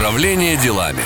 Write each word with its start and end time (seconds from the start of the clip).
Управление 0.00 0.56
делами. 0.56 1.02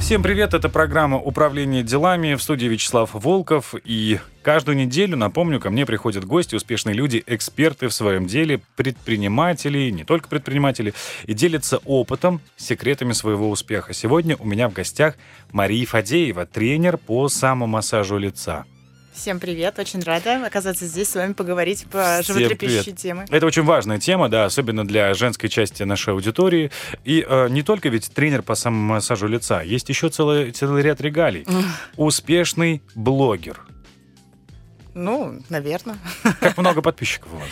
Всем 0.00 0.22
привет, 0.22 0.54
это 0.54 0.70
программа 0.70 1.18
«Управление 1.18 1.82
делами» 1.82 2.32
в 2.32 2.42
студии 2.42 2.64
Вячеслав 2.64 3.10
Волков. 3.12 3.74
И 3.84 4.20
каждую 4.40 4.78
неделю, 4.78 5.18
напомню, 5.18 5.60
ко 5.60 5.68
мне 5.68 5.84
приходят 5.84 6.24
гости, 6.24 6.54
успешные 6.54 6.94
люди, 6.94 7.22
эксперты 7.26 7.88
в 7.88 7.92
своем 7.92 8.26
деле, 8.26 8.62
предприниматели, 8.74 9.90
не 9.90 10.04
только 10.04 10.28
предприниматели, 10.28 10.94
и 11.26 11.34
делятся 11.34 11.76
опытом, 11.84 12.40
секретами 12.56 13.12
своего 13.12 13.50
успеха. 13.50 13.92
Сегодня 13.92 14.34
у 14.38 14.46
меня 14.46 14.70
в 14.70 14.72
гостях 14.72 15.16
Мария 15.50 15.84
Фадеева, 15.84 16.46
тренер 16.46 16.96
по 16.96 17.28
самомассажу 17.28 18.16
лица. 18.16 18.64
Всем 19.12 19.40
привет, 19.40 19.78
очень 19.78 20.00
рада 20.00 20.44
оказаться 20.44 20.86
здесь 20.86 21.10
с 21.10 21.14
вами 21.14 21.34
поговорить 21.34 21.86
по 21.90 22.20
Всем 22.22 22.34
животрепещущей 22.38 22.92
теме. 22.92 23.26
Это 23.28 23.44
очень 23.44 23.62
важная 23.62 24.00
тема, 24.00 24.30
да, 24.30 24.46
особенно 24.46 24.86
для 24.86 25.12
женской 25.12 25.50
части 25.50 25.82
нашей 25.82 26.14
аудитории. 26.14 26.70
И 27.04 27.24
э, 27.28 27.48
не 27.50 27.62
только 27.62 27.90
ведь 27.90 28.10
тренер 28.10 28.42
по 28.42 28.54
самомассажу 28.54 29.26
лица, 29.28 29.60
есть 29.60 29.90
еще 29.90 30.08
целый, 30.08 30.50
целый 30.52 30.82
ряд 30.82 31.02
регалий. 31.02 31.46
Успешный 31.96 32.82
блогер. 32.94 33.60
Ну, 34.94 35.40
наверное. 35.50 35.98
Как 36.40 36.56
много 36.56 36.80
подписчиков 36.82 37.34
у 37.34 37.36
вас? 37.36 37.48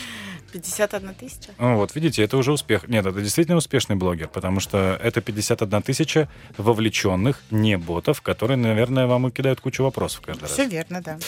51 0.53 1.15
тысяча. 1.15 1.51
Ну, 1.59 1.77
вот, 1.77 1.95
видите, 1.95 2.23
это 2.23 2.37
уже 2.37 2.53
успех. 2.53 2.89
Нет, 2.89 3.07
это 3.07 3.21
действительно 3.21 3.57
успешный 3.57 3.97
блогер, 3.97 4.29
потому 4.29 4.61
что 4.61 4.99
это 5.03 5.21
51 5.21 5.83
тысяча 5.83 6.29
вовлеченных, 6.57 7.41
не 7.51 7.77
ботов, 7.77 8.23
которые, 8.23 8.57
наверное, 8.57 9.07
вам 9.07 9.29
и 9.29 9.31
кидают 9.31 9.61
кучу 9.61 9.83
вопросов 9.83 10.23
каждый 10.25 10.43
раз. 10.43 10.53
Все 10.53 10.67
верно, 10.67 11.01
да. 11.03 11.19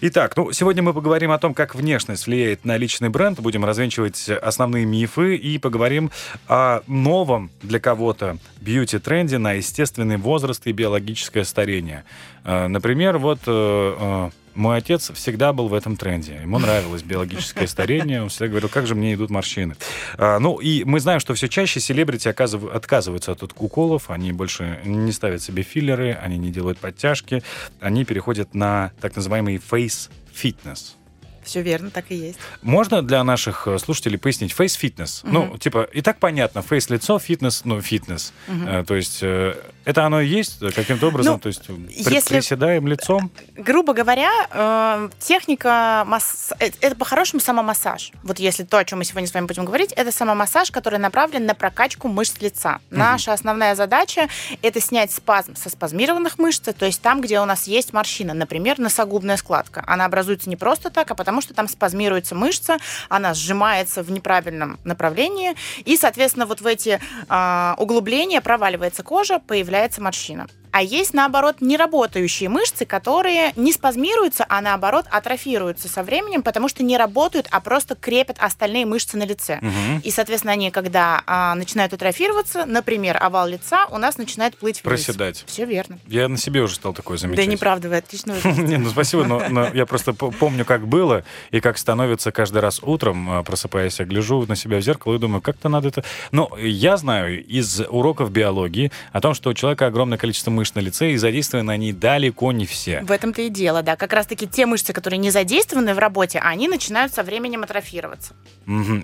Итак, 0.00 0.36
ну, 0.36 0.52
сегодня 0.52 0.82
мы 0.82 0.94
поговорим 0.94 1.30
о 1.30 1.38
том, 1.38 1.54
как 1.54 1.74
внешность 1.74 2.26
влияет 2.26 2.64
на 2.64 2.76
личный 2.76 3.08
бренд, 3.08 3.40
будем 3.40 3.64
развенчивать 3.64 4.28
основные 4.28 4.84
мифы 4.84 5.36
и 5.36 5.58
поговорим 5.58 6.10
о 6.48 6.80
новом 6.86 7.50
для 7.62 7.80
кого-то 7.80 8.38
бьюти-тренде 8.60 9.38
на 9.38 9.52
естественный 9.52 10.16
возраст 10.16 10.66
и 10.66 10.72
биологическое 10.72 11.44
старение. 11.44 12.04
Э, 12.44 12.68
Например, 12.68 13.18
вот 13.18 13.40
э, 13.46 13.50
э, 13.50 14.30
мой 14.54 14.78
отец 14.78 15.10
всегда 15.14 15.52
был 15.52 15.68
в 15.68 15.74
этом 15.74 15.96
тренде. 15.96 16.38
Ему 16.42 16.58
нравилось 16.58 17.02
биологическое 17.02 17.66
старение. 17.66 18.22
Он 18.22 18.28
всегда 18.28 18.48
говорил, 18.48 18.68
как 18.68 18.86
же 18.86 18.94
мне 18.94 19.14
идут 19.14 19.30
морщины. 19.30 19.76
А, 20.18 20.38
Ну, 20.38 20.58
и 20.58 20.84
мы 20.84 21.00
знаем, 21.00 21.20
что 21.20 21.34
все 21.34 21.48
чаще 21.48 21.80
селебрити 21.80 22.28
оказыв- 22.28 22.70
отказываются 22.74 23.32
от 23.32 23.42
уколов. 23.42 24.10
Они 24.10 24.32
больше 24.32 24.80
не 24.84 25.12
ставят 25.12 25.42
себе 25.42 25.62
филлеры, 25.62 26.12
они 26.22 26.38
не 26.38 26.50
делают 26.50 26.78
подтяжки. 26.78 27.42
Они 27.80 28.04
переходят 28.04 28.54
на 28.54 28.92
так 29.00 29.14
называемый 29.16 29.56
face 29.56 30.10
fitness. 30.34 30.94
Все 31.42 31.62
верно, 31.62 31.90
так 31.90 32.04
и 32.10 32.14
есть. 32.14 32.38
Можно 32.60 33.02
для 33.02 33.24
наших 33.24 33.66
э, 33.66 33.78
слушателей 33.78 34.18
пояснить 34.18 34.52
face 34.52 34.78
fitness? 34.80 35.20
Ну, 35.24 35.56
типа, 35.58 35.88
и 35.92 36.02
так 36.02 36.18
понятно, 36.18 36.58
face 36.60 36.92
лицо, 36.92 37.18
фитнес, 37.18 37.62
ну, 37.64 37.80
фитнес. 37.80 38.32
Э, 38.46 38.84
то 38.86 38.94
есть 38.94 39.20
э, 39.22 39.54
это 39.90 40.04
оно 40.06 40.20
и 40.20 40.26
есть 40.26 40.62
э, 40.62 40.70
каким-то 40.70 41.08
образом, 41.08 41.34
Ну, 41.34 41.38
то 41.38 41.48
есть 41.48 41.62
если- 41.88 42.34
приседаем 42.36 42.86
лицом. 42.86 43.30
Грубо 43.56 43.92
говоря, 43.92 44.30
э, 44.50 45.08
техника 45.18 46.04
масс... 46.06 46.52
э, 46.58 46.70
это 46.80 46.96
по-хорошему 46.96 47.40
самомассаж. 47.40 48.12
Вот 48.22 48.38
если 48.38 48.64
то, 48.64 48.78
о 48.78 48.84
чем 48.84 48.98
мы 48.98 49.04
сегодня 49.04 49.28
с 49.28 49.34
вами 49.34 49.46
будем 49.46 49.64
говорить, 49.64 49.92
это 49.92 50.12
самомассаж, 50.12 50.70
который 50.70 50.98
направлен 50.98 51.44
на 51.46 51.54
прокачку 51.54 52.08
мышц 52.08 52.40
лица. 52.40 52.78
Наша 52.90 53.32
основная 53.32 53.74
задача 53.74 54.28
это 54.62 54.80
снять 54.80 55.10
спазм 55.12 55.56
со 55.56 55.68
спазмированных 55.68 56.38
мышц, 56.38 56.60
то 56.60 56.86
есть 56.86 57.02
там, 57.02 57.20
где 57.20 57.40
у 57.40 57.44
нас 57.44 57.66
есть 57.66 57.92
морщина, 57.92 58.32
например, 58.34 58.78
носогубная 58.78 59.36
складка. 59.36 59.82
Она 59.86 60.04
образуется 60.04 60.48
не 60.48 60.56
просто 60.56 60.90
так, 60.90 61.10
а 61.10 61.14
потому 61.14 61.40
что 61.40 61.54
там 61.54 61.68
спазмируется 61.68 62.34
мышца, 62.34 62.78
она 63.08 63.34
сжимается 63.34 64.02
в 64.02 64.10
неправильном 64.10 64.78
направлении, 64.84 65.54
и, 65.84 65.96
соответственно, 65.96 66.46
вот 66.46 66.60
в 66.60 66.66
эти 66.66 67.00
а, 67.28 67.74
углубления 67.78 68.40
проваливается 68.40 69.02
кожа, 69.02 69.40
появляется 69.40 69.79
морщина. 69.98 70.46
А 70.72 70.82
есть, 70.82 71.14
наоборот, 71.14 71.56
неработающие 71.60 72.48
мышцы, 72.48 72.84
которые 72.84 73.52
не 73.56 73.72
спазмируются, 73.72 74.46
а 74.48 74.60
наоборот 74.60 75.06
атрофируются 75.10 75.88
со 75.88 76.02
временем, 76.02 76.42
потому 76.42 76.68
что 76.68 76.82
не 76.82 76.96
работают, 76.96 77.48
а 77.50 77.60
просто 77.60 77.94
крепят 77.94 78.36
остальные 78.38 78.86
мышцы 78.86 79.16
на 79.16 79.24
лице. 79.24 79.58
Мгм. 79.60 80.00
И, 80.04 80.10
соответственно, 80.10 80.52
они, 80.52 80.70
когда 80.70 81.22
а, 81.26 81.54
начинают 81.54 81.92
атрофироваться, 81.92 82.64
например, 82.66 83.18
овал 83.20 83.48
лица 83.48 83.86
у 83.90 83.98
нас 83.98 84.18
начинает 84.18 84.56
плыть 84.56 84.82
вниз. 84.84 85.04
Проседать. 85.04 85.44
Все 85.46 85.64
верно. 85.64 85.98
Я 86.06 86.28
на 86.28 86.36
себе 86.36 86.62
уже 86.62 86.76
стал 86.76 86.94
такое 86.94 87.18
замечать. 87.18 87.44
Да 87.44 87.50
неправда, 87.50 87.88
вы 87.88 87.96
отлично. 87.96 88.34
Не, 88.44 88.76
ну 88.76 88.90
спасибо, 88.90 89.24
но, 89.24 89.68
я 89.72 89.86
просто 89.86 90.12
помню, 90.12 90.64
как 90.64 90.86
было, 90.86 91.24
и 91.50 91.60
как 91.60 91.78
становится 91.78 92.32
каждый 92.32 92.58
раз 92.58 92.80
утром, 92.82 93.30
а, 93.30 93.42
просыпаясь, 93.42 93.98
я 93.98 94.04
гляжу 94.04 94.44
на 94.46 94.56
себя 94.56 94.78
в 94.78 94.82
зеркало 94.82 95.16
и 95.16 95.18
думаю, 95.18 95.40
как-то 95.40 95.68
надо 95.68 95.88
это... 95.88 96.04
Но 96.30 96.50
я 96.58 96.96
знаю 96.96 97.44
из 97.44 97.80
уроков 97.80 98.30
биологии 98.30 98.92
о 99.12 99.20
том, 99.20 99.34
что 99.34 99.50
у 99.50 99.54
человека 99.54 99.86
огромное 99.86 100.18
количество 100.18 100.50
мышц 100.60 100.74
на 100.74 100.80
лице, 100.80 101.12
и 101.12 101.16
задействованы 101.16 101.70
они 101.72 101.92
далеко 101.92 102.52
не 102.52 102.66
все. 102.66 103.00
В 103.02 103.10
этом-то 103.10 103.42
и 103.42 103.48
дело, 103.48 103.82
да. 103.82 103.96
Как 103.96 104.12
раз-таки 104.12 104.46
те 104.46 104.66
мышцы, 104.66 104.92
которые 104.92 105.18
не 105.18 105.30
задействованы 105.30 105.94
в 105.94 105.98
работе, 105.98 106.38
они 106.38 106.68
начинают 106.68 107.12
со 107.14 107.22
временем 107.22 107.62
атрофироваться. 107.62 108.34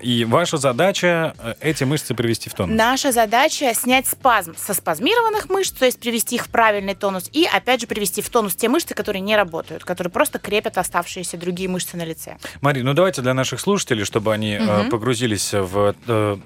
И 0.01 0.23
ваша 0.25 0.57
задача 0.57 1.33
э, 1.39 1.55
эти 1.59 1.83
мышцы 1.83 2.13
привести 2.13 2.49
в 2.49 2.53
тонус. 2.53 2.77
Наша 2.77 3.11
задача 3.11 3.73
снять 3.73 4.07
спазм 4.07 4.55
со 4.57 4.73
спазмированных 4.73 5.49
мышц, 5.49 5.71
то 5.73 5.85
есть 5.85 5.99
привести 5.99 6.35
их 6.35 6.45
в 6.45 6.49
правильный 6.49 6.95
тонус, 6.95 7.29
и 7.33 7.45
опять 7.51 7.81
же 7.81 7.87
привести 7.87 8.21
в 8.21 8.29
тонус 8.29 8.55
те 8.55 8.69
мышцы, 8.69 8.93
которые 8.93 9.21
не 9.21 9.35
работают, 9.35 9.83
которые 9.83 10.11
просто 10.11 10.39
крепят 10.39 10.77
оставшиеся 10.77 11.37
другие 11.37 11.67
мышцы 11.69 11.97
на 11.97 12.05
лице. 12.05 12.37
Мария, 12.61 12.83
ну 12.83 12.93
давайте 12.93 13.21
для 13.21 13.33
наших 13.33 13.59
слушателей, 13.59 14.05
чтобы 14.05 14.33
они 14.33 14.57
Мгм. 14.57 14.89
погрузились 14.89 15.53
в, 15.53 15.95
э, 16.07 16.37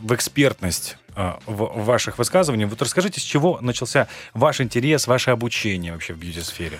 в 0.00 0.14
экспертность 0.14 0.96
в- 1.46 1.84
ваших 1.84 2.18
высказываний. 2.18 2.64
Вот 2.64 2.80
расскажите, 2.82 3.20
с 3.20 3.24
чего 3.24 3.58
начался 3.60 4.08
ваш 4.34 4.60
интерес, 4.60 5.06
ваше 5.06 5.30
обучение 5.30 5.92
вообще 5.92 6.14
в 6.14 6.18
бьюти-сфере? 6.18 6.78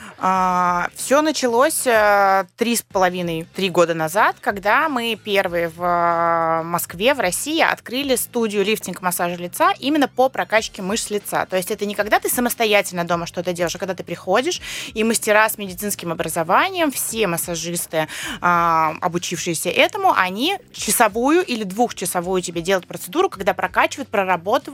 все 0.95 1.23
началось 1.23 1.87
э, 1.87 2.45
три 2.57 2.77
с 2.77 2.83
половиной, 2.83 3.47
три 3.55 3.71
года 3.71 3.95
назад, 3.95 4.37
когда 4.41 4.89
мы 4.89 5.17
первые 5.17 5.69
в 5.69 5.83
э, 5.83 6.63
Москве, 6.63 7.15
в 7.15 7.21
России 7.21 7.61
открыли 7.61 8.17
студию 8.17 8.65
лифтинг-массажа 8.65 9.37
лица 9.37 9.73
именно 9.79 10.09
по 10.09 10.29
прокачке 10.29 10.83
мышц 10.83 11.11
лица. 11.11 11.47
То 11.47 11.57
есть 11.57 11.71
это 11.71 11.87
не 11.87 11.95
когда 11.95 12.21
ты 12.21 12.29
самостоятельно 12.29 13.05
дома 13.05 13.27
что-то 13.27 13.53
делаешь, 13.53 13.75
а 13.75 13.79
когда 13.79 13.95
ты 13.95 14.05
приходишь, 14.05 14.61
и 14.95 15.05
мастера 15.05 15.49
с 15.49 15.59
медицинским 15.59 16.12
образованием, 16.12 16.91
все 16.91 17.27
массажисты, 17.27 18.09
а, 18.41 18.95
обучившиеся 19.01 19.71
этому, 19.71 20.12
они 20.12 20.59
часовую 20.73 21.45
или 21.45 21.65
двухчасовую 21.65 22.43
тебе 22.43 22.61
делают 22.61 22.87
процедуру, 22.87 23.29
когда 23.29 23.55
прокачивают, 23.55 24.09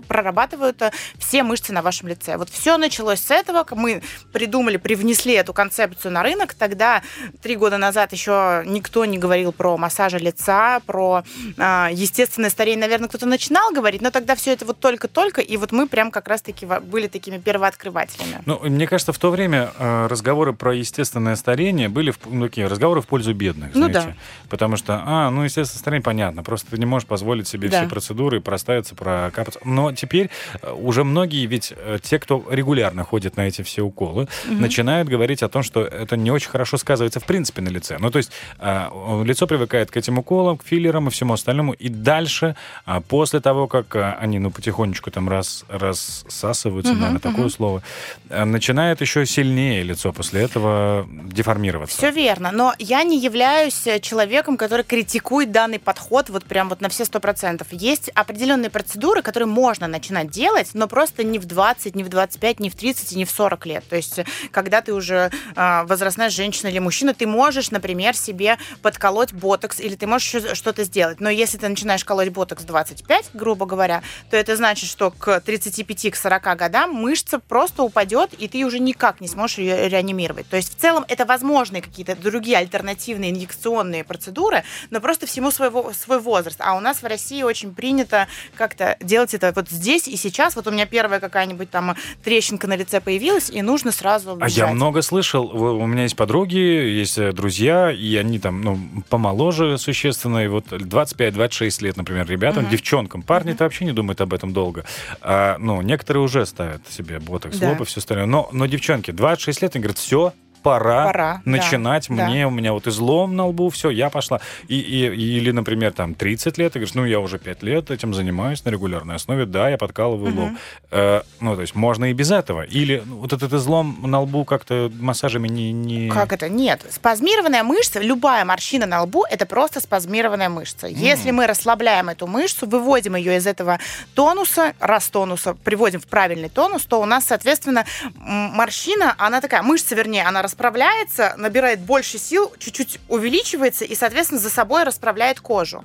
прорабатывают 0.09 0.81
э, 0.83 0.91
все 1.19 1.43
мышцы 1.43 1.73
на 1.73 1.83
вашем 1.83 2.09
лице. 2.09 2.37
Вот 2.37 2.49
все 2.51 2.77
началось 2.77 3.21
с 3.21 3.31
этого, 3.31 3.67
мы 3.73 4.03
придумали, 4.33 4.77
привнесли 4.77 5.35
эту 5.35 5.53
концепцию 5.53 6.13
на 6.13 6.23
рынок. 6.23 6.55
Тогда, 6.55 7.03
три 7.43 7.57
года 7.57 7.79
назад, 7.79 8.13
еще 8.13 8.63
никто 8.67 9.05
не 9.05 9.19
говорил 9.19 9.53
про 9.53 9.77
массажи 9.77 10.19
лица, 10.19 10.81
про 10.87 11.23
а, 11.59 11.89
естественное 11.93 12.51
старение. 12.51 12.81
Наверное, 12.81 13.09
кто-то 13.09 13.27
начинал 13.27 13.73
говорить, 13.73 14.03
но 14.03 14.11
тогда 14.11 14.35
все 14.35 14.53
это 14.53 14.65
вот 14.65 14.79
только-только, 14.81 15.41
и 15.41 15.57
вот 15.57 15.73
мы 15.73 15.87
прям 15.89 16.11
как 16.11 16.29
раз-таки 16.29 16.67
были 16.67 17.07
такими 17.09 17.39
первооткрывателями. 17.39 18.43
Ну, 18.47 18.59
мне 18.63 18.87
кажется, 18.87 19.13
в 19.13 19.19
то 19.19 19.31
время 19.31 19.71
э, 19.79 20.07
разговоры 20.07 20.53
про 20.53 20.75
естественное 20.75 21.37
старение 21.37 21.89
были 21.89 22.11
в- 22.11 22.19
ну, 22.27 22.47
такие 22.49 22.67
разговоры 22.67 23.01
в 23.03 23.07
пользу 23.07 23.35
бедных, 23.35 23.75
Ну 23.75 23.89
знаете. 23.91 24.17
Потому 24.49 24.77
что, 24.77 25.03
а, 25.05 25.31
ну, 25.31 25.43
естественное 25.43 25.81
старение, 25.81 26.03
понятно, 26.03 26.43
просто 26.43 26.71
ты 26.71 26.79
не 26.79 26.87
можешь 26.87 27.07
позволить 27.09 27.49
себе 27.49 27.69
Да. 27.69 27.81
все 27.81 27.89
процедуры, 27.89 28.41
проставиться, 28.41 28.95
прокапаться. 29.37 29.61
Но 29.65 29.93
теперь 29.93 30.31
э, 30.63 30.73
уже 30.73 31.05
многие, 31.05 31.47
ведь 31.47 31.73
э, 31.77 31.99
те, 32.03 32.19
кто 32.19 32.45
регулярно 32.51 33.05
ходит 33.05 33.37
на 33.37 33.43
эти 33.43 33.63
все 33.63 33.83
уколы, 33.83 34.29
начинают 34.49 35.09
говорить 35.09 35.43
о 35.43 35.49
том, 35.49 35.63
что 35.63 35.83
это 35.83 36.17
не 36.17 36.31
очень 36.31 36.51
хорошо 36.51 36.79
сказывается 36.79 37.21
в 37.21 37.25
принципе 37.25 37.63
на 37.63 37.69
лице. 37.69 37.97
Ну, 37.99 38.11
то 38.11 38.19
есть 38.19 38.33
э, 38.59 39.23
лицо 39.25 39.47
привыкает 39.47 39.91
к 39.91 39.97
этим 39.97 40.19
уколам, 40.19 40.59
к 40.59 40.65
филлерам 40.65 41.09
и 41.09 41.11
всему 41.11 41.35
остальному, 41.35 41.73
и 41.73 41.89
дальше, 41.89 42.57
а, 42.85 43.01
после 43.01 43.41
того, 43.41 43.67
как 43.67 43.97
они, 44.21 44.39
ну, 44.39 44.51
потихонечку 44.51 45.11
там 45.11 45.29
раз, 45.29 45.65
рассасываются, 45.69 46.93
Мгм, 46.93 47.01
наверное, 47.01 47.21
такое 47.21 47.47
мгм. 47.47 47.51
слово, 47.51 47.83
начинает 48.31 49.01
еще 49.01 49.27
сильнее 49.27 49.83
лицо 49.83 50.13
после 50.13 50.43
этого 50.43 51.07
деформироваться. 51.09 51.97
Все 51.97 52.11
верно, 52.11 52.51
но 52.53 52.75
я 52.79 53.03
не 53.05 53.19
являюсь 53.19 53.87
человеком, 54.01 54.57
который 54.57 54.85
критикует 54.85 55.53
данный 55.53 55.79
подход 55.79 56.31
вот 56.31 56.45
прям 56.45 56.69
вот 56.69 56.81
на 56.81 56.89
все 56.89 57.05
сто 57.05 57.21
процентов. 57.21 57.69
Есть 57.71 58.11
определенные 58.15 58.71
процедуры, 58.71 59.23
которые 59.27 59.49
можно 59.49 59.89
начинать 59.89 60.31
делать, 60.31 60.71
но 60.75 60.87
просто 60.87 61.25
не 61.25 61.41
в 61.41 61.47
20, 61.47 61.97
не 61.97 62.05
в 62.05 62.09
25, 62.09 62.61
не 62.61 62.71
в 62.71 62.77
30 62.77 63.13
и 63.13 63.17
не 63.17 63.25
в 63.25 63.31
40 63.33 63.67
лет. 63.67 63.85
То 63.89 63.97
есть, 63.97 64.21
когда 64.53 64.83
ты 64.83 64.95
уже 64.95 65.33
э, 65.57 65.83
возрастная 65.83 66.31
женщина 66.31 66.69
или 66.69 66.79
мужчина, 66.79 67.13
ты 67.13 67.27
можешь, 67.27 67.73
например, 67.73 68.15
себе 68.15 68.57
подколоть 68.83 69.33
ботокс 69.33 69.81
или 69.81 69.97
ты 69.97 70.07
можешь 70.07 70.57
что-то 70.57 70.85
сделать. 70.85 71.19
Но 71.19 71.29
если 71.29 71.59
ты 71.59 71.69
начинаешь 71.69 72.05
колоть 72.05 72.29
ботокс 72.29 72.63
в 72.63 72.67
25, 72.67 73.31
грубо 73.35 73.67
говоря, 73.67 74.05
то 74.31 74.37
это 74.37 74.55
значит, 74.55 74.89
что 74.89 75.11
к 75.11 75.43
35-40 75.45 76.55
годам 76.55 76.93
мышца 76.93 77.41
просто 77.41 77.83
упадет, 77.83 78.33
и 78.33 78.47
ты 78.47 78.65
уже 78.65 78.79
никак 78.79 79.21
не 79.21 79.27
сможешь 79.27 79.59
ее 79.59 79.89
реанимировать. 79.89 80.49
То 80.49 80.57
есть 80.57 80.73
в 80.73 80.81
целом 80.81 81.05
это 81.09 81.25
возможные 81.25 81.83
какие-то 81.83 82.15
другие 82.15 82.59
альтернативные 82.59 83.33
инъекционные 83.33 84.05
процедуры, 84.05 84.63
но 84.91 85.01
просто 85.01 85.27
всему 85.27 85.51
своего, 85.51 85.93
свой 85.93 86.21
возраст. 86.21 86.61
А 86.61 86.77
у 86.77 86.81
нас 86.81 87.03
в 87.03 87.07
России 87.07 87.43
очень 87.43 87.75
принято 87.75 88.29
как-то 88.55 88.97
сделать 89.17 89.33
это 89.33 89.53
вот 89.57 89.71
здесь 89.71 90.09
и 90.09 90.17
сейчас. 90.17 90.57
Вот 90.57 90.67
у 90.67 90.71
меня 90.71 90.85
первая 90.85 91.21
какая-нибудь 91.21 91.71
там 91.71 91.97
трещинка 92.23 92.67
на 92.67 92.77
лице 92.77 93.01
появилась, 93.01 93.49
и 93.49 93.63
нужно 93.63 93.91
сразу 93.91 94.37
А 94.39 94.49
я 94.49 94.67
много 94.67 95.01
слышал. 95.01 95.47
У 95.47 95.87
меня 95.87 96.03
есть 96.03 96.17
подруги, 96.17 96.57
есть 96.57 97.17
э, 97.17 97.33
друзья, 97.33 97.91
и 97.91 98.17
они 98.17 98.39
там, 98.39 98.61
ну, 98.61 98.79
помоложе 99.09 99.79
существенно, 99.79 100.45
и 100.45 100.49
вот 100.49 100.67
25-26 100.67 101.83
лет, 101.83 101.97
например, 101.97 102.29
ребятам, 102.29 102.65
угу. 102.65 102.73
девчонкам. 102.73 103.23
Парни-то 103.23 103.57
угу. 103.57 103.65
вообще 103.65 103.85
не 103.87 103.93
думают 103.93 104.21
об 104.21 104.35
этом 104.35 104.53
долго. 104.53 104.85
А, 105.23 105.57
ну, 105.59 105.81
некоторые 105.81 106.23
уже 106.23 106.45
ставят 106.45 106.83
себе 106.91 107.19
ботокс, 107.19 107.57
да. 107.57 107.71
лоб 107.71 107.81
и 107.81 107.85
все 107.85 108.01
остальное. 108.01 108.27
Но, 108.27 108.51
но 108.53 108.67
девчонки, 108.67 109.13
26 109.13 109.63
лет, 109.63 109.77
они 109.77 109.83
говорят, 109.83 109.99
все, 109.99 110.35
пора, 110.67 111.07
пора 111.07 111.43
начинать. 111.45 112.07
Да, 112.09 112.27
Мне, 112.27 112.43
да. 112.43 112.49
у 112.49 112.51
меня 112.51 112.73
вот 112.73 112.87
излом 112.87 113.37
на 113.37 113.47
лбу, 113.47 113.71
все, 113.71 113.91
я 113.91 114.11
пошла. 114.11 114.41
И, 114.67 114.79
и, 114.79 115.07
или, 115.39 115.53
например, 115.53 115.93
там 115.93 116.15
30 116.15 116.59
лет, 116.59 116.73
ты 116.73 116.81
говоришь, 116.81 116.95
ну, 116.95 117.05
я 117.05 117.21
уже 117.21 117.39
5 117.39 117.63
лет 117.63 117.91
этим 117.91 118.15
занимаюсь 118.15 118.65
на 118.65 118.71
регулярной 118.71 119.15
основе, 119.15 119.47
да, 119.47 119.69
я 119.69 119.79
подкалываю 119.79 120.33
угу. 120.33 120.41
лоб. 120.41 120.51
Э, 120.91 121.23
ну, 121.41 121.55
то 121.55 121.61
есть 121.61 121.75
можно 121.77 122.07
и 122.11 122.13
без 122.13 122.33
этого. 122.33 122.63
Или 122.63 123.03
ну, 123.07 123.19
вот 123.19 123.33
этот 123.33 123.53
излом 123.53 123.99
на 124.03 124.21
лбу 124.21 124.45
как-то 124.45 124.91
массажами 124.99 125.49
не, 125.49 125.73
не... 125.73 126.11
Как 126.11 126.33
это? 126.33 126.49
Нет. 126.49 126.85
Спазмированная 126.91 127.63
мышца, 127.63 128.01
любая 128.01 128.45
морщина 128.45 128.87
на 128.87 129.03
лбу, 129.03 129.25
это 129.31 129.47
просто 129.47 129.81
спазмированная 129.81 130.49
мышца. 130.49 130.89
Mm. 130.89 130.95
Если 130.95 131.31
мы 131.31 131.47
расслабляем 131.47 132.09
эту 132.09 132.27
мышцу, 132.27 132.67
выводим 132.67 133.15
ее 133.15 133.37
из 133.37 133.47
этого 133.47 133.79
тонуса, 134.15 134.75
раз 134.81 135.09
тонуса, 135.09 135.55
приводим 135.55 136.01
в 136.01 136.07
правильный 136.07 136.49
тонус, 136.49 136.87
то 136.87 137.01
у 137.01 137.05
нас, 137.05 137.27
соответственно, 137.27 137.85
морщина, 138.17 139.15
она 139.19 139.41
такая, 139.41 139.63
мышца, 139.63 139.95
вернее, 139.95 140.25
она 140.25 140.43
расправляется, 140.57 141.35
набирает 141.37 141.81
больше 141.81 142.19
сил, 142.19 142.51
чуть-чуть 142.59 142.99
увеличивается 143.09 143.85
и, 143.85 143.95
соответственно, 143.95 144.41
за 144.41 144.49
собой 144.49 144.85
расправляет 144.85 145.39
кожу. 145.39 145.85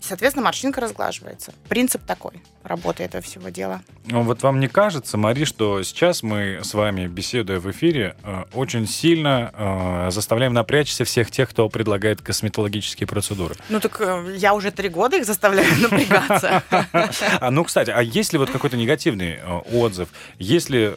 Соответственно, 0.00 0.44
морщинка 0.44 0.80
разглаживается. 0.80 1.52
Принцип 1.68 2.02
такой 2.06 2.40
работы 2.62 3.02
этого 3.02 3.22
всего 3.22 3.48
дела. 3.50 3.82
Ну, 4.06 4.22
вот 4.22 4.42
вам 4.42 4.60
не 4.60 4.68
кажется, 4.68 5.18
Мари, 5.18 5.44
что 5.44 5.82
сейчас 5.82 6.22
мы 6.22 6.60
с 6.62 6.74
вами, 6.74 7.08
беседуя 7.08 7.60
в 7.60 7.70
эфире, 7.70 8.16
э, 8.22 8.44
очень 8.54 8.88
сильно 8.88 9.52
э, 9.52 10.10
заставляем 10.10 10.54
напрячься 10.54 11.04
всех 11.04 11.30
тех, 11.30 11.50
кто 11.50 11.68
предлагает 11.68 12.22
косметологические 12.22 13.06
процедуры? 13.06 13.56
Ну 13.68 13.80
так 13.80 14.00
э, 14.00 14.36
я 14.38 14.54
уже 14.54 14.70
три 14.70 14.88
года 14.88 15.16
их 15.16 15.26
заставляю 15.26 15.68
напрягаться. 15.80 16.62
А 17.40 17.50
ну, 17.50 17.64
кстати, 17.64 17.90
а 17.90 18.00
есть 18.02 18.32
ли 18.32 18.38
вот 18.38 18.50
какой-то 18.50 18.76
негативный 18.76 19.38
отзыв? 19.72 20.08
Если 20.38 20.96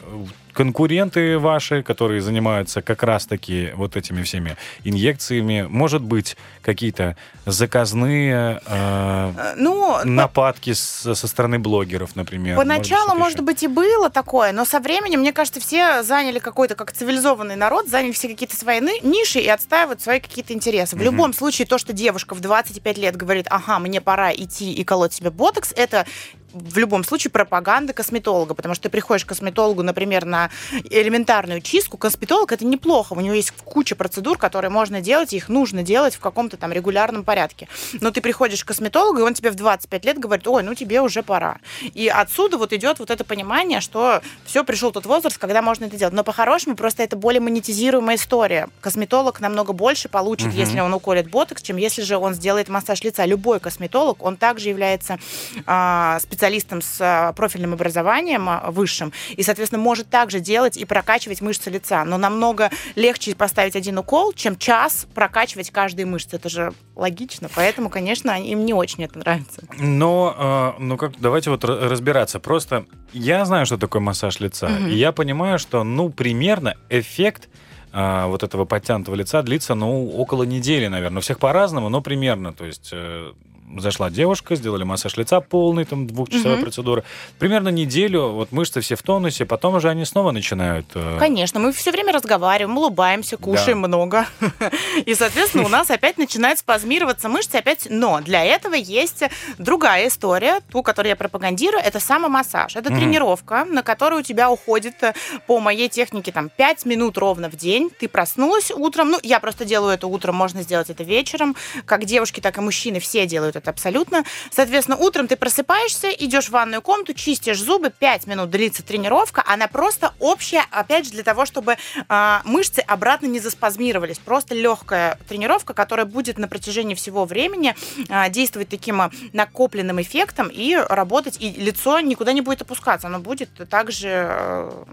конкуренты 0.52 1.38
ваши, 1.38 1.82
которые 1.82 2.20
занимаются 2.20 2.82
как 2.82 3.02
раз-таки 3.02 3.70
вот 3.74 3.96
этими 3.96 4.22
всеми 4.22 4.56
инъекциями, 4.84 5.66
может 5.68 6.02
быть, 6.02 6.36
какие-то 6.62 7.16
заказные 7.46 8.60
э, 8.66 9.32
э 9.36 9.54
ну, 9.56 9.98
нападки 10.04 10.72
с, 10.72 11.14
со 11.14 11.26
стороны 11.26 11.58
блогеров, 11.58 12.16
например? 12.16 12.56
Поначалу, 12.56 13.14
может, 13.14 13.40
может 13.40 13.44
быть, 13.44 13.62
и 13.62 13.68
было 13.68 14.10
такое, 14.10 14.52
но 14.52 14.64
со 14.64 14.80
временем, 14.80 15.20
мне 15.20 15.32
кажется, 15.32 15.60
все 15.60 16.02
заняли 16.02 16.38
какой-то, 16.40 16.74
как 16.74 16.92
цивилизованный 16.92 17.56
народ, 17.56 17.88
заняли 17.88 18.12
все 18.12 18.28
какие-то 18.28 18.56
свои 18.56 18.80
ниши 18.80 19.38
и 19.38 19.48
отстаивают 19.48 20.02
свои 20.02 20.20
какие-то 20.20 20.52
интересы. 20.52 20.96
В 20.96 20.98
угу. 20.98 21.04
любом 21.04 21.32
случае, 21.32 21.66
то, 21.66 21.78
что 21.78 21.92
девушка 21.92 22.34
в 22.34 22.40
25 22.40 22.98
лет 22.98 23.16
говорит, 23.16 23.46
ага, 23.50 23.78
мне 23.78 24.00
пора 24.00 24.32
идти 24.32 24.72
и 24.72 24.84
колоть 24.84 25.14
себе 25.14 25.30
ботокс, 25.30 25.72
это 25.76 26.06
в 26.52 26.78
любом 26.78 27.04
случае 27.04 27.30
пропаганда 27.30 27.92
косметолога, 27.92 28.54
потому 28.54 28.74
что 28.74 28.84
ты 28.84 28.88
приходишь 28.90 29.24
к 29.24 29.28
косметологу, 29.28 29.82
например, 29.82 30.24
на 30.24 30.50
элементарную 30.90 31.60
чистку, 31.60 31.96
косметолог 31.96 32.52
это 32.52 32.64
неплохо, 32.64 33.12
у 33.12 33.20
него 33.20 33.34
есть 33.34 33.52
куча 33.64 33.94
процедур, 33.94 34.38
которые 34.38 34.70
можно 34.70 35.00
делать, 35.00 35.32
и 35.32 35.36
их 35.36 35.48
нужно 35.48 35.82
делать 35.82 36.14
в 36.14 36.20
каком-то 36.20 36.56
там 36.56 36.72
регулярном 36.72 37.24
порядке. 37.24 37.68
Но 38.00 38.10
ты 38.10 38.20
приходишь 38.20 38.64
к 38.64 38.68
косметологу, 38.68 39.20
и 39.20 39.22
он 39.22 39.34
тебе 39.34 39.50
в 39.50 39.54
25 39.54 40.04
лет 40.04 40.18
говорит, 40.18 40.46
ой, 40.48 40.62
ну 40.62 40.74
тебе 40.74 41.00
уже 41.00 41.22
пора. 41.22 41.58
И 41.94 42.08
отсюда 42.08 42.58
вот 42.58 42.72
идет 42.72 42.98
вот 42.98 43.10
это 43.10 43.24
понимание, 43.24 43.80
что 43.80 44.20
все, 44.44 44.64
пришел 44.64 44.92
тот 44.92 45.06
возраст, 45.06 45.38
когда 45.38 45.62
можно 45.62 45.84
это 45.84 45.96
делать. 45.96 46.14
Но 46.14 46.24
по-хорошему 46.24 46.76
просто 46.76 47.02
это 47.02 47.16
более 47.16 47.40
монетизируемая 47.40 48.16
история. 48.16 48.68
Косметолог 48.80 49.40
намного 49.40 49.72
больше 49.72 50.08
получит, 50.08 50.48
угу. 50.48 50.56
если 50.56 50.80
он 50.80 50.92
уколет 50.92 51.30
ботокс, 51.30 51.62
чем 51.62 51.76
если 51.76 52.02
же 52.02 52.16
он 52.16 52.34
сделает 52.34 52.68
массаж 52.68 53.02
лица. 53.02 53.24
Любой 53.24 53.60
косметолог, 53.60 54.22
он 54.22 54.36
также 54.36 54.68
является 54.68 55.18
а, 55.66 56.18
специалистом 56.20 56.39
специалистом 56.40 56.80
с 56.80 56.96
а, 57.00 57.34
профильным 57.34 57.74
образованием 57.74 58.48
а, 58.48 58.70
высшим, 58.70 59.12
и, 59.36 59.42
соответственно, 59.42 59.82
может 59.82 60.08
также 60.08 60.40
делать 60.40 60.78
и 60.78 60.86
прокачивать 60.86 61.42
мышцы 61.42 61.68
лица. 61.68 62.02
Но 62.06 62.16
намного 62.16 62.70
легче 62.96 63.34
поставить 63.34 63.76
один 63.76 63.98
укол, 63.98 64.32
чем 64.32 64.56
час 64.56 65.06
прокачивать 65.14 65.70
каждые 65.70 66.06
мышцы. 66.06 66.36
Это 66.36 66.48
же 66.48 66.72
логично. 66.96 67.50
Поэтому, 67.54 67.90
конечно, 67.90 68.30
им 68.42 68.64
не 68.64 68.72
очень 68.72 69.04
это 69.04 69.18
нравится. 69.18 69.62
Но, 69.78 70.74
э, 70.78 70.82
ну 70.82 70.96
как, 70.96 71.20
давайте 71.20 71.50
вот 71.50 71.62
разбираться. 71.62 72.40
Просто 72.40 72.86
я 73.12 73.44
знаю, 73.44 73.66
что 73.66 73.76
такое 73.76 74.00
массаж 74.00 74.40
лица, 74.40 74.66
угу. 74.66 74.88
и 74.88 74.94
я 74.94 75.12
понимаю, 75.12 75.58
что, 75.58 75.84
ну, 75.84 76.08
примерно 76.08 76.74
эффект 76.88 77.50
а, 77.92 78.28
вот 78.28 78.42
этого 78.42 78.64
подтянутого 78.64 79.14
лица 79.14 79.42
длится, 79.42 79.74
ну, 79.74 80.08
около 80.08 80.44
недели, 80.44 80.86
наверное. 80.86 81.18
У 81.18 81.22
всех 81.22 81.38
по-разному, 81.38 81.90
но 81.90 82.00
примерно. 82.00 82.54
То 82.54 82.64
есть 82.64 82.90
э, 82.92 83.32
зашла 83.78 84.10
девушка, 84.10 84.56
сделали 84.56 84.84
массаж 84.84 85.16
лица 85.16 85.40
полный, 85.40 85.84
там, 85.84 86.06
двухчасовая 86.06 86.56
угу. 86.56 86.62
процедура. 86.62 87.04
Примерно 87.38 87.68
неделю, 87.68 88.28
вот 88.30 88.52
мышцы 88.52 88.80
все 88.80 88.96
в 88.96 89.02
тонусе, 89.02 89.44
потом 89.44 89.74
уже 89.74 89.88
они 89.88 90.04
снова 90.04 90.30
начинают... 90.32 90.86
Э... 90.94 91.18
Конечно, 91.18 91.60
мы 91.60 91.72
все 91.72 91.90
время 91.90 92.12
разговариваем, 92.12 92.76
улыбаемся, 92.76 93.36
кушаем 93.36 93.82
да. 93.82 93.88
много. 93.88 94.26
И, 95.06 95.14
соответственно, 95.14 95.64
у 95.64 95.68
нас 95.68 95.90
опять 95.90 96.18
начинают 96.18 96.58
спазмироваться 96.58 97.28
мышцы 97.28 97.56
опять. 97.56 97.86
Но 97.90 98.20
для 98.20 98.44
этого 98.44 98.74
есть 98.74 99.22
другая 99.58 100.08
история, 100.08 100.60
ту, 100.70 100.82
которую 100.82 101.10
я 101.10 101.16
пропагандирую, 101.16 101.82
это 101.82 102.00
самомассаж. 102.00 102.76
Это 102.76 102.90
угу. 102.90 102.98
тренировка, 102.98 103.64
на 103.64 103.82
которую 103.82 104.20
у 104.20 104.24
тебя 104.24 104.50
уходит 104.50 105.02
э, 105.02 105.14
по 105.46 105.60
моей 105.60 105.88
технике 105.88 106.32
там 106.32 106.48
5 106.48 106.86
минут 106.86 107.18
ровно 107.18 107.48
в 107.50 107.56
день. 107.56 107.90
Ты 107.98 108.08
проснулась 108.08 108.70
утром, 108.70 109.10
ну, 109.10 109.18
я 109.22 109.40
просто 109.40 109.64
делаю 109.64 109.94
это 109.94 110.06
утром, 110.06 110.36
можно 110.36 110.62
сделать 110.62 110.90
это 110.90 111.04
вечером. 111.04 111.56
Как 111.84 112.04
девушки, 112.04 112.40
так 112.40 112.58
и 112.58 112.60
мужчины 112.60 113.00
все 113.00 113.26
делают 113.26 113.56
это 113.60 113.70
абсолютно. 113.70 114.24
Соответственно, 114.50 114.96
утром 114.96 115.28
ты 115.28 115.36
просыпаешься, 115.36 116.10
идешь 116.10 116.46
в 116.46 116.50
ванную 116.50 116.82
комнату, 116.82 117.14
чистишь 117.14 117.60
зубы, 117.60 117.90
5 117.90 118.26
минут 118.26 118.50
длится 118.50 118.82
тренировка, 118.82 119.42
она 119.46 119.68
просто 119.68 120.12
общая, 120.18 120.64
опять 120.70 121.06
же, 121.06 121.12
для 121.12 121.22
того, 121.22 121.46
чтобы 121.46 121.76
э, 122.08 122.38
мышцы 122.44 122.80
обратно 122.80 123.26
не 123.26 123.38
заспазмировались. 123.40 124.18
Просто 124.18 124.54
легкая 124.54 125.18
тренировка, 125.28 125.74
которая 125.74 126.06
будет 126.06 126.38
на 126.38 126.48
протяжении 126.48 126.94
всего 126.94 127.24
времени 127.24 127.74
э, 128.08 128.30
действовать 128.30 128.68
таким 128.68 129.02
накопленным 129.32 130.00
эффектом 130.00 130.48
и 130.48 130.74
работать, 130.74 131.36
и 131.40 131.50
лицо 131.50 132.00
никуда 132.00 132.32
не 132.32 132.40
будет 132.40 132.62
опускаться, 132.62 133.06
оно 133.06 133.20
будет 133.20 133.50
также 133.68 134.08
э, 134.08 134.84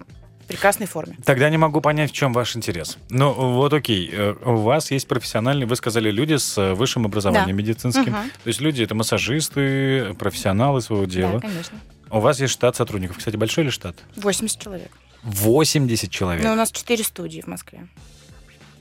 прекрасной 0.48 0.88
форме. 0.88 1.18
Тогда 1.26 1.50
не 1.50 1.58
могу 1.58 1.82
понять, 1.82 2.12
в 2.12 2.14
чем 2.14 2.34
ваш 2.34 2.56
интерес. 2.56 2.98
Ну, 3.10 3.34
вот 3.34 3.74
окей, 3.74 4.10
э, 4.12 4.36
у 4.46 4.58
вас 4.58 4.92
есть 4.92 5.08
профессиональные, 5.08 5.68
вы 5.68 5.76
сказали, 5.76 6.10
люди 6.10 6.36
с 6.36 6.58
э, 6.58 6.74
высшим 6.74 7.06
образованием 7.06 7.56
да. 7.56 7.64
медицинским. 7.64 8.14
Угу. 8.14 8.30
То 8.44 8.48
есть 8.48 8.62
люди 8.62 8.84
это 8.84 8.96
массажисты, 8.96 10.14
профессионалы 10.16 10.82
своего 10.82 11.06
дела. 11.06 11.34
Да, 11.34 11.40
конечно. 11.40 11.80
У 12.10 12.20
вас 12.20 12.40
есть 12.40 12.54
штат 12.54 12.76
сотрудников. 12.76 13.18
Кстати, 13.18 13.36
большой 13.36 13.66
ли 13.66 13.70
штат? 13.70 13.98
80 14.16 14.60
человек. 14.60 14.92
80 15.24 16.10
человек? 16.10 16.44
Ну, 16.44 16.54
у 16.54 16.56
нас 16.56 16.72
4 16.72 17.04
студии 17.04 17.42
в 17.42 17.48
Москве. 17.48 17.88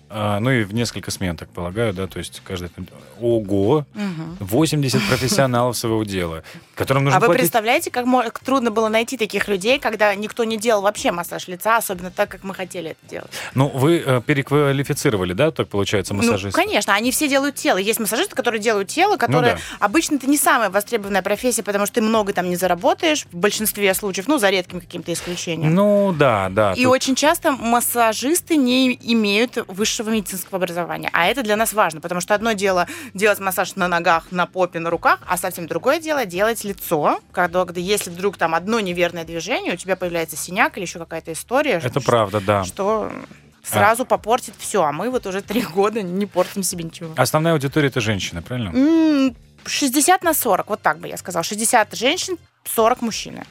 А, 0.08 0.38
ну 0.38 0.50
и 0.50 0.62
в 0.62 0.72
несколько 0.72 1.10
смен, 1.10 1.36
так 1.36 1.48
полагаю, 1.48 1.92
да, 1.92 2.06
то 2.06 2.18
есть 2.18 2.40
каждый... 2.44 2.70
Ого! 3.20 3.84
Угу. 3.94 4.36
80 4.40 5.02
профессионалов 5.08 5.76
своего 5.76 6.04
дела, 6.04 6.44
которым 6.74 7.04
нужно 7.04 7.16
А 7.16 7.20
вы 7.20 7.26
платить... 7.26 7.40
представляете, 7.40 7.90
как, 7.90 8.06
как 8.06 8.38
трудно 8.38 8.70
было 8.70 8.88
найти 8.88 9.16
таких 9.16 9.48
людей, 9.48 9.80
когда 9.80 10.14
никто 10.14 10.44
не 10.44 10.58
делал 10.58 10.82
вообще 10.82 11.10
массаж 11.10 11.48
лица, 11.48 11.76
особенно 11.76 12.12
так, 12.12 12.28
как 12.28 12.44
мы 12.44 12.54
хотели 12.54 12.90
это 12.90 13.10
делать? 13.10 13.30
Ну, 13.54 13.68
вы 13.68 14.02
э, 14.04 14.20
переквалифицировали, 14.24 15.32
да, 15.32 15.50
так 15.50 15.68
получается, 15.68 16.14
массажист? 16.14 16.56
Ну, 16.56 16.62
конечно, 16.62 16.94
они 16.94 17.10
все 17.10 17.28
делают 17.28 17.56
тело. 17.56 17.78
Есть 17.78 17.98
массажисты, 17.98 18.36
которые 18.36 18.60
делают 18.60 18.88
тело, 18.88 19.16
которые... 19.16 19.54
Ну, 19.54 19.58
да. 19.58 19.84
Обычно 19.84 20.16
это 20.16 20.28
не 20.28 20.38
самая 20.38 20.70
востребованная 20.70 21.22
профессия, 21.22 21.64
потому 21.64 21.86
что 21.86 21.96
ты 21.96 22.02
много 22.02 22.32
там 22.32 22.48
не 22.48 22.56
заработаешь, 22.56 23.26
в 23.32 23.36
большинстве 23.36 23.92
случаев, 23.94 24.28
ну, 24.28 24.38
за 24.38 24.50
редким 24.50 24.80
каким-то 24.80 25.12
исключением. 25.12 25.74
Ну, 25.74 26.14
да, 26.16 26.48
да. 26.48 26.74
И 26.74 26.84
тут... 26.84 26.92
очень 26.92 27.16
часто 27.16 27.50
массажисты 27.50 28.56
не 28.56 28.94
имеют 28.94 29.56
высшего 29.66 29.95
высшего 29.96 30.10
медицинского 30.10 30.58
образования. 30.58 31.10
А 31.12 31.26
это 31.26 31.42
для 31.42 31.56
нас 31.56 31.72
важно, 31.72 32.00
потому 32.00 32.20
что 32.20 32.34
одно 32.34 32.52
дело 32.52 32.86
делать 33.14 33.38
массаж 33.40 33.76
на 33.76 33.88
ногах, 33.88 34.30
на 34.30 34.46
попе, 34.46 34.78
на 34.78 34.90
руках, 34.90 35.20
а 35.26 35.36
совсем 35.36 35.66
другое 35.66 36.00
дело 36.00 36.26
делать 36.26 36.64
лицо, 36.64 37.20
когда, 37.32 37.64
когда 37.64 37.80
если 37.80 38.10
вдруг 38.10 38.36
там 38.36 38.54
одно 38.54 38.80
неверное 38.80 39.24
движение, 39.24 39.72
у 39.74 39.76
тебя 39.76 39.96
появляется 39.96 40.36
синяк 40.36 40.76
или 40.76 40.84
еще 40.84 40.98
какая-то 40.98 41.32
история. 41.32 41.80
Это 41.82 41.88
что, 41.88 42.00
правда, 42.00 42.40
да. 42.40 42.64
Что 42.64 43.10
сразу 43.62 44.02
а. 44.02 44.06
попортит 44.06 44.54
все, 44.58 44.82
а 44.82 44.92
мы 44.92 45.10
вот 45.10 45.26
уже 45.26 45.40
три 45.40 45.62
года 45.62 46.02
не 46.02 46.26
портим 46.26 46.62
себе 46.62 46.84
ничего. 46.84 47.14
Основная 47.16 47.54
аудитория 47.54 47.88
это 47.88 48.00
женщины, 48.00 48.42
правильно? 48.42 49.34
60 49.64 50.22
на 50.22 50.34
40, 50.34 50.68
вот 50.68 50.82
так 50.82 50.98
бы 50.98 51.08
я 51.08 51.16
сказала. 51.16 51.42
60 51.42 51.96
женщин, 51.96 52.36
40 52.64 53.02
мужчины. 53.02 53.44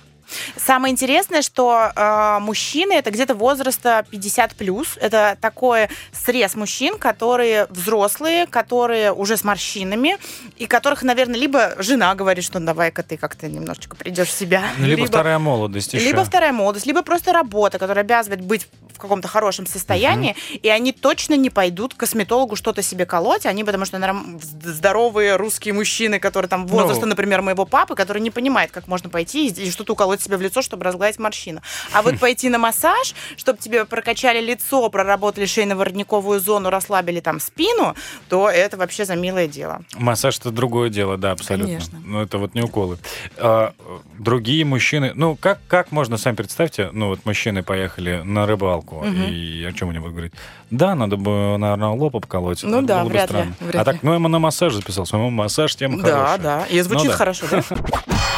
Самое 0.58 0.92
интересное, 0.92 1.42
что 1.42 1.92
э, 1.96 2.40
мужчины 2.40 2.94
это 2.94 3.12
где-то 3.12 3.36
возраста 3.36 4.06
50 4.10 4.56
плюс. 4.56 4.98
Это 5.00 5.38
такой 5.40 5.90
срез 6.12 6.56
мужчин, 6.56 6.98
которые 6.98 7.68
взрослые, 7.70 8.48
которые 8.48 9.12
уже 9.14 9.38
с 9.38 9.44
морщинами, 9.44 10.18
и 10.58 10.66
которых, 10.66 11.04
наверное, 11.04 11.40
либо 11.40 11.76
жена 11.78 12.16
говорит, 12.16 12.44
что 12.44 12.60
давай-ка 12.60 13.04
ты 13.04 13.18
как-то 13.18 13.48
немножечко 13.48 13.96
придешь 13.96 14.30
в 14.30 14.38
себя. 14.38 14.64
Ну, 14.78 14.86
либо, 14.86 15.02
либо 15.02 15.08
вторая 15.08 15.40
молодость 15.40 15.94
еще. 15.94 16.06
Либо 16.06 16.24
вторая 16.24 16.52
молодость, 16.54 16.86
либо 16.86 17.02
просто 17.02 17.34
работа, 17.34 17.80
которая 17.80 18.04
обязывает 18.04 18.42
быть 18.42 18.68
в 18.94 18.98
каком-то 18.98 19.28
хорошем 19.28 19.68
состоянии, 19.68 20.32
угу. 20.32 20.60
и 20.64 20.70
они 20.70 20.92
точно 20.94 21.36
не 21.36 21.50
пойдут 21.50 21.94
к 21.94 21.98
косметологу 21.98 22.56
что-то 22.56 22.82
себе 22.82 23.06
колоть, 23.06 23.46
они 23.46 23.64
потому 23.64 23.86
что 23.86 24.00
наверное, 24.00 24.40
здоровые 24.64 25.36
русские 25.36 25.74
мужчины, 25.74 26.20
которые 26.20 26.50
там 26.50 26.66
возраста, 26.68 27.02
ну, 27.02 27.10
например, 27.10 27.42
моего 27.42 27.66
папы, 27.66 27.96
который 27.96 28.22
не 28.22 28.32
понимает, 28.32 28.72
как 28.72 28.88
можно 28.88 29.10
пойти 29.10 29.48
и 29.48 29.72
что-то 29.72 29.94
уколоть 29.94 30.15
себе 30.22 30.38
в 30.38 30.42
лицо, 30.42 30.62
чтобы 30.62 30.84
разгладить 30.84 31.20
морщину. 31.20 31.62
А 31.94 32.02
вот 32.02 32.20
пойти 32.20 32.50
на 32.50 32.58
массаж, 32.58 33.14
чтобы 33.38 33.60
тебе 33.60 33.86
прокачали 33.86 34.44
лицо, 34.44 34.90
проработали 34.90 35.46
шейно-воротниковую 35.46 36.40
зону, 36.40 36.70
расслабили 36.70 37.20
там 37.20 37.40
спину, 37.40 37.96
то 38.30 38.50
это 38.50 38.78
вообще 38.78 39.06
за 39.06 39.16
милое 39.16 39.48
дело. 39.48 39.82
Массаж 39.96 40.40
это 40.40 40.52
другое 40.52 40.90
дело, 40.90 41.18
да, 41.18 41.32
абсолютно. 41.32 41.74
Конечно. 41.74 42.02
Но 42.06 42.22
это 42.22 42.38
вот 42.38 42.56
не 42.56 42.62
уколы. 42.62 42.98
А, 43.38 43.74
другие 44.18 44.66
мужчины, 44.66 45.12
ну 45.16 45.36
как 45.36 45.60
как 45.68 45.92
можно 45.92 46.18
сами 46.18 46.36
представьте, 46.36 46.90
ну 46.92 47.10
вот 47.10 47.26
мужчины 47.26 47.64
поехали 47.64 48.22
на 48.24 48.46
рыбалку. 48.46 48.98
Угу. 48.98 49.08
И 49.08 49.64
о 49.64 49.74
чем 49.74 49.90
они 49.90 50.00
будут 50.00 50.14
говорить? 50.14 50.34
Да, 50.72 50.96
надо 50.96 51.16
бы, 51.18 51.58
наверное, 51.58 51.90
лоб 51.90 52.16
обколоть. 52.16 52.64
Ну 52.64 52.82
да, 52.82 53.04
вряд 53.04 53.32
ли, 53.32 53.46
вряд 53.60 53.82
а 53.82 53.86
так, 53.86 54.04
ну, 54.04 54.14
я 54.14 54.20
на 54.20 54.40
массаж 54.40 54.74
записал. 54.74 55.06
Своему 55.06 55.30
массаж 55.30 55.76
тема 55.76 56.02
да, 56.02 56.04
хорошая. 56.04 56.38
Да, 56.38 56.60
да. 56.60 56.66
И 56.66 56.82
звучит 56.82 57.06
ну, 57.06 57.12
да. 57.12 57.18
хорошо, 57.18 57.46
да? 57.50 57.64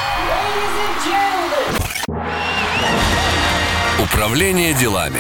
Управление 4.17 4.73
делами. 4.73 5.19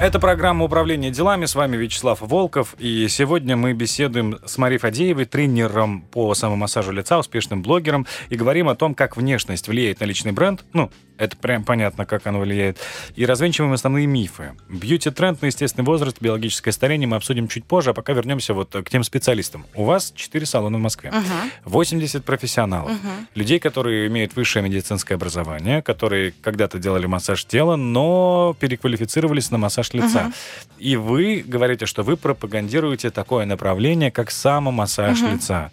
Это 0.00 0.18
программа 0.18 0.64
«Управление 0.64 1.12
делами». 1.12 1.44
С 1.44 1.54
вами 1.54 1.76
Вячеслав 1.76 2.20
Волков. 2.20 2.74
И 2.76 3.06
сегодня 3.08 3.56
мы 3.56 3.72
беседуем 3.72 4.40
с 4.44 4.58
Марией 4.58 4.80
Фадеевой, 4.80 5.26
тренером 5.26 6.00
по 6.00 6.34
самомассажу 6.34 6.90
лица, 6.90 7.20
успешным 7.20 7.62
блогером, 7.62 8.04
и 8.30 8.34
говорим 8.34 8.68
о 8.68 8.74
том, 8.74 8.96
как 8.96 9.16
внешность 9.16 9.68
влияет 9.68 10.00
на 10.00 10.06
личный 10.06 10.32
бренд. 10.32 10.64
Ну, 10.72 10.90
это 11.18 11.36
прям 11.36 11.64
понятно, 11.64 12.06
как 12.06 12.26
оно 12.26 12.40
влияет. 12.40 12.78
И 13.14 13.24
развенчиваем 13.24 13.72
основные 13.72 14.06
мифы. 14.06 14.52
Бьюти-тренд 14.68 15.42
на 15.42 15.46
естественный 15.46 15.84
возраст, 15.84 16.18
биологическое 16.20 16.72
старение 16.72 17.08
мы 17.08 17.16
обсудим 17.16 17.48
чуть 17.48 17.64
позже, 17.64 17.90
а 17.90 17.92
пока 17.92 18.12
вернемся 18.12 18.54
вот 18.54 18.70
к 18.70 18.90
тем 18.90 19.04
специалистам. 19.04 19.66
У 19.74 19.84
вас 19.84 20.12
4 20.14 20.46
салона 20.46 20.78
в 20.78 20.80
Москве. 20.80 21.10
Uh-huh. 21.10 21.50
80 21.64 22.24
профессионалов. 22.24 22.92
Uh-huh. 22.92 23.26
Людей, 23.34 23.58
которые 23.58 24.06
имеют 24.08 24.36
высшее 24.36 24.64
медицинское 24.64 25.14
образование, 25.14 25.82
которые 25.82 26.32
когда-то 26.40 26.78
делали 26.78 27.06
массаж 27.06 27.44
тела, 27.44 27.76
но 27.76 28.56
переквалифицировались 28.60 29.50
на 29.50 29.58
массаж 29.58 29.92
лица. 29.94 30.26
Uh-huh. 30.26 30.34
И 30.78 30.96
вы 30.96 31.44
говорите, 31.46 31.86
что 31.86 32.02
вы 32.02 32.16
пропагандируете 32.16 33.10
такое 33.10 33.46
направление, 33.46 34.10
как 34.10 34.30
самомассаж 34.30 35.22
uh-huh. 35.22 35.32
лица 35.32 35.70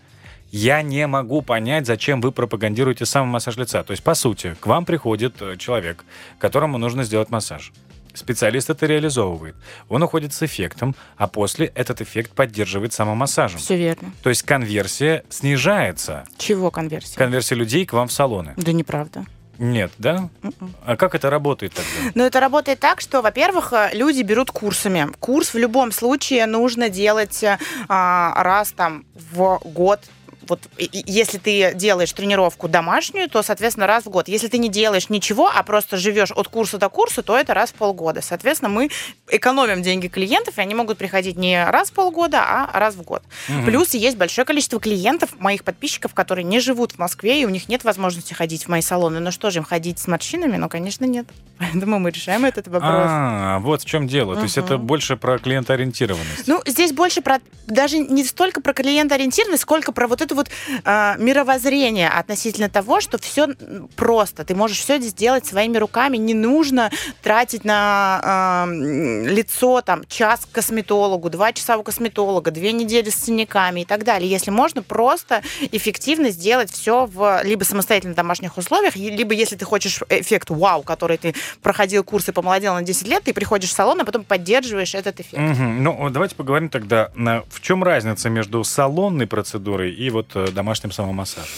я 0.54 0.84
не 0.84 1.08
могу 1.08 1.42
понять, 1.42 1.88
зачем 1.88 2.22
вы 2.22 2.32
пропагандируете 2.32 3.08
самый 3.08 3.32
массаж 3.32 3.58
лица. 3.58 3.84
То 3.84 3.90
есть, 3.90 4.04
по 4.04 4.14
сути, 4.14 4.56
к 4.60 4.68
вам 4.68 4.86
приходит 4.86 5.42
э, 5.42 5.58
человек, 5.58 6.06
которому 6.38 6.78
нужно 6.78 7.04
сделать 7.04 7.32
массаж. 7.32 7.74
Специалист 8.14 8.70
это 8.70 8.86
реализовывает. 8.86 9.56
Он 9.90 10.04
уходит 10.04 10.32
с 10.32 10.44
эффектом, 10.44 10.96
а 11.18 11.28
после 11.28 11.66
этот 11.74 12.02
эффект 12.02 12.34
поддерживает 12.34 12.94
самомассажем. 12.94 13.60
Все 13.60 13.76
верно. 13.76 14.12
То 14.22 14.30
есть 14.30 14.44
конверсия 14.44 15.24
снижается. 15.30 16.24
Чего 16.38 16.70
конверсия? 16.70 17.18
Конверсия 17.18 17.56
людей 17.56 17.88
к 17.88 17.94
вам 17.94 18.08
в 18.08 18.12
салоны. 18.12 18.54
Да 18.56 18.72
неправда. 18.74 19.26
Нет, 19.58 19.92
да? 19.98 20.30
Mm-mm. 20.44 20.54
М-м. 20.62 20.76
А 20.86 20.96
как 20.96 21.16
это 21.16 21.32
работает 21.32 21.74
тогда? 21.74 22.12
Ну, 22.14 22.24
это 22.24 22.40
работает 22.40 22.80
так, 22.80 23.02
что, 23.02 23.24
во-первых, 23.24 23.74
э, 23.74 23.90
люди 23.94 24.22
берут 24.22 24.52
курсами. 24.52 25.08
Курс 25.20 25.56
в 25.56 25.58
любом 25.58 25.92
случае 25.92 26.46
нужно 26.46 26.90
делать 26.90 27.44
а, 27.88 28.44
раз 28.44 28.72
там 28.72 29.06
в 29.16 29.60
год, 29.64 30.00
вот 30.48 30.60
если 30.78 31.38
ты 31.38 31.74
делаешь 31.74 32.12
тренировку 32.14 32.68
домашнюю, 32.68 33.30
то, 33.30 33.42
соответственно, 33.44 33.88
раз 33.88 34.06
в 34.06 34.10
год. 34.10 34.28
Если 34.28 34.48
ты 34.48 34.58
не 34.58 34.70
делаешь 34.70 35.10
ничего, 35.10 35.52
а 35.54 35.64
просто 35.64 35.98
живешь 35.98 36.32
от 36.32 36.48
курса 36.48 36.78
до 36.78 36.90
курса, 36.90 37.22
то 37.22 37.38
это 37.38 37.54
раз 37.54 37.72
в 37.72 37.76
полгода. 37.76 38.22
Соответственно, 38.22 38.70
мы 38.70 38.90
экономим 39.30 39.82
деньги 39.82 40.08
клиентов, 40.08 40.58
и 40.58 40.62
они 40.62 40.76
могут 40.76 40.98
приходить 40.98 41.38
не 41.38 41.64
раз 41.70 41.92
в 41.92 41.94
полгода, 41.94 42.44
а 42.44 42.80
раз 42.80 42.96
в 42.96 43.02
год. 43.02 43.24
Угу. 43.50 43.66
Плюс 43.66 43.94
есть 43.94 44.18
большое 44.18 44.46
количество 44.46 44.80
клиентов, 44.80 45.40
моих 45.40 45.64
подписчиков, 45.64 46.14
которые 46.14 46.44
не 46.44 46.60
живут 46.60 46.94
в 46.94 46.98
Москве, 46.98 47.42
и 47.42 47.46
у 47.46 47.50
них 47.50 47.70
нет 47.70 47.84
возможности 47.84 48.34
ходить 48.34 48.66
в 48.66 48.68
мои 48.70 48.82
салоны. 48.82 49.20
Ну 49.20 49.32
что 49.32 49.50
же, 49.50 49.60
им 49.60 49.66
ходить 49.66 50.00
с 50.00 50.08
морщинами? 50.08 50.58
Ну, 50.58 50.70
конечно, 50.70 51.06
нет. 51.06 51.28
Поэтому 51.60 52.00
мы 52.00 52.12
решаем 52.12 52.46
этот 52.46 52.68
вопрос. 52.68 52.92
А, 52.92 53.60
вот 53.60 53.82
в 53.82 53.86
чем 53.86 54.08
дело. 54.08 54.32
Угу. 54.32 54.38
То 54.38 54.44
есть 54.44 54.58
это 54.58 54.78
больше 54.78 55.16
про 55.16 55.38
клиентоориентированность. 55.38 56.48
Ну, 56.48 56.62
здесь 56.66 56.92
больше 56.92 57.22
про 57.22 57.40
даже 57.68 57.98
не 57.98 58.24
столько 58.24 58.62
про 58.62 58.74
клиентоориентированность, 58.74 59.64
сколько 59.64 59.92
про 59.92 60.08
вот 60.08 60.22
эту 60.22 60.33
вот 60.34 60.50
э, 60.84 61.16
мировоззрение 61.18 62.10
относительно 62.10 62.70
того, 62.70 63.02
что 63.02 63.18
все 63.18 63.48
просто. 63.96 64.44
Ты 64.44 64.56
можешь 64.56 64.80
все 64.80 65.00
сделать 65.00 65.46
своими 65.46 65.78
руками. 65.78 66.18
Не 66.18 66.34
нужно 66.34 66.92
тратить 67.22 67.66
на 67.66 68.66
э, 68.68 69.26
лицо 69.30 69.82
там 69.82 70.04
час 70.08 70.46
к 70.46 70.56
косметологу, 70.56 71.30
два 71.30 71.54
часа 71.54 71.78
у 71.78 71.84
косметолога, 71.84 72.52
две 72.52 72.72
недели 72.72 73.10
с 73.10 73.16
синяками 73.16 73.82
и 73.82 73.86
так 73.86 74.04
далее. 74.04 74.30
Если 74.30 74.52
можно 74.52 74.84
просто 74.84 75.42
эффективно 75.72 76.30
сделать 76.30 76.72
все 76.72 77.06
в 77.06 77.42
либо 77.44 77.64
самостоятельно 77.64 78.14
домашних 78.14 78.58
условиях, 78.58 78.96
либо 78.96 79.34
если 79.34 79.56
ты 79.56 79.66
хочешь 79.66 80.02
эффект 80.10 80.50
вау, 80.50 80.84
который 80.84 81.18
ты 81.18 81.36
проходил 81.62 82.04
курсы, 82.04 82.32
помолодел 82.34 82.74
на 82.74 82.82
10 82.82 83.08
лет, 83.08 83.24
ты 83.24 83.34
приходишь 83.34 83.70
в 83.70 83.74
салон, 83.74 84.02
а 84.02 84.06
потом 84.06 84.24
поддерживаешь 84.24 84.96
этот 84.96 85.20
эффект. 85.20 85.42
Угу. 85.42 85.64
Ну, 85.64 86.10
давайте 86.10 86.36
поговорим 86.36 86.70
тогда, 86.70 87.12
в 87.50 87.62
чем 87.62 87.84
разница 87.84 88.30
между 88.30 88.64
салонной 88.64 89.28
процедурой 89.28 89.94
и 89.94 90.10
вот 90.10 90.23
э, 90.34 90.48
домашним 90.52 90.92
самомассажем? 90.92 91.50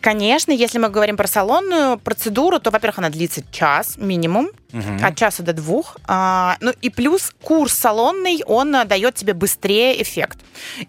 Конечно, 0.00 0.52
если 0.52 0.78
мы 0.78 0.88
говорим 0.88 1.16
про 1.16 1.26
салонную 1.26 1.98
процедуру, 1.98 2.58
то, 2.60 2.70
во-первых, 2.70 2.98
она 2.98 3.10
длится 3.10 3.42
час 3.50 3.96
минимум, 3.96 4.50
угу. 4.72 5.04
от 5.04 5.16
часа 5.16 5.42
до 5.42 5.52
двух. 5.52 5.96
А, 6.06 6.56
ну 6.60 6.72
и 6.80 6.90
плюс 6.90 7.32
курс 7.42 7.74
салонный, 7.74 8.42
он 8.46 8.74
а, 8.74 8.84
дает 8.84 9.14
тебе 9.14 9.34
быстрее 9.34 10.00
эффект. 10.02 10.38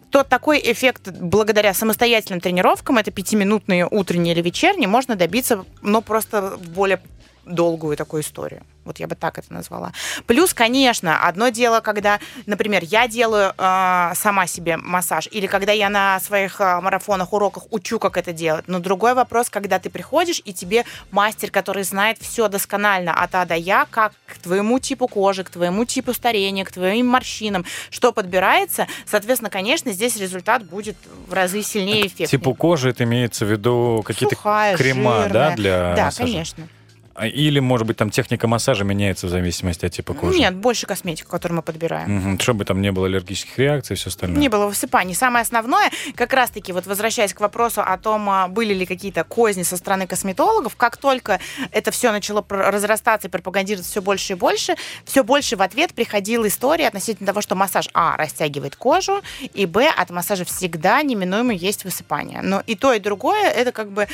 То 0.09 0.23
такой 0.23 0.59
эффект 0.63 1.09
благодаря 1.09 1.73
самостоятельным 1.73 2.39
тренировкам, 2.39 2.97
это 2.97 3.11
пятиминутные 3.11 3.87
утренние 3.89 4.33
или 4.33 4.41
вечерние, 4.41 4.87
можно 4.87 5.15
добиться, 5.15 5.65
но 5.81 6.01
просто 6.01 6.57
в 6.57 6.69
более 6.69 7.01
долгую 7.45 7.97
такую 7.97 8.23
историю. 8.23 8.63
Вот 8.85 8.99
я 8.99 9.07
бы 9.07 9.15
так 9.15 9.37
это 9.37 9.53
назвала. 9.53 9.93
Плюс, 10.27 10.53
конечно, 10.53 11.25
одно 11.25 11.49
дело, 11.49 11.79
когда, 11.79 12.19
например, 12.45 12.83
я 12.83 13.07
делаю 13.07 13.53
э, 13.57 14.11
сама 14.15 14.45
себе 14.45 14.75
массаж, 14.77 15.29
или 15.31 15.47
когда 15.47 15.71
я 15.71 15.89
на 15.89 16.19
своих 16.19 16.59
э, 16.59 16.81
марафонах, 16.81 17.31
уроках 17.31 17.63
учу, 17.71 17.97
как 17.97 18.17
это 18.17 18.33
делать. 18.33 18.65
Но 18.67 18.79
другой 18.79 19.13
вопрос, 19.13 19.49
когда 19.49 19.79
ты 19.79 19.89
приходишь, 19.89 20.41
и 20.43 20.53
тебе 20.53 20.83
мастер, 21.11 21.49
который 21.49 21.83
знает 21.83 22.17
все 22.19 22.49
досконально 22.49 23.13
от 23.13 23.33
А 23.35 23.45
до 23.45 23.55
Я, 23.55 23.87
как 23.89 24.13
к 24.27 24.37
твоему 24.39 24.79
типу 24.79 25.07
кожи, 25.07 25.43
к 25.45 25.49
твоему 25.49 25.85
типу 25.85 26.13
старения, 26.13 26.65
к 26.65 26.71
твоим 26.71 27.07
морщинам, 27.07 27.65
что 27.89 28.11
подбирается, 28.11 28.87
соответственно, 29.05 29.49
конечно, 29.49 29.93
здесь 29.93 30.17
результат 30.17 30.63
будет 30.65 30.97
в 31.27 31.33
разы 31.33 31.61
сильнее 31.63 32.07
эффектнее. 32.07 32.27
Типу 32.27 32.53
кожи, 32.53 32.89
это 32.89 33.05
имеется 33.05 33.45
в 33.45 33.51
виду 33.51 34.03
какие-то 34.05 34.35
крема, 34.35 35.23
жирная. 35.23 35.29
да, 35.29 35.55
для 35.55 35.93
Да, 35.95 36.05
массажа? 36.05 36.31
конечно. 36.31 36.67
А, 37.15 37.27
или, 37.27 37.59
может 37.59 37.85
быть, 37.85 37.97
там 37.97 38.09
техника 38.09 38.47
массажа 38.47 38.83
меняется 38.83 39.27
в 39.27 39.29
зависимости 39.29 39.85
от 39.85 39.91
типа 39.91 40.13
кожи? 40.13 40.39
Нет, 40.39 40.55
больше 40.55 40.87
косметика, 40.87 41.29
которую 41.29 41.57
мы 41.57 41.61
подбираем. 41.61 42.33
Угу, 42.33 42.39
чтобы 42.41 42.65
там 42.65 42.81
не 42.81 42.91
было 42.91 43.05
аллергических 43.05 43.57
реакций 43.59 43.93
и 43.93 43.97
все 43.97 44.09
остальное. 44.09 44.39
Не 44.39 44.49
было 44.49 44.65
высыпаний. 44.65 45.13
Самое 45.13 45.43
основное, 45.43 45.91
как 46.15 46.33
раз-таки, 46.33 46.73
вот 46.73 46.87
возвращаясь 46.87 47.33
к 47.33 47.39
вопросу 47.39 47.81
о 47.81 47.97
том, 47.97 48.29
а, 48.29 48.47
были 48.47 48.73
ли 48.73 48.85
какие-то 48.85 49.23
козни 49.23 49.63
со 49.63 49.77
стороны 49.77 50.07
косметологов, 50.07 50.75
как 50.75 50.97
только 50.97 51.39
это 51.71 51.91
все 51.91 52.11
начало 52.11 52.43
разрастаться 52.49 53.27
и 53.27 53.31
пропагандироваться 53.31 53.91
все 53.91 54.01
больше 54.01 54.33
и 54.33 54.35
больше, 54.35 54.75
все 55.05 55.23
больше 55.23 55.55
в 55.55 55.61
ответ 55.61 55.93
приходила 55.93 56.47
история 56.47 56.87
относительно 56.87 57.27
того, 57.27 57.41
что 57.41 57.55
массаж, 57.55 57.89
а, 57.93 58.17
растягивает 58.17 58.75
кожу, 58.75 59.21
и, 59.53 59.65
б, 59.67 59.87
от 59.87 60.09
массажа 60.09 60.45
всегда 60.45 61.01
неминуемо 61.03 61.53
есть 61.53 61.83
высыпание. 61.83 62.41
Но 62.41 62.63
и 62.65 62.75
то, 62.75 62.93
и 62.93 62.99
другое, 62.99 63.49
это 63.49 63.71
как 63.71 63.91
бы 63.91 64.07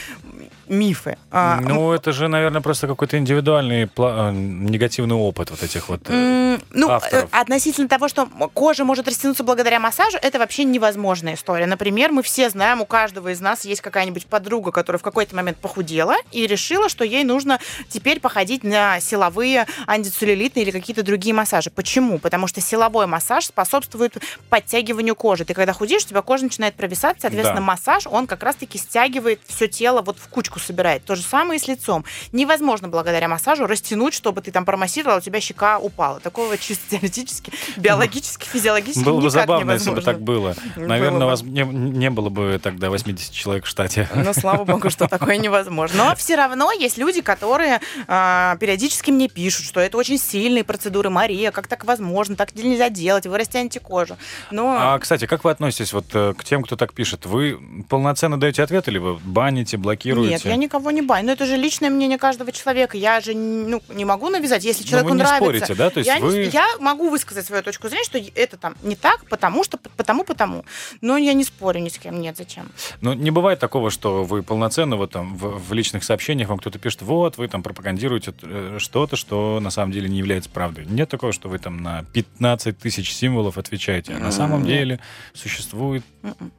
мифы. 0.68 1.18
А, 1.32 1.62
ну, 1.62 1.94
это 1.94 2.12
же, 2.12 2.28
наверное, 2.28 2.62
просто 2.62 2.89
какой-то 2.90 3.18
индивидуальный 3.18 3.84
э, 3.84 4.32
негативный 4.32 5.16
опыт 5.16 5.52
вот 5.52 5.64
этих 5.64 5.90
вот 5.90 6.02
mm, 6.02 6.64
ну, 6.72 6.90
авторов. 6.90 7.30
относительно 7.32 7.88
того, 7.88 8.08
что 8.08 8.26
кожа 8.54 8.84
может 8.84 9.08
растянуться 9.08 9.44
благодаря 9.44 9.80
массажу, 9.80 10.18
это 10.22 10.40
вообще 10.40 10.64
невозможная 10.64 11.36
история. 11.36 11.66
Например, 11.66 12.12
мы 12.12 12.24
все 12.24 12.50
знаем, 12.50 12.82
у 12.82 12.86
каждого 12.86 13.32
из 13.32 13.40
нас 13.40 13.66
есть 13.66 13.82
какая-нибудь 13.82 14.26
подруга, 14.26 14.72
которая 14.72 15.00
в 15.00 15.04
какой-то 15.04 15.36
момент 15.36 15.58
похудела 15.58 16.16
и 16.32 16.48
решила, 16.48 16.90
что 16.90 17.04
ей 17.04 17.24
нужно 17.24 17.60
теперь 17.90 18.20
походить 18.20 18.64
на 18.64 19.00
силовые 19.00 19.66
антицеллюлитные 19.88 20.64
или 20.64 20.72
какие-то 20.72 21.04
другие 21.04 21.34
массажи. 21.34 21.70
Почему? 21.70 22.20
Потому 22.20 22.48
что 22.48 22.62
силовой 22.62 23.08
массаж 23.08 23.46
способствует 23.46 24.18
подтягиванию 24.50 25.16
кожи. 25.16 25.46
Ты 25.46 25.54
когда 25.54 25.74
худеешь, 25.74 26.04
у 26.06 26.08
тебя 26.08 26.22
кожа 26.22 26.46
начинает 26.46 26.76
провисать, 26.76 27.18
соответственно, 27.20 27.62
да. 27.62 27.66
массаж, 27.66 28.08
он 28.08 28.28
как 28.28 28.44
раз-таки 28.44 28.78
стягивает 28.78 29.42
все 29.48 29.68
тело 29.68 30.02
вот 30.02 30.18
в 30.18 30.28
кучку 30.30 30.60
собирает. 30.60 31.04
То 31.06 31.16
же 31.16 31.22
самое 31.22 31.60
и 31.60 31.64
с 31.64 31.68
лицом. 31.68 32.06
Невозможно 32.32 32.79
благодаря 32.88 33.28
массажу 33.28 33.68
растянуть, 33.68 34.14
чтобы 34.14 34.42
ты 34.42 34.52
там 34.52 34.66
промассировал, 34.66 35.18
у 35.18 35.22
тебя 35.22 35.40
щека 35.42 35.80
упала. 35.80 36.20
Такого 36.20 36.58
чисто 36.58 36.84
теоретически, 36.92 37.52
биологически, 37.78 38.46
физиологически 38.46 39.04
Было 39.04 39.22
бы 39.22 39.30
забавно, 39.30 39.72
если 39.74 39.90
бы 39.90 39.98
невозможно. 39.98 40.14
так 40.14 40.22
было. 40.22 40.56
Было 40.76 40.88
Наверное, 40.88 41.20
бы. 41.22 41.26
вас 41.26 41.42
не, 41.44 41.64
не 41.64 42.10
было 42.10 42.30
бы 42.30 42.60
тогда 42.62 42.90
80 42.90 43.34
человек 43.34 43.66
в 43.66 43.68
штате. 43.68 44.08
Но 44.16 44.34
слава 44.34 44.64
богу, 44.64 44.90
что 44.90 45.08
такое 45.08 45.38
невозможно. 45.50 46.06
Но 46.06 46.16
все 46.16 46.36
равно 46.36 46.72
есть 46.72 46.98
люди, 46.98 47.22
которые 47.22 47.82
а, 48.08 48.56
периодически 48.58 49.12
мне 49.12 49.28
пишут, 49.28 49.66
что 49.66 49.80
это 49.80 49.98
очень 49.98 50.18
сильные 50.18 50.64
процедуры. 50.64 51.10
Мария, 51.10 51.52
как 51.52 51.68
так 51.68 51.86
возможно? 51.86 52.36
Так 52.36 52.56
нельзя 52.56 52.90
делать, 52.90 53.26
вы 53.26 53.38
растянете 53.38 53.80
кожу. 53.80 54.18
Но 54.52 54.76
А, 54.80 55.00
кстати, 55.00 55.26
как 55.26 55.44
вы 55.44 55.52
относитесь 55.52 55.94
вот 55.94 56.06
э, 56.14 56.34
к 56.38 56.44
тем, 56.44 56.64
кто 56.64 56.76
так 56.76 56.94
пишет? 56.94 57.26
Вы 57.26 57.60
полноценно 57.90 58.40
даете 58.40 58.64
ответы, 58.64 58.92
либо 58.92 59.20
баните, 59.24 59.78
блокируете? 59.78 60.34
нет, 60.34 60.46
я 60.46 60.56
никого 60.56 60.92
не 60.92 61.02
баню. 61.02 61.28
Но 61.28 61.34
это 61.34 61.46
же 61.46 61.58
личное 61.58 61.90
мнение 61.90 62.18
каждого 62.18 62.52
человека. 62.52 62.69
Я 62.94 63.22
же 63.22 63.34
ну, 63.36 63.82
не 63.90 64.06
могу 64.06 64.30
навязать, 64.30 64.64
если 64.64 64.84
Но 64.84 64.90
человеку 64.90 65.10
вы 65.10 65.16
не 65.16 65.24
нравится. 65.24 65.46
спорите, 65.46 65.76
да? 65.76 65.90
То 65.90 66.00
есть 66.00 66.08
я, 66.08 66.20
не- 66.20 66.26
вы... 66.26 66.44
я 66.44 66.66
могу 66.80 67.10
высказать 67.10 67.46
свою 67.46 67.64
точку 67.64 67.90
зрения, 67.90 68.04
что 68.04 68.18
это 68.18 68.58
там 68.58 68.76
не 68.84 68.96
так, 68.96 69.26
потому 69.26 69.64
что, 69.64 69.78
потому, 69.98 70.24
потому. 70.24 70.66
Но 71.02 71.18
я 71.18 71.34
не 71.34 71.44
спорю 71.44 71.80
ни 71.80 71.90
с 71.90 71.98
кем, 71.98 72.20
нет, 72.22 72.38
зачем. 72.38 72.70
Ну, 73.02 73.14
не 73.14 73.32
бывает 73.32 73.60
такого, 73.60 73.90
что 73.90 74.24
вы 74.24 74.44
полноценно 74.44 74.96
вот 74.96 75.12
там 75.12 75.36
в, 75.36 75.60
в 75.60 75.74
личных 75.74 76.04
сообщениях 76.04 76.50
вам 76.50 76.60
кто-то 76.60 76.80
пишет, 76.80 77.02
вот, 77.02 77.38
вы 77.38 77.48
там 77.48 77.64
пропагандируете 77.64 78.34
э, 78.42 78.78
что-то, 78.80 79.16
что 79.16 79.60
на 79.60 79.70
самом 79.70 79.92
деле 79.92 80.10
не 80.10 80.18
является 80.18 80.50
правдой. 80.50 80.86
Нет 80.86 81.10
такого, 81.10 81.34
что 81.34 81.50
вы 81.50 81.60
там 81.60 81.78
на 81.78 82.04
15 82.14 82.78
тысяч 82.78 83.14
символов 83.14 83.58
отвечаете. 83.58 84.14
А 84.14 84.20
на 84.20 84.32
самом 84.32 84.66
деле 84.66 85.00
существует 85.34 86.04
Мгм. 86.22 86.52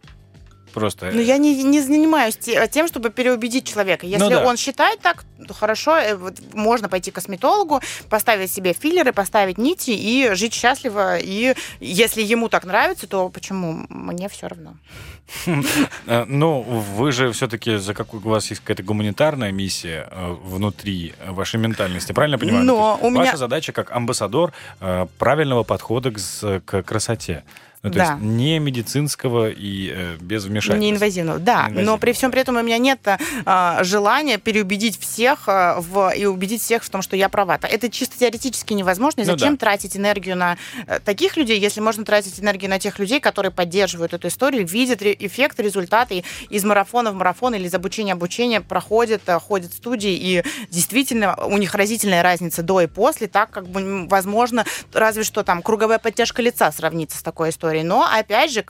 Просто... 0.70 1.10
Ну, 1.12 1.20
я 1.20 1.38
не, 1.38 1.62
не 1.64 1.80
занимаюсь 1.80 2.36
те- 2.36 2.66
тем, 2.68 2.86
чтобы 2.88 3.10
переубедить 3.10 3.66
человека. 3.68 4.06
Если 4.06 4.24
Ну 4.24 4.30
да. 4.30 4.44
он 4.46 4.56
считает 4.56 5.00
так, 5.00 5.24
то 5.46 5.54
хорошо, 5.54 5.96
э, 5.98 6.14
вот 6.16 6.34
можно 6.54 6.88
пойти 6.88 7.10
к 7.10 7.14
косметологу, 7.14 7.80
поставить 8.08 8.50
себе 8.52 8.72
филлеры, 8.72 9.12
поставить 9.12 9.58
нити 9.58 9.90
и 9.90 10.30
жить 10.34 10.54
счастливо. 10.54 11.18
И 11.18 11.54
если 11.80 12.22
ему 12.22 12.48
так 12.48 12.64
нравится, 12.64 13.06
то 13.06 13.28
почему? 13.28 13.86
Мне 13.88 14.28
все 14.28 14.46
равно. 14.48 14.74
Э, 16.06 16.24
Ну, 16.26 16.60
вы 16.62 17.12
же 17.12 17.30
все-таки 17.32 17.76
за 17.76 17.94
какую 17.94 18.22
у 18.24 18.28
вас 18.30 18.50
есть 18.50 18.60
какая-то 18.62 18.82
гуманитарная 18.82 19.52
миссия 19.52 20.08
э, 20.10 20.36
внутри 20.42 21.14
вашей 21.26 21.60
ментальности, 21.60 22.12
правильно 22.12 22.38
понимаю? 22.38 22.64
Но 22.64 22.98
Ну, 23.00 23.06
у 23.06 23.10
меня- 23.10 23.24
Ваша 23.24 23.36
задача 23.36 23.72
как 23.72 23.90
амбассадор 23.92 24.52
э, 24.80 25.06
правильного 25.18 25.62
подхода 25.62 26.10
к 26.64 26.82
красоте. 26.82 27.44
Ну, 27.82 27.90
то 27.90 27.99
Да. 27.99 28.04
есть 28.12 28.22
не 28.22 28.58
медицинского 28.58 29.49
и 29.50 29.90
э, 29.94 30.16
без 30.20 30.44
вмешательства. 30.44 30.78
Неинвазивного, 30.80 31.38
да. 31.38 31.62
Неинвазивного. 31.62 31.87
Но 31.87 31.99
при 31.99 32.12
всем 32.12 32.30
при 32.30 32.40
этом 32.42 32.56
у 32.56 32.62
меня 32.62 32.76
нет 32.76 33.00
а, 33.46 33.82
желания 33.84 34.37
переубедить 34.37 35.00
всех 35.00 35.44
а, 35.49 35.80
в, 35.80 36.10
и 36.14 36.26
убедить 36.26 36.60
всех 36.60 36.84
в 36.84 36.90
том, 36.90 37.00
что 37.00 37.16
я 37.16 37.28
права. 37.30 37.58
Это 37.62 37.88
чисто 37.90 38.18
теоретически 38.18 38.75
невозможно. 38.75 39.22
И 39.22 39.25
Ну 39.25 39.32
зачем 39.32 39.54
да. 39.54 39.60
тратить 39.60 39.96
энергию 39.96 40.37
на 40.37 40.58
э, 40.87 41.00
таких 41.02 41.38
людей, 41.38 41.58
если 41.58 41.80
можно 41.80 42.04
тратить 42.04 42.38
энергию 42.38 42.68
на 42.68 42.78
тех 42.78 42.99
людей, 42.99 43.18
которые 43.18 43.50
поддерживают 43.50 44.12
эту 44.12 44.28
историю, 44.28 44.66
видят 44.66 45.02
эффект, 45.02 45.58
результаты 45.58 46.22
из 46.50 46.64
марафона 46.64 47.12
в 47.12 47.14
марафон 47.14 47.54
или 47.54 47.66
из 47.66 47.75
обучения 47.75 48.14
в 48.14 48.18
обучение 48.18 48.60
проходят, 48.60 49.26
а, 49.26 49.40
ходят 49.40 49.72
в 49.72 49.76
студии, 49.76 50.12
и 50.12 50.44
действительно 50.68 51.34
у 51.46 51.56
них 51.56 51.75
разительная 51.75 52.22
разница 52.22 52.62
до 52.62 52.82
и 52.82 52.87
после, 52.87 53.26
так 53.26 53.50
как 53.50 53.66
бы, 53.68 54.06
возможно, 54.06 54.66
разве 54.92 55.25
что 55.25 55.42
там 55.44 55.62
круговая 55.62 55.99
подтяжка 55.99 56.42
лица 56.42 56.70
сравнится 56.72 57.16
с 57.16 57.22
такой 57.22 57.49
историей. 57.49 57.69
Но, 57.78 58.04
опять 58.04 58.52
же, 58.52 58.64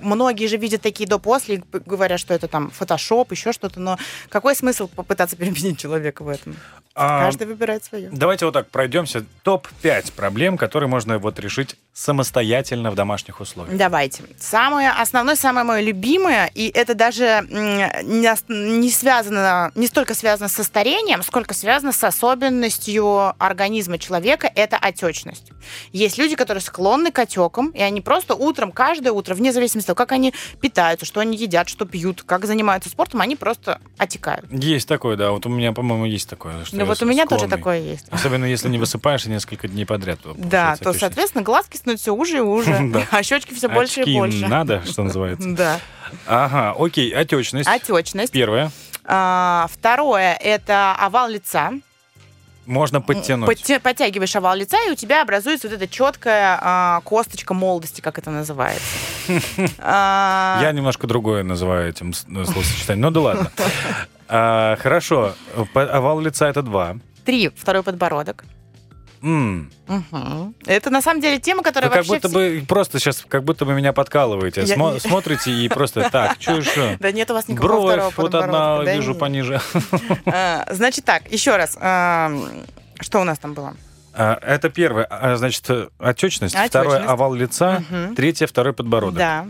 многие 0.00 0.46
же 0.46 0.56
видят 0.56 0.82
такие 0.82 1.08
до-после 1.08 1.56
и 1.56 1.62
говорят, 1.72 2.20
что 2.20 2.34
это 2.34 2.48
там 2.48 2.70
фотошоп, 2.70 3.32
еще 3.32 3.52
что-то, 3.52 3.80
но 3.80 3.98
какой 4.28 4.54
смысл 4.54 4.88
попытаться 4.88 5.36
переубедить 5.36 5.78
человека 5.78 6.22
в 6.22 6.28
этом? 6.28 6.56
А, 6.94 7.24
Каждый 7.24 7.46
выбирает 7.48 7.82
свое. 7.84 8.08
Давайте 8.12 8.44
вот 8.44 8.52
так 8.52 8.68
пройдемся. 8.70 9.24
Топ-5 9.42 10.12
проблем, 10.12 10.56
которые 10.56 10.88
можно 10.88 11.18
вот 11.18 11.40
решить 11.40 11.76
самостоятельно 11.94 12.90
в 12.90 12.96
домашних 12.96 13.40
условиях. 13.40 13.78
Давайте. 13.78 14.24
Самое 14.38 14.90
основное, 14.90 15.36
самое 15.36 15.64
мое 15.64 15.80
любимое, 15.80 16.50
и 16.52 16.68
это 16.68 16.94
даже 16.94 17.46
не, 17.48 18.90
связано, 18.90 19.70
не 19.76 19.86
столько 19.86 20.14
связано 20.14 20.48
со 20.48 20.64
старением, 20.64 21.22
сколько 21.22 21.54
связано 21.54 21.92
с 21.92 22.02
особенностью 22.02 23.32
организма 23.38 23.98
человека, 23.98 24.50
это 24.54 24.76
отечность. 24.76 25.52
Есть 25.92 26.18
люди, 26.18 26.34
которые 26.34 26.62
склонны 26.62 27.12
к 27.12 27.18
отекам, 27.20 27.70
и 27.70 27.80
они 27.80 28.00
просто 28.00 28.34
утром, 28.34 28.72
каждое 28.72 29.12
утро, 29.12 29.34
вне 29.36 29.52
зависимости 29.52 29.88
от 29.90 29.96
того, 29.96 30.06
как 30.06 30.12
они 30.12 30.34
питаются, 30.60 31.06
что 31.06 31.20
они 31.20 31.36
едят, 31.36 31.68
что 31.68 31.84
пьют, 31.84 32.24
как 32.24 32.44
занимаются 32.44 32.90
спортом, 32.90 33.20
они 33.20 33.36
просто 33.36 33.80
отекают. 33.98 34.46
Есть 34.50 34.88
такое, 34.88 35.16
да. 35.16 35.30
Вот 35.30 35.46
у 35.46 35.48
меня, 35.48 35.72
по-моему, 35.72 36.06
есть 36.06 36.28
такое. 36.28 36.64
Что 36.64 36.76
Ну 36.76 36.86
вот 36.86 37.00
у 37.02 37.06
меня 37.06 37.24
тоже 37.26 37.44
склонный. 37.44 37.56
такое 37.56 37.80
есть. 37.80 38.06
Особенно 38.10 38.46
если 38.46 38.68
не 38.68 38.78
высыпаешься 38.78 39.30
несколько 39.30 39.68
дней 39.68 39.84
подряд. 39.84 40.18
Да, 40.24 40.72
то, 40.72 40.72
отечность. 40.72 41.00
соответственно, 41.00 41.44
глазки 41.44 41.76
становятся 41.84 42.02
все 42.02 42.14
уже 42.14 42.38
и 42.38 42.40
уже, 42.40 43.06
а 43.10 43.22
щечки 43.22 43.52
все 43.54 43.68
больше 43.68 44.02
и 44.02 44.14
больше. 44.18 44.46
надо, 44.48 44.82
что 44.86 45.02
называется. 45.04 45.48
Да. 45.54 45.80
Ага, 46.26 46.74
окей, 46.78 47.10
отечность. 47.10 47.68
Отечность. 47.68 48.32
Первое. 48.32 48.70
А, 49.04 49.66
второе 49.70 50.34
это 50.40 50.94
овал 50.98 51.28
лица. 51.28 51.72
Можно 52.66 53.02
подтянуть. 53.02 53.46
Подтя- 53.50 53.78
подтягиваешь 53.78 54.34
овал 54.36 54.54
лица, 54.56 54.78
и 54.88 54.90
у 54.90 54.94
тебя 54.94 55.20
образуется 55.20 55.68
вот 55.68 55.76
эта 55.76 55.86
четкая 55.86 56.58
а, 56.62 57.00
косточка 57.04 57.52
молодости, 57.52 58.00
как 58.00 58.18
это 58.18 58.30
называется. 58.30 58.82
А, 59.78 60.58
Я 60.62 60.72
немножко 60.72 61.06
другое 61.06 61.42
называю 61.44 61.88
этим 61.90 62.10
э, 62.10 62.44
словосочетанием. 62.44 63.02
Ну 63.02 63.10
да 63.10 63.20
ладно. 63.20 63.50
А, 64.28 64.76
Хорошо. 64.76 65.34
Овал 65.74 66.20
лица 66.20 66.48
это 66.48 66.62
два. 66.62 66.96
Три. 67.26 67.50
Второй 67.54 67.82
подбородок. 67.82 68.44
М. 69.24 69.70
Мгм. 69.88 70.54
Это 70.66 70.90
на 70.90 71.00
самом 71.00 71.22
деле 71.22 71.38
тема, 71.40 71.62
которая 71.62 71.88
Вы 71.90 71.96
как 71.96 72.06
вообще... 72.06 72.14
будто 72.14 72.28
все- 72.28 72.60
бы 72.60 72.66
просто 72.66 72.98
сейчас 72.98 73.24
как 73.26 73.42
будто 73.42 73.64
бы 73.64 73.72
меня 73.74 73.92
подкалываете. 73.94 74.62
Я- 74.64 74.76
Смо- 74.76 75.00
Смотрите 75.00 75.50
и 75.50 75.68
просто 75.68 76.10
так, 76.12 76.36
что 76.38 76.52
еще? 76.56 76.96
Да 77.00 77.10
нет 77.10 77.30
у 77.30 77.34
вас 77.34 77.48
никакого 77.48 77.78
второго 77.86 77.96
Бровь, 78.10 78.16
вот 78.18 78.34
одна. 78.34 78.82
Да 78.82 78.94
вижу 78.94 79.10
нет. 79.12 79.18
пониже. 79.18 79.60
А, 80.26 80.66
Значит 80.70 81.04
так, 81.06 81.30
еще 81.32 81.56
раз. 81.56 81.72
Что 81.72 83.20
у 83.20 83.24
нас 83.24 83.38
там 83.38 83.54
было? 83.54 83.74
А, 84.12 84.38
Это 84.42 84.68
первое, 84.68 85.04
а, 85.10 85.36
значит, 85.36 85.64
отечность. 85.98 86.54
Отечность. 86.54 86.68
Второе, 86.68 87.04
овал 87.04 87.34
лица. 87.34 87.82
Мгм. 87.90 88.14
Третье, 88.14 88.46
второй 88.46 88.72
подбородок. 88.72 89.16
Да. 89.18 89.46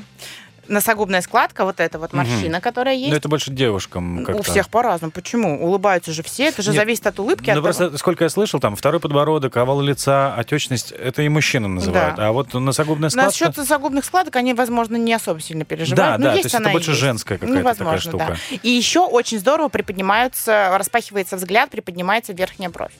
Носогубная 0.68 1.20
складка, 1.20 1.64
вот 1.64 1.80
эта 1.80 1.98
вот 1.98 2.12
морщина, 2.12 2.60
которая 2.60 2.94
есть. 2.94 3.10
Ну, 3.10 3.16
это 3.16 3.28
больше 3.28 3.50
девушкам 3.50 4.22
У 4.22 4.24
как-то. 4.24 4.42
всех 4.42 4.68
по-разному. 4.68 5.10
Почему? 5.12 5.64
Улыбаются 5.64 6.12
же 6.12 6.22
все. 6.22 6.44
Это 6.46 6.62
же 6.62 6.70
Нет. 6.70 6.80
зависит 6.80 7.06
от 7.06 7.18
улыбки. 7.18 7.50
Ну, 7.50 7.52
от 7.52 7.56
того- 7.56 7.64
просто, 7.64 7.98
сколько 7.98 8.24
я 8.24 8.30
слышал, 8.30 8.60
там, 8.60 8.76
второй 8.76 9.00
подбородок, 9.00 9.56
овал 9.56 9.80
лица, 9.80 10.34
отечность, 10.34 10.92
это 10.92 11.22
и 11.22 11.28
мужчинам 11.28 11.74
называют. 11.76 12.16
Да. 12.16 12.28
А 12.28 12.32
вот 12.32 12.52
носогубная 12.54 13.10
складка... 13.10 13.26
Насчет 13.30 13.56
носогубных 13.56 14.04
складок 14.04 14.34
они, 14.36 14.54
возможно, 14.54 14.96
не 14.96 15.12
особо 15.12 15.40
сильно 15.40 15.64
переживают. 15.64 15.96
Да, 15.96 16.18
но 16.18 16.24
да, 16.24 16.30
есть 16.32 16.42
то 16.42 16.46
есть 16.56 16.60
это 16.60 16.70
больше 16.70 16.90
есть. 16.90 17.00
женская 17.00 17.34
Ну, 17.34 17.46
какая-то 17.48 17.58
такая 17.58 17.74
возможно, 17.92 18.10
штука. 18.10 18.38
да. 18.50 18.56
И 18.62 18.70
еще 18.70 19.00
очень 19.00 19.38
здорово 19.38 19.68
приподнимаются, 19.68 20.74
распахивается 20.78 21.36
взгляд, 21.36 21.70
приподнимается 21.70 22.32
верхняя 22.32 22.70
бровь. 22.70 22.92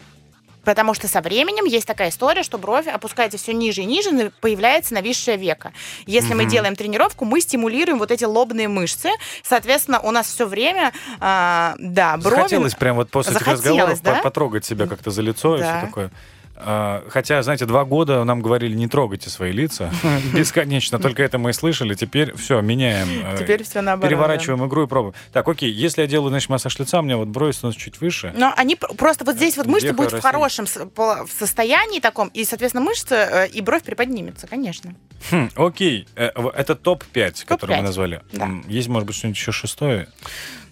Потому 0.65 0.95
что 0.95 1.09
со 1.09 1.21
временем 1.21 1.65
есть 1.65 1.87
такая 1.87 2.11
история, 2.11 2.43
что 2.43 2.59
бровь 2.59 2.87
опускается 2.87 3.39
все 3.39 3.53
ниже 3.53 3.83
и 3.83 3.85
ниже, 3.85 4.33
появляется 4.41 4.95
нависшее 4.95 5.37
веко. 5.37 5.73
Если 6.07 6.35
мы 6.35 6.43
Мгм. 6.45 6.51
делаем 6.51 6.77
тренировку, 6.77 7.25
мы 7.25 7.41
стимулируем 7.41 7.99
вот 7.99 8.11
эти 8.11 8.25
лобные 8.25 8.69
мышцы. 8.69 9.11
Соответственно, 9.43 10.01
у 10.01 10.11
нас 10.11 10.27
все 10.27 10.47
время, 10.47 10.93
а, 11.21 11.75
да, 11.79 12.17
брови... 12.17 12.37
Захотелось 12.37 12.75
прям 12.75 12.97
вот 12.97 13.11
после 13.11 13.33
этих 13.33 13.41
Захотелось, 13.47 13.67
разговоров 13.71 14.03
да? 14.03 14.15
по- 14.17 14.23
потрогать 14.23 14.65
себя 14.65 14.87
как-то 14.87 15.11
за 15.11 15.23
лицо 15.23 15.57
и 15.57 15.61
Да. 15.61 15.79
все 15.79 15.87
такое. 15.87 16.11
А, 16.57 17.05
Хотя, 17.09 17.43
знаете, 17.43 17.67
два 17.67 17.85
года 17.85 18.23
нам 18.25 18.41
говорили, 18.41 18.75
не 18.75 18.87
трогайте 18.89 19.29
свои 19.31 19.51
лица. 19.53 19.91
Бесконечно. 20.35 20.99
Только 20.99 21.23
это 21.23 21.39
мы 21.39 21.51
и 21.51 21.53
слышали. 21.53 21.95
Теперь 21.95 22.35
все, 22.37 22.61
меняем. 22.61 23.09
э, 23.25 23.37
Теперь 23.39 23.63
все 23.65 23.81
наоборот. 23.81 24.03
да. 24.03 24.09
Переворачиваем 24.09 24.65
игру 24.67 24.85
и 24.85 24.87
пробуем. 24.87 25.15
Так, 25.33 25.49
окей, 25.49 25.71
если 25.71 26.03
я 26.03 26.07
делаю, 26.07 26.31
значит, 26.31 26.49
массаж 26.49 26.79
лица, 26.79 27.01
у 27.01 27.03
меня 27.03 27.17
вот 27.17 27.29
брови 27.29 27.53
становятся 27.53 27.81
чуть 27.83 28.01
выше. 28.01 28.33
Но 28.37 28.53
они 28.57 28.77
пр- 28.77 28.95
просто 28.95 29.25
вот 29.25 29.37
здесь 29.37 29.57
вот 29.57 29.67
мышцы 29.67 29.93
будут 29.93 30.13
в 30.13 30.21
хорошем 30.21 30.67
в 30.67 31.27
состоянии 31.31 32.01
таком, 32.01 32.29
и, 32.29 32.45
соответственно, 32.45 32.85
мышцы 32.85 33.15
э, 33.15 33.49
и 33.49 33.61
бровь 33.61 33.83
приподнимется, 33.83 34.47
конечно. 34.47 34.95
Хм, 35.31 35.51
окей, 35.57 36.07
Э, 36.17 36.31
это 36.55 36.75
топ-5, 36.77 37.45
который 37.47 37.77
мы 37.77 37.83
назвали. 37.83 38.23
Да. 38.33 38.49
Есть, 38.69 38.89
может 38.89 39.07
быть, 39.07 39.17
что-нибудь 39.17 39.39
еще 39.39 39.53
шестое? 39.53 40.09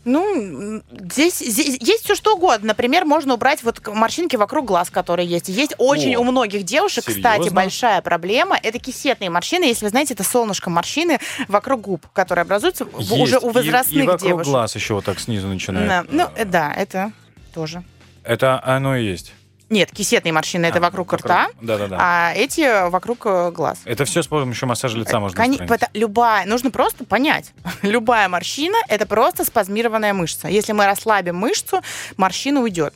Ну, 0.05 0.83
здесь, 1.11 1.38
здесь 1.38 1.79
есть 1.81 2.05
все 2.05 2.15
что 2.15 2.35
угодно. 2.35 2.69
Например, 2.69 3.05
можно 3.05 3.35
убрать 3.35 3.62
вот 3.62 3.87
морщинки 3.87 4.35
вокруг 4.37 4.67
глаз, 4.67 4.91
которые 4.91 5.29
есть. 5.29 5.49
Есть 5.49 5.75
очень 5.79 6.17
О, 6.17 6.21
у 6.21 6.25
многих 6.25 6.65
девушек, 6.65 7.05
кстати, 7.05 7.38
серьезно? 7.43 7.53
большая 7.53 8.03
проблема. 8.03 8.59
Это 8.61 8.79
кисетные 8.81 9.31
морщины. 9.31 9.65
Если 9.65 9.85
вы 9.85 9.91
знаете, 9.91 10.15
это 10.15 10.25
солнышко 10.25 10.71
морщины 10.71 11.19
вокруг 11.47 11.81
губ, 11.83 12.07
которые 12.12 12.43
образуются 12.43 12.87
Есть. 12.99 13.12
уже 13.12 13.38
у 13.38 13.51
И- 13.51 13.53
возрастных 13.53 14.05
и, 14.05 14.07
вокруг 14.07 14.29
девушек. 14.29 14.51
глаз 14.53 14.75
еще 14.75 14.95
вот 14.95 15.05
так 15.05 15.21
снизу 15.21 15.47
начинает. 15.47 15.88
Да. 15.88 16.05
Ну, 16.11 16.25
э, 16.35 16.43
э, 16.43 16.45
да, 16.47 16.73
это 16.77 17.12
тоже. 17.55 17.85
Это 18.25 18.61
оно 18.65 18.97
и 18.97 19.05
есть. 19.05 19.33
Нет, 19.73 19.91
кисетные 19.91 20.33
морщины 20.35 20.67
это 20.67 20.79
А, 20.79 20.81
вокруг 20.83 21.15
рта, 21.15 21.49
Да-да-да. 21.63 21.97
а 21.99 22.33
эти 22.35 22.89
вокруг 22.91 23.25
э, 23.25 23.51
глаз. 23.53 23.79
Это 23.87 24.05
все 24.05 24.23
с 24.23 24.27
помощью 24.27 24.69
массажа 24.69 24.99
лица 24.99 25.19
можно 25.19 25.33
устранить. 25.33 25.67
пота- 25.67 25.89
любая, 25.95 26.45
нужно 26.45 26.71
просто 26.71 27.05
понять, 27.07 27.53
любая 27.83 28.29
морщина 28.29 28.77
это 28.89 29.07
просто 29.07 29.47
спазмированная 29.47 30.13
мышца. 30.13 30.47
Если 30.47 30.73
мы 30.73 30.85
расслабим 30.85 31.37
мышцу, 31.37 31.81
морщина 32.19 32.61
уйдет. 32.61 32.95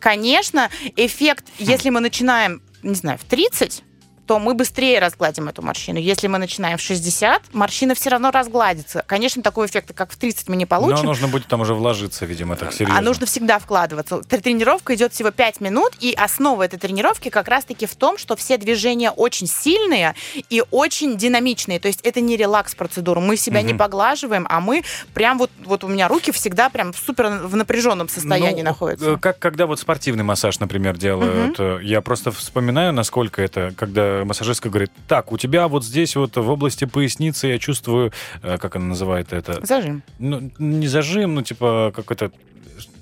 Конечно, 0.00 0.68
эффект, 0.96 1.44
если 1.58 1.90
мы 1.90 2.00
начинаем, 2.00 2.60
не 2.82 2.94
знаю, 2.96 3.18
в 3.18 3.24
30, 3.24 3.84
то 4.26 4.38
мы 4.38 4.54
быстрее 4.54 4.98
разгладим 4.98 5.48
эту 5.48 5.62
морщину. 5.62 5.98
Если 5.98 6.26
мы 6.26 6.38
начинаем 6.38 6.78
в 6.78 6.80
60, 6.80 7.54
морщина 7.54 7.94
все 7.94 8.10
равно 8.10 8.30
разгладится. 8.30 9.04
Конечно, 9.06 9.42
такого 9.42 9.66
эффекта, 9.66 9.94
как 9.94 10.10
в 10.12 10.16
30, 10.16 10.48
мы 10.48 10.56
не 10.56 10.64
Но 10.64 10.68
получим. 10.68 11.06
нужно 11.06 11.28
будет 11.28 11.46
там 11.46 11.60
уже 11.60 11.74
вложиться, 11.74 12.26
видимо, 12.26 12.56
так 12.56 12.72
серьезно. 12.72 12.98
А 12.98 13.02
нужно 13.02 13.26
всегда 13.26 13.58
вкладываться. 13.58 14.16
Тр- 14.16 14.40
Тренировка 14.40 14.94
идет 14.94 15.12
всего 15.12 15.30
5 15.30 15.60
минут, 15.60 15.92
и 16.00 16.12
основа 16.16 16.64
этой 16.64 16.78
тренировки 16.78 17.28
как 17.28 17.48
раз-таки 17.48 17.86
в 17.86 17.94
том, 17.94 18.18
что 18.18 18.36
все 18.36 18.58
движения 18.58 19.10
очень 19.10 19.46
сильные 19.46 20.14
и 20.50 20.62
очень 20.70 21.16
динамичные. 21.16 21.78
То 21.80 21.88
есть 21.88 22.00
это 22.02 22.20
не 22.20 22.36
релакс-процедура. 22.36 23.20
Мы 23.20 23.36
себя 23.36 23.62
не 23.62 23.72
Мгм. 23.74 23.78
поглаживаем, 23.78 24.46
а 24.50 24.60
мы 24.60 24.82
прям 25.14 25.38
вот, 25.38 25.50
вот 25.64 25.84
у 25.84 25.88
меня 25.88 26.08
руки 26.08 26.32
всегда 26.32 26.68
прям 26.68 26.92
супер 26.94 27.26
в 27.44 27.54
напряженном 27.56 28.08
состоянии 28.08 28.62
Ну, 28.62 28.68
находятся. 28.70 29.10
э, 29.12 29.16
Как 29.18 29.38
когда 29.38 29.66
вот 29.66 29.78
спортивный 29.80 30.24
массаж, 30.24 30.58
например, 30.60 30.96
делают, 30.96 31.56
э, 31.60 31.78
я 31.82 32.00
просто 32.00 32.32
вспоминаю, 32.32 32.92
насколько 32.92 33.40
это, 33.42 33.72
когда 33.76 34.15
массажистка 34.24 34.68
говорит, 34.68 34.90
так, 35.08 35.32
у 35.32 35.38
тебя 35.38 35.68
вот 35.68 35.84
здесь 35.84 36.16
вот 36.16 36.36
в 36.36 36.48
области 36.48 36.84
поясницы 36.84 37.48
я 37.48 37.58
чувствую, 37.58 38.12
э, 38.42 38.58
как 38.58 38.76
она 38.76 38.86
называет 38.86 39.32
это, 39.32 39.64
Зажим. 39.64 40.02
ну, 40.18 40.50
не 40.58 40.86
зажим, 40.88 41.34
ну 41.34 41.42
типа 41.42 41.92
какой-то 41.94 42.30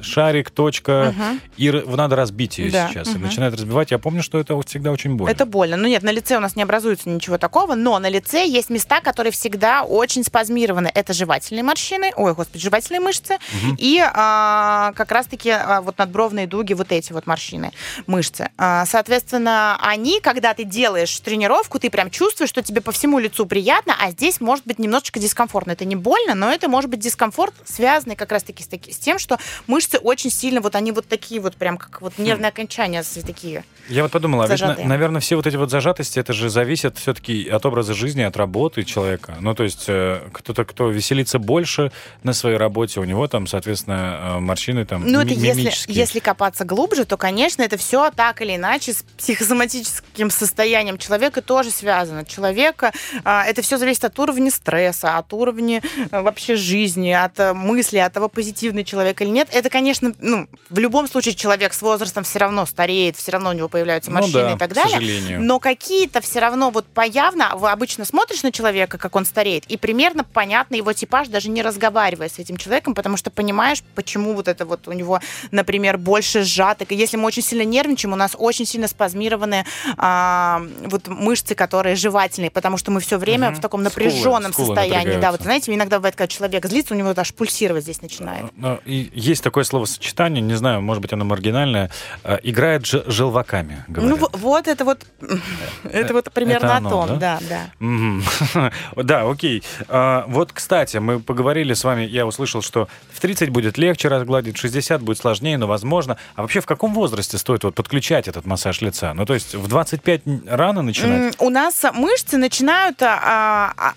шарик, 0.05 0.51
точка, 0.51 1.14
Мгм. 1.17 1.40
и 1.57 1.71
надо 1.71 2.17
разбить 2.17 2.59
ее 2.59 2.71
Да, 2.71 2.88
сейчас. 2.88 3.09
И 3.09 3.11
мгм. 3.12 3.23
начинает 3.23 3.55
разбивать. 3.55 3.90
Я 3.90 3.99
помню, 3.99 4.23
что 4.23 4.38
это 4.38 4.61
всегда 4.62 4.90
очень 4.93 5.14
больно. 5.17 5.31
Это 5.33 5.47
больно. 5.47 5.77
Ну 5.77 5.88
нет, 5.88 6.03
на 6.03 6.11
лице 6.11 6.37
у 6.37 6.40
нас 6.40 6.57
не 6.57 6.62
образуется 6.62 7.09
ничего 7.09 7.38
такого, 7.38 7.75
но 7.75 7.99
на 7.99 8.09
лице 8.09 8.47
есть 8.47 8.71
места, 8.71 9.01
которые 9.01 9.33
всегда 9.33 9.83
очень 9.83 10.25
спазмированы. 10.25 10.90
Это 10.95 11.12
жевательные 11.12 11.62
морщины, 11.62 12.12
ой, 12.17 12.35
господи, 12.35 12.62
жевательные 12.62 13.01
мышцы, 13.01 13.38
Мгм. 13.62 13.77
и 13.79 14.01
а, 14.05 14.93
как 14.97 15.11
раз-таки 15.12 15.51
а, 15.51 15.81
вот 15.81 15.99
надбровные 15.99 16.47
дуги, 16.47 16.75
вот 16.75 16.93
эти 16.93 17.12
вот 17.12 17.27
морщины, 17.27 17.73
мышцы. 18.07 18.51
А, 18.59 18.85
соответственно, 18.87 19.79
они, 19.81 20.21
когда 20.21 20.55
ты 20.55 20.64
делаешь 20.64 21.19
тренировку, 21.21 21.79
ты 21.79 21.90
прям 21.90 22.11
чувствуешь, 22.11 22.51
что 22.51 22.62
тебе 22.62 22.81
по 22.81 22.93
всему 22.93 23.19
лицу 23.19 23.47
приятно, 23.47 23.95
а 24.01 24.11
здесь 24.11 24.40
может 24.40 24.67
быть 24.67 24.79
немножечко 24.79 25.19
дискомфортно. 25.21 25.73
Это 25.73 25.85
не 25.85 25.97
больно, 25.97 26.35
но 26.35 26.51
это 26.51 26.69
может 26.69 26.90
быть 26.90 27.01
дискомфорт, 27.01 27.55
связанный 27.64 28.17
как 28.17 28.33
раз-таки 28.33 28.62
с, 28.62 28.67
таки- 28.67 28.93
с 28.93 28.99
тем, 28.99 29.19
что 29.19 29.38
мышцы 29.67 29.93
очень 29.98 30.30
сильно, 30.30 30.61
вот 30.61 30.74
они 30.74 30.92
вот 30.92 31.07
такие 31.07 31.40
вот 31.40 31.57
прям 31.57 31.76
как 31.76 32.02
вот 32.02 32.18
нервные 32.18 32.48
окончания 32.48 33.02
такие. 33.24 33.64
Я 33.88 34.02
вот 34.02 34.12
подумала, 34.12 34.46
ведь, 34.46 34.62
наверное, 34.85 35.20
все 35.20 35.37
вот 35.37 35.46
эти 35.46 35.57
вот 35.57 35.70
зажатости, 35.70 36.18
это 36.18 36.33
же 36.33 36.48
зависит 36.48 36.98
все-таки 36.98 37.48
от 37.48 37.66
образа 37.66 37.92
жизни, 37.92 38.22
от 38.22 38.37
работы 38.37 38.83
человека. 38.83 39.37
Ну, 39.40 39.54
то 39.54 39.64
есть 39.64 39.85
э, 39.88 40.22
кто-то, 40.33 40.64
кто 40.64 40.88
веселится 40.88 41.38
больше 41.38 41.92
на 42.22 42.33
своей 42.33 42.57
работе, 42.57 43.00
у 43.00 43.04
него 43.04 43.28
там, 43.28 43.46
соответственно, 43.46 44.37
э, 44.37 44.40
морщины 44.40 44.87
там 44.87 45.04
Ну, 45.07 45.20
это 45.20 45.35
если, 45.35 45.70
если 45.92 46.20
копаться 46.20 46.64
глубже, 46.64 47.04
то, 47.04 47.16
конечно, 47.16 47.62
это 47.62 47.76
все 47.76 48.11
так 48.11 48.40
или 48.40 48.57
иначе 48.57 48.94
с 48.94 49.04
психосоматическим 49.18 50.30
состоянием 50.30 50.96
человека 50.96 51.42
тоже 51.42 51.70
связано. 51.70 52.24
Человека, 52.24 52.92
а, 53.22 53.44
это 53.44 53.61
все 53.61 53.76
зависит 53.76 54.04
от 54.04 54.18
уровня 54.18 54.50
стресса, 54.50 55.18
от 55.18 55.33
уровня 55.33 55.83
а, 56.11 56.22
вообще 56.22 56.57
жизни, 56.57 57.11
от 57.11 57.38
мысли, 57.54 57.98
от 57.98 58.12
того, 58.12 58.28
позитивный 58.28 58.85
человек 58.85 59.20
или 59.20 59.28
нет. 59.28 59.48
Это, 59.52 59.68
конечно, 59.68 59.84
ну, 60.20 60.49
в 60.70 60.79
любом 60.79 61.07
случае 61.09 61.35
человек 61.35 61.73
с 61.75 61.83
возрастом 61.83 62.25
все 62.25 62.38
равно 62.38 62.66
стареет, 62.66 63.16
все 63.16 63.33
равно 63.33 63.51
у 63.51 63.53
него 63.53 63.68
появляются 63.68 64.11
Ну 64.11 64.16
морщины 64.18 64.42
да, 64.42 64.53
и 64.53 64.59
так 64.59 64.73
далее. 64.73 64.90
сожалению. 64.92 65.42
Но 65.42 65.59
какие-то 65.59 66.20
все 66.20 66.38
равно 66.40 66.70
вот 66.70 66.87
появно, 66.87 67.53
вы 67.57 67.70
обычно 67.70 68.05
смотришь 68.05 68.42
на 68.42 68.53
человека, 68.53 68.99
как 68.99 69.16
он 69.16 69.25
стареет, 69.25 69.64
и 69.66 69.77
примерно 69.77 70.25
понятно 70.25 70.75
его 70.77 70.92
типаж, 70.92 71.29
даже 71.29 71.51
не 71.51 71.62
разговаривая 71.62 72.29
с 72.29 72.38
этим 72.38 72.57
человеком, 72.57 72.94
потому 72.94 73.16
что 73.16 73.31
понимаешь, 73.31 73.83
почему 73.94 74.35
вот 74.35 74.49
это 74.49 74.64
вот 74.66 74.88
у 74.88 74.92
него, 74.92 75.20
например, 75.51 75.99
больше 75.99 76.42
сжаток. 76.44 76.92
И 76.92 76.94
если 76.94 77.16
мы 77.16 77.27
очень 77.27 77.42
сильно 77.42 77.64
нервничаем, 77.64 78.12
у 78.12 78.16
нас 78.16 78.33
очень 78.38 78.66
сильно 78.66 78.88
спазмированы 78.88 79.64
а, 79.97 80.62
вот 80.87 81.09
мышцы, 81.09 81.55
которые 81.55 81.97
жевательные, 81.97 82.51
потому 82.51 82.77
что 82.77 82.90
мы 82.90 83.01
все 83.01 83.18
время 83.18 83.51
Мгм. 83.51 83.59
в 83.59 83.61
таком 83.61 83.81
Скулы- 83.81 83.85
напряженном 83.85 84.53
скулы 84.53 84.66
состоянии. 84.68 85.18
Да, 85.18 85.33
вот 85.33 85.42
знаете, 85.42 85.75
иногда 85.75 85.99
бывает, 85.99 86.14
когда 86.16 86.29
человек 86.29 86.64
злится, 86.66 86.94
у 86.94 86.97
него 86.97 87.12
аж 87.16 87.35
пульсировать 87.35 87.85
здесь 87.85 88.03
начинает. 88.03 88.47
Ну, 88.57 88.79
и 88.85 89.11
есть 89.14 89.42
такое 89.42 89.64
словосочетание, 89.75 90.41
не 90.41 90.55
знаю, 90.55 90.81
может 90.83 91.03
быть, 91.03 91.13
оно 91.13 91.25
маргинальное, 91.25 91.91
э, 92.23 92.39
играет 92.45 92.87
ж- 92.87 93.03
желваками, 93.07 93.85
говорят. 93.89 94.21
Ну, 94.21 94.29
вот 94.33 94.69
это 94.69 94.85
вот, 94.85 95.05
это 95.85 96.13
вот 96.15 96.33
примерно 96.33 96.67
это 96.67 96.75
о 96.75 96.77
оно, 96.79 96.91
том, 96.91 97.19
да? 97.19 97.41
да, 97.49 97.69
да. 97.81 98.71
Да, 98.97 99.29
окей. 99.29 99.63
А, 99.89 100.25
Вот, 100.29 100.53
кстати, 100.53 100.99
мы 100.99 101.19
поговорили 101.21 101.75
с 101.75 101.83
вами, 101.85 102.03
я 102.05 102.25
услышал, 102.27 102.63
что 102.63 102.89
в 103.13 103.21
30 103.21 103.49
будет 103.51 103.77
легче 103.79 104.09
разгладить, 104.09 104.57
в 104.57 104.61
60 104.61 105.03
будет 105.03 105.19
сложнее, 105.19 105.59
но 105.59 105.67
возможно. 105.67 106.17
А 106.37 106.43
вообще 106.43 106.61
в 106.61 106.67
каком 106.67 106.95
возрасте 106.95 107.37
стоит 107.39 107.65
вот 107.65 107.75
подключать 107.75 108.29
этот 108.29 108.47
массаж 108.47 108.81
лица? 108.81 109.13
Ну, 109.15 109.27
то 109.27 109.35
есть 109.35 109.55
в 109.55 109.67
25 109.67 110.21
н- 110.27 110.43
рано 110.47 110.83
начинать? 110.83 111.35
У 111.41 111.51
нас 111.51 111.83
мышцы 111.95 112.37
начинают 112.37 113.03
а, 113.03 113.73
а, 113.77 113.93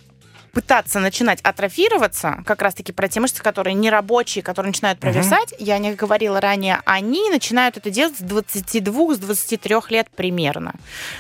пытаться 0.58 1.00
начинать 1.00 1.40
атрофироваться, 1.42 2.42
как 2.44 2.64
раз-таки 2.64 2.92
про 2.92 3.08
те 3.08 3.20
мышцы, 3.20 3.44
которые 3.44 3.76
нерабочие, 3.76 4.42
которые 4.42 4.72
начинают 4.72 4.98
провисать, 4.98 5.54
я 5.60 5.78
не 5.78 5.94
говорила 5.94 6.42
ранее, 6.42 6.82
они 6.84 7.30
начинают 7.30 7.78
это 7.78 7.92
делать 7.92 8.18
с 8.18 8.22
22, 8.22 9.14
с 9.14 9.20
23 9.20 9.76
лет 9.90 10.08
примерно. 10.16 10.74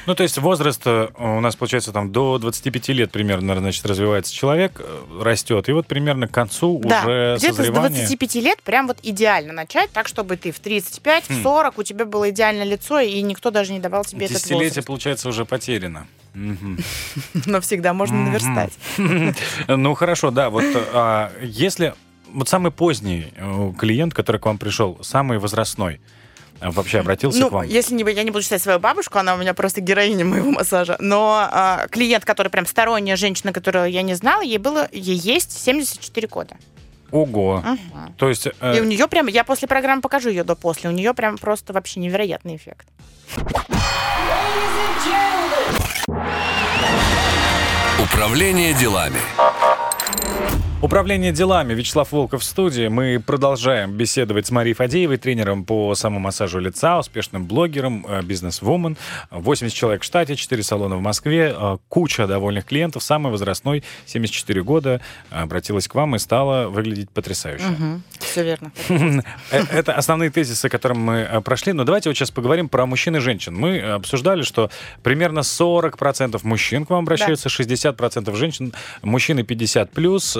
Ну, 0.07 0.15
то 0.15 0.23
есть 0.23 0.39
возраст 0.39 0.81
э, 0.85 1.09
у 1.19 1.39
нас, 1.39 1.55
получается, 1.55 1.91
там 1.91 2.11
до 2.11 2.39
25 2.39 2.87
лет 2.89 3.11
примерно, 3.11 3.55
значит, 3.59 3.85
развивается 3.85 4.33
человек, 4.33 4.79
э, 4.79 5.21
растет, 5.21 5.69
и 5.69 5.71
вот 5.71 5.85
примерно 5.85 6.27
к 6.27 6.31
концу 6.31 6.81
да, 6.83 7.01
уже 7.01 7.35
где-то 7.37 7.53
с 7.53 7.57
созревание... 7.57 8.07
25 8.07 8.35
лет 8.35 8.63
прям 8.63 8.87
вот 8.87 8.97
идеально 9.03 9.53
начать, 9.53 9.91
так, 9.91 10.07
чтобы 10.07 10.37
ты 10.37 10.51
в 10.51 10.57
35, 10.57 11.25
в 11.25 11.29
Хм. 11.29 11.43
40 11.43 11.77
у 11.77 11.83
тебя 11.83 12.05
было 12.05 12.31
идеальное 12.31 12.65
лицо, 12.65 12.99
и 12.99 13.21
никто 13.21 13.51
даже 13.51 13.71
не 13.71 13.79
давал 13.79 14.03
тебе 14.03 14.25
этот 14.25 14.37
Десятилетие, 14.37 14.69
возраст. 14.69 14.87
получается, 14.87 15.29
уже 15.29 15.45
потеряно. 15.45 16.07
Но 17.45 17.61
всегда 17.61 17.93
можно 17.93 18.17
наверстать. 18.17 18.73
Ну, 19.67 19.93
хорошо, 19.93 20.31
да, 20.31 20.49
вот 20.49 20.63
а, 20.93 21.31
если... 21.41 21.93
Вот 22.33 22.49
самый 22.49 22.71
поздний 22.71 23.31
э, 23.37 23.73
клиент, 23.79 24.13
который 24.13 24.41
к 24.41 24.45
вам 24.45 24.57
пришел, 24.57 24.97
самый 25.01 25.39
возрастной, 25.39 26.01
э, 26.59 26.69
вообще 26.69 26.99
обратился 26.99 27.39
ну, 27.39 27.47
к 27.47 27.51
вам? 27.53 27.65
если 27.65 27.95
не, 27.95 28.03
я 28.11 28.23
не 28.23 28.31
буду 28.31 28.43
считать 28.43 28.61
свою 28.61 28.79
бабушку, 28.79 29.17
она 29.17 29.33
у 29.33 29.37
меня 29.37 29.53
просто 29.53 29.79
героиня 29.79 30.25
моего 30.25 30.51
массажа, 30.51 30.97
но 30.99 31.47
а, 31.49 31.87
клиент, 31.89 32.25
который 32.25 32.49
прям 32.49 32.65
сторонняя 32.65 33.15
женщина, 33.15 33.53
которую 33.53 33.89
я 33.89 34.01
не 34.01 34.13
знала, 34.13 34.41
ей 34.41 34.57
было, 34.57 34.89
ей 34.91 35.15
есть 35.15 35.53
74 35.53 36.27
года. 36.27 36.57
Ого. 37.11 37.63
Мгм. 37.65 38.13
То 38.17 38.27
есть... 38.27 38.47
э, 38.59 38.77
И 38.77 38.81
у 38.81 38.83
нее 38.83 39.07
прям, 39.07 39.27
я 39.27 39.45
после 39.45 39.69
программы 39.69 40.01
покажу 40.01 40.27
ее 40.27 40.43
до-после, 40.43 40.89
у 40.89 40.93
нее 40.93 41.13
прям 41.13 41.37
просто 41.37 41.71
вообще 41.71 42.01
невероятный 42.01 42.57
эффект. 42.57 42.87
Управление 47.99 48.73
делами. 48.73 49.19
Управление 50.79 51.31
делами. 51.31 51.73
Вячеслав 51.73 52.11
Волков 52.11 52.43
в 52.43 52.45
студии. 52.45 52.87
Мы 52.87 53.19
продолжаем 53.19 53.93
беседовать 53.93 54.45
с 54.45 54.51
Марией 54.51 54.75
Фадеевой, 54.75 55.17
тренером 55.17 55.63
по 55.65 55.95
самомассажу 55.95 56.59
лица, 56.59 56.99
успешным 56.99 57.45
блогером, 57.45 58.05
э, 58.07 58.21
бизнес-вумен. 58.21 58.95
80 59.31 59.75
человек 59.75 60.03
в 60.03 60.05
штате, 60.05 60.35
4 60.35 60.61
салона 60.61 60.95
в 60.95 61.01
Москве, 61.01 61.55
э, 61.57 61.77
куча 61.89 62.27
довольных 62.27 62.65
клиентов. 62.65 63.01
Самый 63.01 63.31
возрастной, 63.31 63.83
74 64.05 64.61
года, 64.61 65.01
обратилась 65.31 65.87
к 65.87 65.95
вам 65.95 66.15
и 66.15 66.19
стала 66.19 66.67
выглядеть 66.67 67.09
потрясающе. 67.09 67.65
Все 68.19 68.43
верно. 68.43 68.71
Э, 69.49 69.63
Это 69.71 69.93
основные 69.93 70.29
тезисы, 70.29 70.69
которые 70.69 70.97
мы 70.97 71.41
прошли. 71.41 71.73
Но 71.73 71.85
давайте 71.85 72.09
вот 72.09 72.15
сейчас 72.15 72.29
поговорим 72.29 72.69
про 72.69 72.85
мужчин 72.85 73.15
и 73.15 73.19
женщин. 73.19 73.55
Мы 73.55 73.79
обсуждали, 73.79 74.43
что 74.43 74.69
примерно 75.01 75.39
40% 75.39 76.39
мужчин 76.43 76.85
к 76.85 76.91
вам 76.91 76.99
обращаются, 76.99 77.49
60% 77.49 78.35
женщин, 78.35 78.73
мужчины 79.01 79.41
50 79.41 79.91
плюс. 79.91 80.37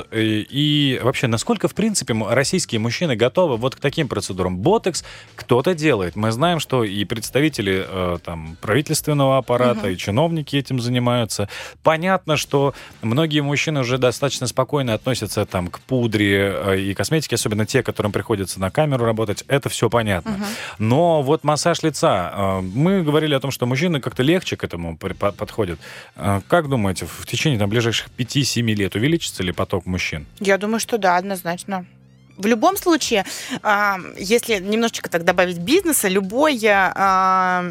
И, 0.50 1.00
вообще, 1.04 1.28
насколько, 1.28 1.68
в 1.68 1.76
принципе, 1.76 2.14
российские 2.30 2.80
мужчины 2.80 3.16
готовы 3.16 3.58
вот 3.58 3.76
к 3.76 3.80
таким 3.80 4.08
процедурам? 4.08 4.58
Ботекс 4.58 5.04
кто-то 5.36 5.74
делает. 5.74 6.16
Мы 6.16 6.32
знаем, 6.32 6.60
что 6.60 6.84
и 6.84 7.06
представители 7.06 7.86
э, 7.88 8.18
там, 8.24 8.58
правительственного 8.62 9.38
аппарата, 9.38 9.90
и 9.90 9.98
чиновники 9.98 10.56
этим 10.56 10.80
занимаются. 10.80 11.50
Понятно, 11.84 12.38
что 12.38 12.74
многие 13.02 13.42
мужчины 13.42 13.82
уже 13.82 13.98
достаточно 13.98 14.48
спокойно 14.48 14.94
относятся 14.94 15.46
там, 15.46 15.68
к 15.68 15.80
пудре 15.82 16.54
э, 16.56 16.80
и 16.80 16.94
косметике, 16.94 17.36
особенно 17.36 17.66
те, 17.66 17.84
которым 17.84 18.12
приходится 18.12 18.60
на 18.60 18.72
камеру 18.72 19.06
работать. 19.06 19.44
Это 19.48 19.70
все 19.70 19.90
понятно. 19.90 20.38
Но 20.80 21.22
вот 21.22 21.44
массаж 21.44 21.84
лица. 21.84 22.32
э, 22.34 22.62
Мы 22.62 23.04
говорили 23.04 23.34
о 23.36 23.40
том, 23.40 23.52
что 23.52 23.66
мужчины 23.66 24.00
как-то 24.02 24.24
легче 24.24 24.56
к 24.58 24.64
этому 24.64 24.98
подходят. 24.98 25.80
Э, 26.16 26.42
Как 26.48 26.68
думаете, 26.70 27.06
в 27.06 27.26
течение 27.26 27.60
там, 27.60 27.70
ближайших 27.70 28.08
5-7 28.18 28.62
лет 28.74 28.96
увеличится 28.96 29.44
ли 29.44 29.52
поток 29.52 29.86
мужчин? 29.86 30.17
Я 30.40 30.58
думаю, 30.58 30.80
что 30.80 30.98
да, 30.98 31.18
однозначно. 31.18 31.86
в 32.38 32.46
любом 32.46 32.78
случае, 32.78 33.26
а, 33.64 33.98
если 34.16 34.60
немножечко 34.60 35.10
так 35.10 35.24
добавить 35.24 35.58
бизнеса, 35.58 36.08
любой 36.08 36.60
а, 36.70 37.66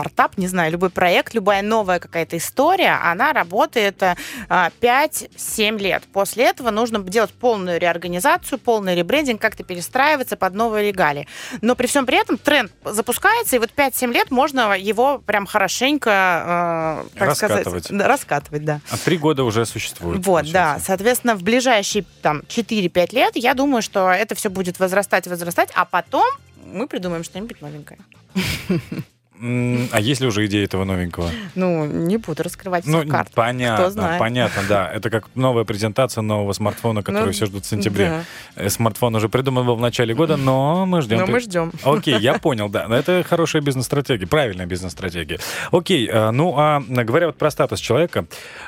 стартап, 0.00 0.38
не 0.38 0.46
знаю, 0.46 0.72
любой 0.72 0.90
проект, 0.90 1.34
любая 1.34 1.62
новая 1.62 1.98
какая-то 1.98 2.36
история, 2.36 2.98
она 3.02 3.32
работает 3.32 4.02
5-7 4.48 5.78
лет. 5.78 6.04
После 6.12 6.44
этого 6.44 6.70
нужно 6.70 7.00
делать 7.00 7.32
полную 7.32 7.78
реорганизацию, 7.80 8.58
полный 8.58 8.94
ребрендинг, 8.94 9.40
как-то 9.40 9.64
перестраиваться 9.64 10.36
под 10.36 10.54
новые 10.54 10.88
регалии. 10.88 11.26
Но 11.60 11.74
при 11.74 11.86
всем 11.86 12.06
при 12.06 12.18
этом 12.18 12.38
тренд 12.38 12.72
запускается, 12.84 13.56
и 13.56 13.58
вот 13.58 13.70
5-7 13.76 14.12
лет 14.12 14.30
можно 14.30 14.76
его 14.78 15.18
прям 15.18 15.46
хорошенько, 15.46 17.04
э, 17.14 17.18
так 17.18 17.28
раскатывать. 17.28 17.84
сказать, 17.84 18.06
раскатывать, 18.06 18.64
да. 18.64 18.80
А 18.90 18.96
три 18.96 19.18
года 19.18 19.44
уже 19.44 19.66
существует. 19.66 20.18
Вот, 20.18 20.24
получается. 20.24 20.52
да. 20.52 20.78
Соответственно, 20.84 21.34
в 21.34 21.42
ближайшие 21.42 22.04
там 22.22 22.42
4-5 22.48 23.14
лет 23.14 23.36
я 23.36 23.54
думаю, 23.54 23.82
что 23.82 24.10
это 24.10 24.34
все 24.34 24.48
будет 24.48 24.78
возрастать, 24.78 25.26
возрастать, 25.26 25.70
а 25.74 25.84
потом 25.84 26.26
мы 26.64 26.86
придумаем 26.86 27.24
что-нибудь 27.24 27.60
новенькое. 27.60 27.98
А 29.40 30.00
есть 30.00 30.20
ли 30.20 30.26
уже 30.26 30.46
идея 30.46 30.64
этого 30.64 30.84
новенького? 30.84 31.30
Ну, 31.54 31.84
не 31.84 32.16
буду 32.16 32.42
раскрывать 32.42 32.86
ну, 32.86 33.06
карт. 33.06 33.30
Понятно, 33.34 34.16
понятно, 34.18 34.62
да. 34.68 34.90
Это 34.92 35.10
как 35.10 35.28
новая 35.36 35.64
презентация 35.64 36.22
нового 36.22 36.52
смартфона, 36.52 37.02
который 37.02 37.26
ну, 37.26 37.32
все 37.32 37.46
ждут 37.46 37.64
в 37.64 37.68
сентябре. 37.68 38.24
Да. 38.56 38.64
Э, 38.64 38.68
смартфон 38.68 39.14
уже 39.14 39.28
придуман 39.28 39.64
был 39.64 39.76
в 39.76 39.80
начале 39.80 40.14
года, 40.14 40.36
но 40.36 40.86
мы 40.86 41.02
ждем. 41.02 41.18
Но 41.18 41.26
мы 41.26 41.40
ждем. 41.40 41.72
Окей, 41.84 42.18
я 42.18 42.38
понял, 42.38 42.68
да. 42.68 42.86
Это 42.90 43.24
хорошая 43.28 43.62
бизнес-стратегия, 43.62 44.26
правильная 44.26 44.66
бизнес-стратегия. 44.66 45.38
Окей, 45.70 46.08
э, 46.08 46.30
ну 46.30 46.54
а 46.56 46.82
говоря 46.88 47.26
вот 47.26 47.36
про 47.36 47.50
статус 47.50 47.78
человека, 47.78 48.26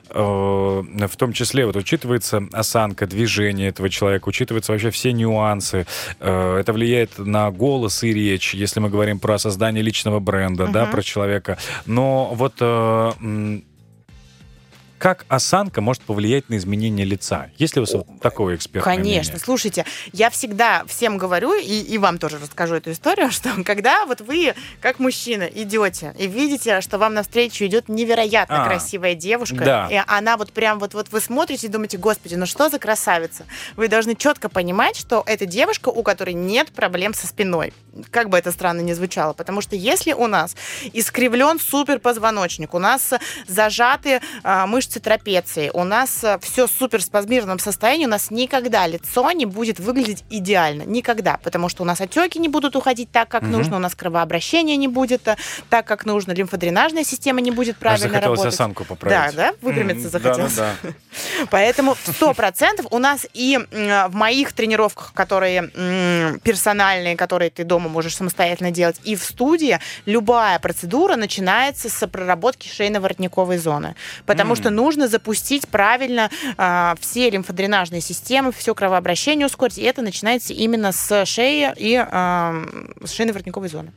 э, 0.08 0.20
в 0.20 1.16
том 1.16 1.32
числе 1.32 1.66
вот 1.66 1.74
учитывается 1.74 2.42
осанка, 2.52 3.06
движение 3.06 3.70
этого 3.70 3.90
человека, 3.90 4.28
учитываются 4.28 4.72
вообще 4.72 4.90
все 4.90 5.12
нюансы. 5.12 5.86
Это 6.20 6.72
влияет 6.72 7.18
на 7.18 7.50
голос 7.50 8.04
и 8.04 8.12
речь, 8.12 8.54
если 8.54 8.78
мы 8.78 8.88
говорим 8.88 9.18
про 9.18 9.38
создание 9.38 9.82
личного 9.82 10.20
бренда 10.20 10.59
угу. 10.64 10.72
да, 10.72 10.86
про 10.86 11.02
человека. 11.02 11.58
Но 11.86 12.30
вот 12.34 12.54
э, 12.60 13.60
как 15.00 15.24
осанка 15.28 15.80
может 15.80 16.02
повлиять 16.02 16.50
на 16.50 16.58
изменение 16.58 17.06
лица? 17.06 17.50
Есть 17.56 17.74
ли 17.74 17.80
у 17.80 17.84
вас 17.84 17.94
вот 17.94 18.06
такого 18.20 18.54
эксперта? 18.54 18.84
Конечно. 18.84 19.32
Мнение? 19.32 19.38
Слушайте, 19.42 19.86
я 20.12 20.28
всегда 20.28 20.84
всем 20.86 21.16
говорю, 21.16 21.54
и, 21.54 21.80
и 21.80 21.96
вам 21.96 22.18
тоже 22.18 22.38
расскажу 22.38 22.74
эту 22.74 22.92
историю, 22.92 23.30
что 23.32 23.50
когда 23.64 24.04
вот 24.04 24.20
вы, 24.20 24.54
как 24.82 24.98
мужчина, 24.98 25.44
идете 25.44 26.14
и 26.18 26.26
видите, 26.26 26.82
что 26.82 26.98
вам 26.98 27.14
навстречу 27.14 27.64
идет 27.64 27.88
невероятно 27.88 28.62
а, 28.62 28.66
красивая 28.66 29.14
девушка, 29.14 29.64
да. 29.64 29.88
и 29.90 30.02
она 30.06 30.36
вот 30.36 30.52
прям 30.52 30.78
вот, 30.78 30.92
вот 30.92 31.08
вы 31.10 31.20
смотрите 31.20 31.68
и 31.68 31.70
думаете, 31.70 31.96
господи, 31.96 32.34
ну 32.34 32.44
что 32.44 32.68
за 32.68 32.78
красавица? 32.78 33.46
Вы 33.76 33.88
должны 33.88 34.14
четко 34.14 34.50
понимать, 34.50 34.96
что 34.96 35.22
это 35.24 35.46
девушка, 35.46 35.88
у 35.88 36.02
которой 36.02 36.34
нет 36.34 36.72
проблем 36.72 37.14
со 37.14 37.26
спиной. 37.26 37.72
Как 38.10 38.28
бы 38.28 38.36
это 38.36 38.52
странно 38.52 38.82
ни 38.82 38.92
звучало. 38.92 39.32
Потому 39.32 39.62
что 39.62 39.76
если 39.76 40.12
у 40.12 40.26
нас 40.26 40.54
искривлен 40.92 41.58
суперпозвоночник, 41.58 42.74
у 42.74 42.78
нас 42.78 43.14
зажаты 43.48 44.20
а, 44.42 44.66
мышцы 44.66 44.89
мышцы 44.90 45.00
трапеции, 45.00 45.70
у 45.72 45.84
нас 45.84 46.24
э, 46.24 46.38
все 46.42 46.66
супер 46.66 47.00
в 47.00 47.02
спазмированном 47.02 47.58
состоянии, 47.58 48.06
у 48.06 48.08
нас 48.08 48.30
никогда 48.30 48.86
лицо 48.86 49.30
не 49.32 49.46
будет 49.46 49.78
выглядеть 49.78 50.24
идеально. 50.30 50.82
Никогда. 50.82 51.38
Потому 51.42 51.68
что 51.68 51.82
у 51.82 51.86
нас 51.86 52.00
отеки 52.00 52.38
не 52.38 52.48
будут 52.48 52.76
уходить 52.76 53.10
так, 53.10 53.28
как 53.28 53.42
угу. 53.42 53.50
нужно, 53.50 53.76
у 53.76 53.78
нас 53.78 53.94
кровообращение 53.94 54.76
не 54.76 54.88
будет 54.88 55.28
э, 55.28 55.36
так, 55.68 55.86
как 55.86 56.06
нужно, 56.06 56.32
лимфодренажная 56.32 57.04
система 57.04 57.40
не 57.40 57.50
будет 57.50 57.76
правильно 57.76 58.18
Аж 58.18 58.24
работать. 58.24 58.46
осанку 58.46 58.84
поправить. 58.84 59.36
Да, 59.36 59.50
да? 59.50 59.54
Выпрямиться 59.62 60.08
mm, 60.08 60.10
захотелось. 60.10 60.54
Да, 60.54 60.74
да, 60.82 60.88
да. 60.90 60.94
Поэтому 61.50 61.96
сто 62.06 62.34
процентов 62.34 62.86
у 62.90 62.98
нас 62.98 63.26
и 63.32 63.58
в 63.70 64.14
моих 64.14 64.52
тренировках, 64.52 65.12
которые 65.14 65.70
персональные, 66.42 67.16
которые 67.16 67.50
ты 67.50 67.64
дома 67.64 67.88
можешь 67.88 68.16
самостоятельно 68.16 68.70
делать, 68.70 69.00
и 69.04 69.16
в 69.16 69.22
студии 69.22 69.78
любая 70.06 70.58
процедура 70.58 71.16
начинается 71.16 71.88
с 71.88 72.06
проработки 72.06 72.68
шейно-воротниковой 72.68 73.58
зоны. 73.58 73.94
Потому 74.26 74.54
mm. 74.54 74.56
что 74.56 74.70
нужно 74.80 75.08
запустить 75.08 75.68
правильно 75.68 76.30
э, 76.56 76.94
все 77.00 77.28
лимфодренажные 77.28 78.00
системы, 78.00 78.50
все 78.50 78.74
кровообращение 78.74 79.46
ускорить. 79.46 79.78
И 79.78 79.82
это 79.82 80.00
начинается 80.00 80.54
именно 80.54 80.92
с 80.92 81.26
шеи 81.26 81.72
и 81.76 81.94
э, 81.94 82.06
с 83.04 83.12
шейно-воротниковой 83.12 83.68
зоны. 83.68 83.92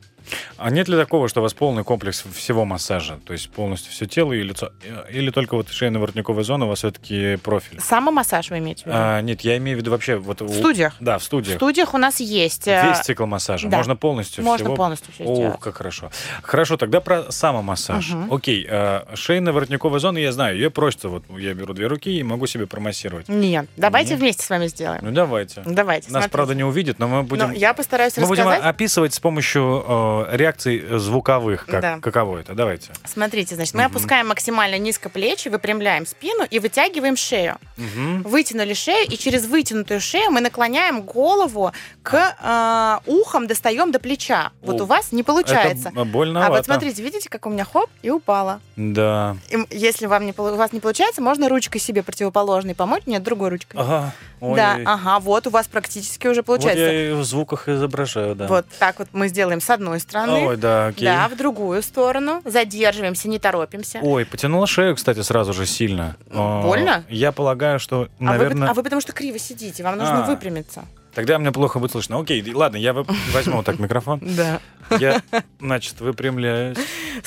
А 0.56 0.70
нет 0.70 0.88
ли 0.88 0.96
такого, 0.96 1.28
что 1.28 1.40
у 1.40 1.42
вас 1.42 1.54
полный 1.54 1.84
комплекс 1.84 2.24
всего 2.34 2.64
массажа? 2.64 3.18
То 3.26 3.32
есть 3.32 3.50
полностью 3.50 3.92
все 3.92 4.06
тело 4.06 4.32
и 4.32 4.42
лицо? 4.42 4.70
Или 5.10 5.30
только 5.30 5.56
вот 5.56 5.68
шейно-воротниковая 5.68 6.42
зона 6.42 6.66
у 6.66 6.68
вас 6.68 6.78
все-таки 6.78 7.36
профиль? 7.36 7.80
Самомассаж 7.80 8.50
вы 8.50 8.58
имеете 8.58 8.84
в 8.84 8.86
виду? 8.86 8.96
А, 8.98 9.20
нет, 9.20 9.42
я 9.42 9.56
имею 9.58 9.76
в 9.76 9.80
виду 9.80 9.90
вообще... 9.90 10.16
Вот 10.16 10.40
в 10.40 10.54
студиях? 10.58 10.94
Да, 11.00 11.18
в 11.18 11.24
студиях. 11.24 11.56
В 11.56 11.58
студиях 11.58 11.94
у 11.94 11.98
нас 11.98 12.20
есть... 12.20 12.68
Э, 12.68 12.88
Весь 12.88 13.00
цикл 13.00 13.26
массажа? 13.26 13.68
Да. 13.68 13.78
Можно 13.78 13.96
полностью 13.96 14.44
Можно 14.44 14.66
всего? 14.66 14.76
полностью 14.76 15.12
все 15.12 15.24
Ух, 15.24 15.36
сделать. 15.36 15.60
как 15.60 15.76
хорошо. 15.76 16.10
Хорошо, 16.42 16.76
тогда 16.76 17.00
про 17.00 17.30
самомассаж. 17.30 18.12
Угу. 18.12 18.34
Окей, 18.34 18.66
э, 18.68 19.02
шейно-воротниковая 19.14 19.98
зона, 19.98 20.18
я 20.18 20.32
знаю, 20.32 20.56
ее 20.56 20.70
просто 20.70 21.08
вот 21.08 21.24
я 21.38 21.54
беру 21.54 21.74
две 21.74 21.86
руки 21.86 22.10
и 22.10 22.22
могу 22.22 22.46
себе 22.46 22.66
промассировать. 22.66 23.28
Нет, 23.28 23.66
давайте 23.76 24.10
нет? 24.10 24.20
вместе 24.20 24.44
с 24.44 24.50
вами 24.50 24.66
сделаем. 24.68 25.00
Ну, 25.02 25.10
давайте. 25.10 25.62
Давайте, 25.64 26.06
Нас, 26.06 26.12
смотрите. 26.12 26.30
правда, 26.32 26.54
не 26.54 26.64
увидят, 26.64 26.98
но 26.98 27.08
мы 27.08 27.22
будем... 27.22 27.48
Но 27.48 27.52
я 27.52 27.74
постараюсь 27.74 28.16
мы 28.16 28.22
рассказать. 28.22 28.58
будем 28.58 28.68
описывать 28.68 29.14
с 29.14 29.20
помощью 29.20 29.84
э, 29.86 30.13
реакций 30.30 30.98
звуковых, 30.98 31.66
как, 31.66 31.80
да. 31.80 31.98
каково 32.00 32.38
это. 32.38 32.54
Давайте. 32.54 32.92
Смотрите, 33.04 33.54
значит, 33.54 33.74
мы 33.74 33.80
угу. 33.80 33.90
опускаем 33.90 34.28
максимально 34.28 34.78
низко 34.78 35.08
плечи, 35.08 35.48
выпрямляем 35.48 36.06
спину 36.06 36.44
и 36.50 36.58
вытягиваем 36.58 37.16
шею. 37.16 37.56
Угу. 37.78 38.28
Вытянули 38.28 38.74
шею, 38.74 39.06
и 39.10 39.16
через 39.16 39.46
вытянутую 39.46 40.00
шею 40.00 40.30
мы 40.30 40.40
наклоняем 40.40 41.02
голову 41.02 41.72
к 42.02 42.14
э, 42.14 43.10
ухам, 43.10 43.46
достаем 43.46 43.92
до 43.92 43.98
плеча. 43.98 44.52
Вот 44.62 44.80
у 44.80 44.84
вас 44.84 45.12
не 45.12 45.22
получается. 45.22 45.90
Это 45.90 46.04
больно. 46.04 46.46
А 46.46 46.50
вот 46.50 46.64
смотрите, 46.64 47.02
видите, 47.02 47.28
как 47.28 47.46
у 47.46 47.50
меня 47.50 47.64
хоп, 47.64 47.90
и 48.02 48.10
упала. 48.10 48.60
Да. 48.76 49.36
И 49.50 49.56
если 49.76 50.06
вам 50.06 50.26
не, 50.26 50.34
у 50.36 50.56
вас 50.56 50.72
не 50.72 50.80
получается, 50.80 51.22
можно 51.22 51.48
ручкой 51.48 51.78
себе 51.78 52.02
противоположной 52.02 52.74
помочь, 52.74 53.02
нет, 53.06 53.22
другой 53.22 53.50
ручкой. 53.50 53.76
Ага. 53.80 54.12
Ой. 54.40 54.56
Да, 54.56 54.78
ага, 54.84 55.20
вот 55.20 55.46
у 55.46 55.50
вас 55.50 55.66
практически 55.66 56.26
уже 56.26 56.42
получается. 56.42 56.84
Вот 56.84 56.90
я 56.92 57.10
и 57.10 57.12
в 57.12 57.24
звуках 57.24 57.68
изображаю, 57.68 58.34
да. 58.34 58.46
Вот 58.46 58.66
так 58.78 58.98
вот 58.98 59.08
мы 59.12 59.28
сделаем 59.28 59.60
с 59.60 59.70
одной 59.70 60.00
стороны. 60.04 60.46
Ой, 60.46 60.56
да, 60.56 60.86
окей. 60.86 61.06
Да, 61.06 61.28
в 61.28 61.36
другую 61.36 61.82
сторону. 61.82 62.42
Задерживаемся, 62.44 63.28
не 63.28 63.38
торопимся. 63.38 63.98
Ой, 64.02 64.24
потянула 64.24 64.66
шею, 64.66 64.96
кстати, 64.96 65.20
сразу 65.20 65.52
же 65.52 65.66
сильно. 65.66 66.16
Больно? 66.30 67.04
Я 67.08 67.32
полагаю, 67.32 67.78
что, 67.78 68.08
наверное... 68.18 68.64
А 68.64 68.66
вы, 68.66 68.70
а 68.70 68.74
вы 68.74 68.82
потому 68.84 69.00
что 69.00 69.12
криво 69.12 69.38
сидите, 69.38 69.82
вам 69.82 69.98
нужно 69.98 70.24
а. 70.24 70.26
выпрямиться. 70.26 70.84
Тогда 71.14 71.38
мне 71.38 71.52
плохо 71.52 71.78
будет 71.78 71.92
слышно. 71.92 72.18
Окей, 72.18 72.44
ладно, 72.52 72.76
я 72.76 72.92
возьму 72.92 73.56
вот 73.56 73.66
так 73.66 73.78
микрофон. 73.78 74.20
Да. 74.34 74.60
Я, 74.98 75.22
значит, 75.60 76.00
выпрямляюсь. 76.00 76.76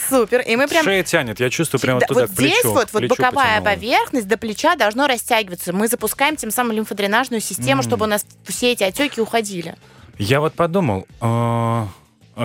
Супер. 0.10 0.42
И 0.42 0.56
мы 0.56 0.68
прям... 0.68 0.84
Шея 0.84 1.04
тянет, 1.04 1.40
я 1.40 1.50
чувствую 1.50 1.82
прямо 1.82 2.02
туда, 2.02 2.22
вот 2.22 2.30
к 2.30 2.36
плечу. 2.36 2.54
здесь 2.54 2.66
вот, 2.66 2.90
вот 2.92 3.08
боковая 3.08 3.62
поверхность 3.62 4.28
до 4.28 4.38
плеча 4.38 4.76
должно 4.76 5.08
растягиваться. 5.08 5.74
Мы 5.74 5.88
запускаем 5.88 6.36
тем 6.36 6.52
самым 6.52 6.74
лимфодренажную 6.74 7.40
систему, 7.42 7.82
чтобы 7.82 8.06
у 8.06 8.10
нас 8.10 8.26
все 8.46 8.74
эти 8.74 8.84
отеки 8.84 9.22
уходили. 9.22 9.76
Я 10.20 10.42
вот 10.42 10.54
подумал, 10.54 11.08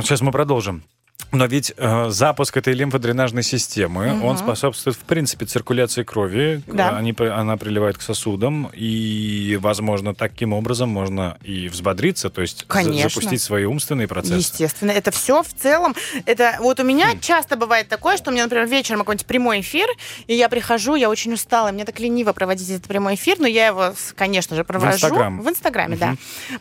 сейчас 0.01 0.23
мы 0.23 0.33
продолжим. 0.33 0.85
Но 1.33 1.47
ведь 1.47 1.73
э, 1.79 2.11
запуск 2.11 2.59
этой 2.59 2.75
лимфодренажной 2.75 3.43
системы, 3.43 4.15
угу. 4.15 4.27
он 4.27 4.39
способствует, 4.39 4.97
в 4.97 5.01
принципе, 5.01 5.47
циркуляции 5.47 6.03
крови. 6.03 6.63
Да. 6.67 6.91
Они, 6.91 7.15
она 7.19 7.57
приливает 7.57 7.97
к 7.97 8.03
сосудам, 8.03 8.71
и, 8.75 9.59
возможно, 9.61 10.15
таким 10.15 10.53
образом 10.53 10.91
можно 10.91 11.39
и 11.43 11.69
взбодриться, 11.69 12.29
то 12.29 12.43
есть 12.43 12.67
Конечно. 12.69 13.09
запустить 13.09 13.41
свои 13.41 13.65
умственные 13.65 14.09
процессы. 14.09 14.35
Естественно. 14.35 14.91
Это 14.91 15.11
все 15.11 15.43
в 15.43 15.49
целом. 15.55 15.95
Это 16.27 16.59
вот 16.61 16.81
у 16.81 16.85
меня 16.85 17.13
хм. 17.15 17.21
часто 17.21 17.57
бывает 17.57 17.89
такое, 17.89 18.19
что 18.19 18.31
у 18.31 18.35
меня, 18.35 18.45
например, 18.45 18.67
вечером 18.67 19.01
какой-нибудь 19.01 19.27
прямой 19.27 19.61
эфир, 19.61 19.89
и 20.27 20.35
я 20.35 20.51
прихожу, 20.51 20.97
я 20.97 21.09
очень 21.09 21.33
устала, 21.33 21.73
мне 21.73 21.87
так 21.87 21.99
лениво 21.99 22.35
проводить 22.35 22.69
этот 22.69 22.87
прямой 22.87 23.15
эфир, 23.15 23.39
но 23.39 23.47
я 23.47 23.69
его, 23.69 23.95
конечно 24.17 24.55
же, 24.55 24.65
провожу. 24.65 24.93
В, 24.93 24.95
Инстаграм. 24.97 25.41
в 25.41 25.49
Инстаграме, 25.49 25.95
угу. 25.95 26.01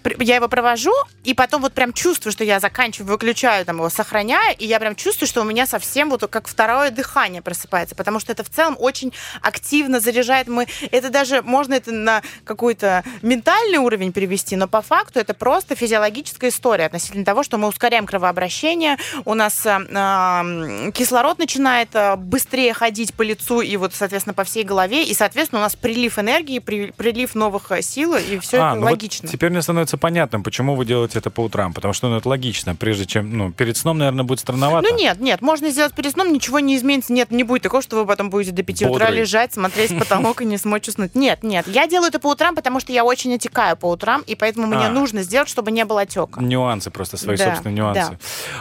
да. 0.03 0.12
Я 0.19 0.38
его 0.38 0.47
провожу, 0.47 0.93
и 1.25 1.34
потом 1.34 1.62
вот 1.62 1.73
прям 1.73 1.91
чувствую, 1.91 2.31
что 2.31 2.45
я 2.45 2.62
заканчиваю, 2.62 3.12
выключаю 3.12 3.65
там 3.65 3.77
его, 3.77 3.89
сохраняю, 3.89 4.55
и 4.62 4.67
я 4.67 4.80
прям 4.80 4.95
чувствую, 4.95 5.28
что 5.28 5.41
у 5.41 5.43
меня 5.43 5.65
совсем 5.65 6.10
вот 6.10 6.28
как 6.30 6.47
второе 6.47 6.91
дыхание 6.91 7.41
просыпается, 7.41 7.95
потому 7.95 8.19
что 8.19 8.32
это 8.32 8.43
в 8.43 8.50
целом 8.50 8.76
очень 8.80 9.12
активно 9.41 10.00
заряжает. 10.00 10.47
Мы 10.47 10.67
это 10.91 11.10
даже 11.10 11.41
можно 11.41 11.74
это 11.74 11.91
на 11.91 12.21
какой-то 12.43 13.04
ментальный 13.21 13.80
уровень 13.80 14.12
перевести, 14.12 14.56
но 14.56 14.67
по 14.67 14.82
факту 14.82 15.19
это 15.19 15.34
просто 15.34 15.76
физиологическая 15.76 16.52
история 16.52 16.86
относительно 16.86 17.26
того, 17.26 17.43
что 17.43 17.58
мы 17.58 17.67
ускоряем 17.67 18.06
кровообращение, 18.06 18.97
у 19.26 19.34
нас 19.34 19.65
э, 19.65 20.91
кислород 20.93 21.39
начинает 21.39 21.89
э, 21.93 22.15
быстрее 22.15 22.74
ходить 22.74 23.13
по 23.13 23.24
лицу 23.24 23.62
и 23.62 23.76
вот, 23.78 23.93
соответственно, 23.95 24.34
по 24.34 24.43
всей 24.43 24.63
голове, 24.63 25.04
и, 25.04 25.13
соответственно, 25.13 25.62
у 25.62 25.63
нас 25.63 25.76
прилив 25.76 26.19
энергии, 26.19 26.60
при, 26.60 26.91
прилив 26.91 27.34
новых 27.34 27.71
э, 27.71 27.82
сил, 27.82 28.15
и 28.15 28.38
все 28.39 28.62
а, 28.62 28.71
это 28.71 28.80
ну 28.80 28.86
логично. 28.86 29.28
Вот 29.28 29.32
теперь 29.32 29.50
мне 29.50 29.62
становится 29.62 29.97
понятным, 29.97 30.43
почему 30.43 30.76
вы 30.76 30.86
делаете 30.86 31.17
это 31.17 31.32
по 31.32 31.41
утрам, 31.41 31.74
потому 31.74 31.93
что 31.93 32.10
ну, 32.10 32.17
это 32.17 32.30
логично. 32.30 32.76
Прежде 32.76 33.06
чем, 33.06 33.36
ну, 33.36 33.52
перед 33.52 33.76
сном, 33.78 33.97
наверное, 33.97 34.24
будет 34.24 34.39
странновато. 34.57 34.87
Ну 34.89 34.97
нет, 34.97 35.19
нет, 35.19 35.41
можно 35.41 35.69
сделать 35.69 35.93
перед 35.93 36.11
сном, 36.11 36.31
ничего 36.33 36.59
не 36.59 36.75
изменится. 36.75 37.13
Нет, 37.13 37.31
не 37.31 37.43
будет 37.43 37.63
такого, 37.63 37.81
что 37.81 37.97
вы 37.97 38.05
потом 38.05 38.29
будете 38.29 38.51
до 38.51 38.63
5 38.63 38.83
утра 38.83 39.09
лежать, 39.09 39.53
смотреть 39.53 39.91
в 39.91 39.99
потолок 39.99 40.41
и 40.41 40.45
не 40.45 40.57
смочь 40.57 40.87
уснуть. 40.87 41.15
Нет, 41.15 41.43
нет. 41.43 41.67
Я 41.67 41.87
делаю 41.87 42.09
это 42.09 42.19
по 42.19 42.27
утрам, 42.27 42.55
потому 42.55 42.79
что 42.79 42.91
я 42.93 43.03
очень 43.03 43.33
отекаю 43.33 43.77
по 43.77 43.87
утрам, 43.87 44.21
и 44.27 44.35
поэтому 44.35 44.67
мне 44.67 44.87
А. 44.87 44.89
нужно 44.89 45.23
сделать, 45.23 45.49
чтобы 45.49 45.71
не 45.71 45.85
было 45.85 46.01
отека. 46.01 46.41
Нюансы 46.41 46.91
просто, 46.91 47.17
свои 47.17 47.37
Да, 47.37 47.45
собственные 47.45 47.75
нюансы. 47.75 48.17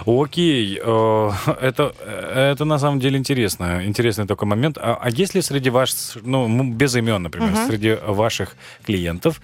Окей, 0.07 0.81
э, 0.83 1.31
это, 1.61 1.95
это 2.35 2.65
на 2.65 2.79
самом 2.79 3.01
деле 3.01 3.19
интересно, 3.19 3.85
интересный 3.85 4.27
такой 4.27 4.49
момент. 4.49 4.79
А, 4.79 4.99
а 5.01 5.11
есть 5.11 5.35
ли 5.35 5.43
среди 5.43 5.71
вас, 5.71 6.17
ну, 6.23 6.65
без 6.65 6.95
имен, 6.97 7.23
например, 7.23 7.55
среди 7.67 7.95
ваших 8.07 8.57
клиентов 8.85 9.41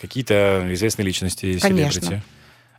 какие-то 0.00 0.66
известные 0.70 1.06
личности, 1.06 1.58
Конечно. 1.58 2.00
селебрити, 2.00 2.22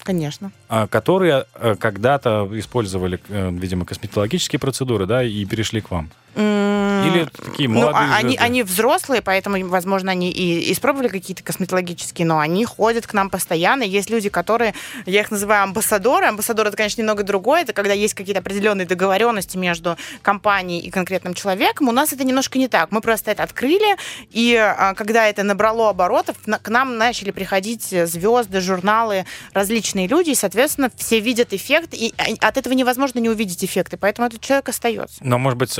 Конечно. 0.08 0.52
а, 0.70 0.88
которые 0.88 1.46
э, 1.54 1.76
когда-то 1.78 2.50
использовали, 2.54 3.20
э, 3.28 3.50
видимо, 3.52 3.86
косметологические 3.86 4.58
процедуры, 4.58 5.06
да, 5.06 5.22
и 5.22 5.44
перешли 5.46 5.82
к 5.82 5.92
вам? 5.92 6.10
Или 6.38 7.28
такие 7.36 7.68
Ну, 7.68 7.76
молодые 7.82 8.06
а- 8.12 8.16
они, 8.18 8.30
звезды? 8.30 8.44
они 8.44 8.64
взрослые, 8.64 9.22
поэтому, 9.22 9.68
возможно, 9.68 10.12
они 10.12 10.32
и 10.32 10.72
испробовали 10.72 11.08
какие-то 11.08 11.44
косметологические, 11.44 12.28
но 12.28 12.40
они 12.40 12.64
ходят 12.66 13.08
к 13.08 13.14
нам 13.14 13.30
постоянно. 13.30 13.84
Есть 13.84 14.10
люди, 14.10 14.30
которые, 14.30 14.74
я 15.06 15.22
их 15.22 15.32
называю 15.32 15.64
амбассадоры. 15.64 16.28
Амбассадор 16.28 16.68
это, 16.68 16.78
конечно, 16.78 17.02
немного 17.02 17.24
другое. 17.24 17.62
Это 17.64 17.74
когда 17.74 17.94
есть 17.94 18.14
какие-то 18.14 18.40
определенные 18.40 18.86
договоренности 18.86 19.58
между 19.58 19.98
компанией 20.22 20.82
и 20.82 20.92
конкретным 20.92 21.34
человеком. 21.34 21.90
У 21.90 21.92
нас 21.92 22.14
это 22.14 22.24
немножко 22.24 22.60
не 22.60 22.68
так. 22.68 22.92
Мы 22.92 23.02
просто 23.02 23.32
это 23.32 23.44
открыли, 23.44 23.98
и 24.32 24.56
а, 24.56 24.94
когда 24.94 25.28
это 25.28 25.44
набрало 25.44 25.90
оборотов, 25.90 26.36
к 26.46 26.70
нам 26.70 26.98
начали 26.98 27.32
приходить 27.32 27.84
звезды, 27.84 28.62
журналы, 28.62 29.26
различные 29.54 30.08
люди, 30.08 30.32
и, 30.32 30.36
соответственно, 30.36 30.92
все 30.96 31.20
видят 31.20 31.54
эффект, 31.54 31.94
и 31.94 32.14
а, 32.18 32.48
от 32.48 32.58
этого 32.58 32.74
невозможно 32.74 33.20
не 33.20 33.30
увидеть 33.30 33.64
эффекты, 33.64 33.98
поэтому 33.98 34.28
этот 34.28 34.42
человек 34.42 34.70
остается. 34.70 35.18
Но, 35.22 35.38
может 35.38 35.58
быть, 35.58 35.78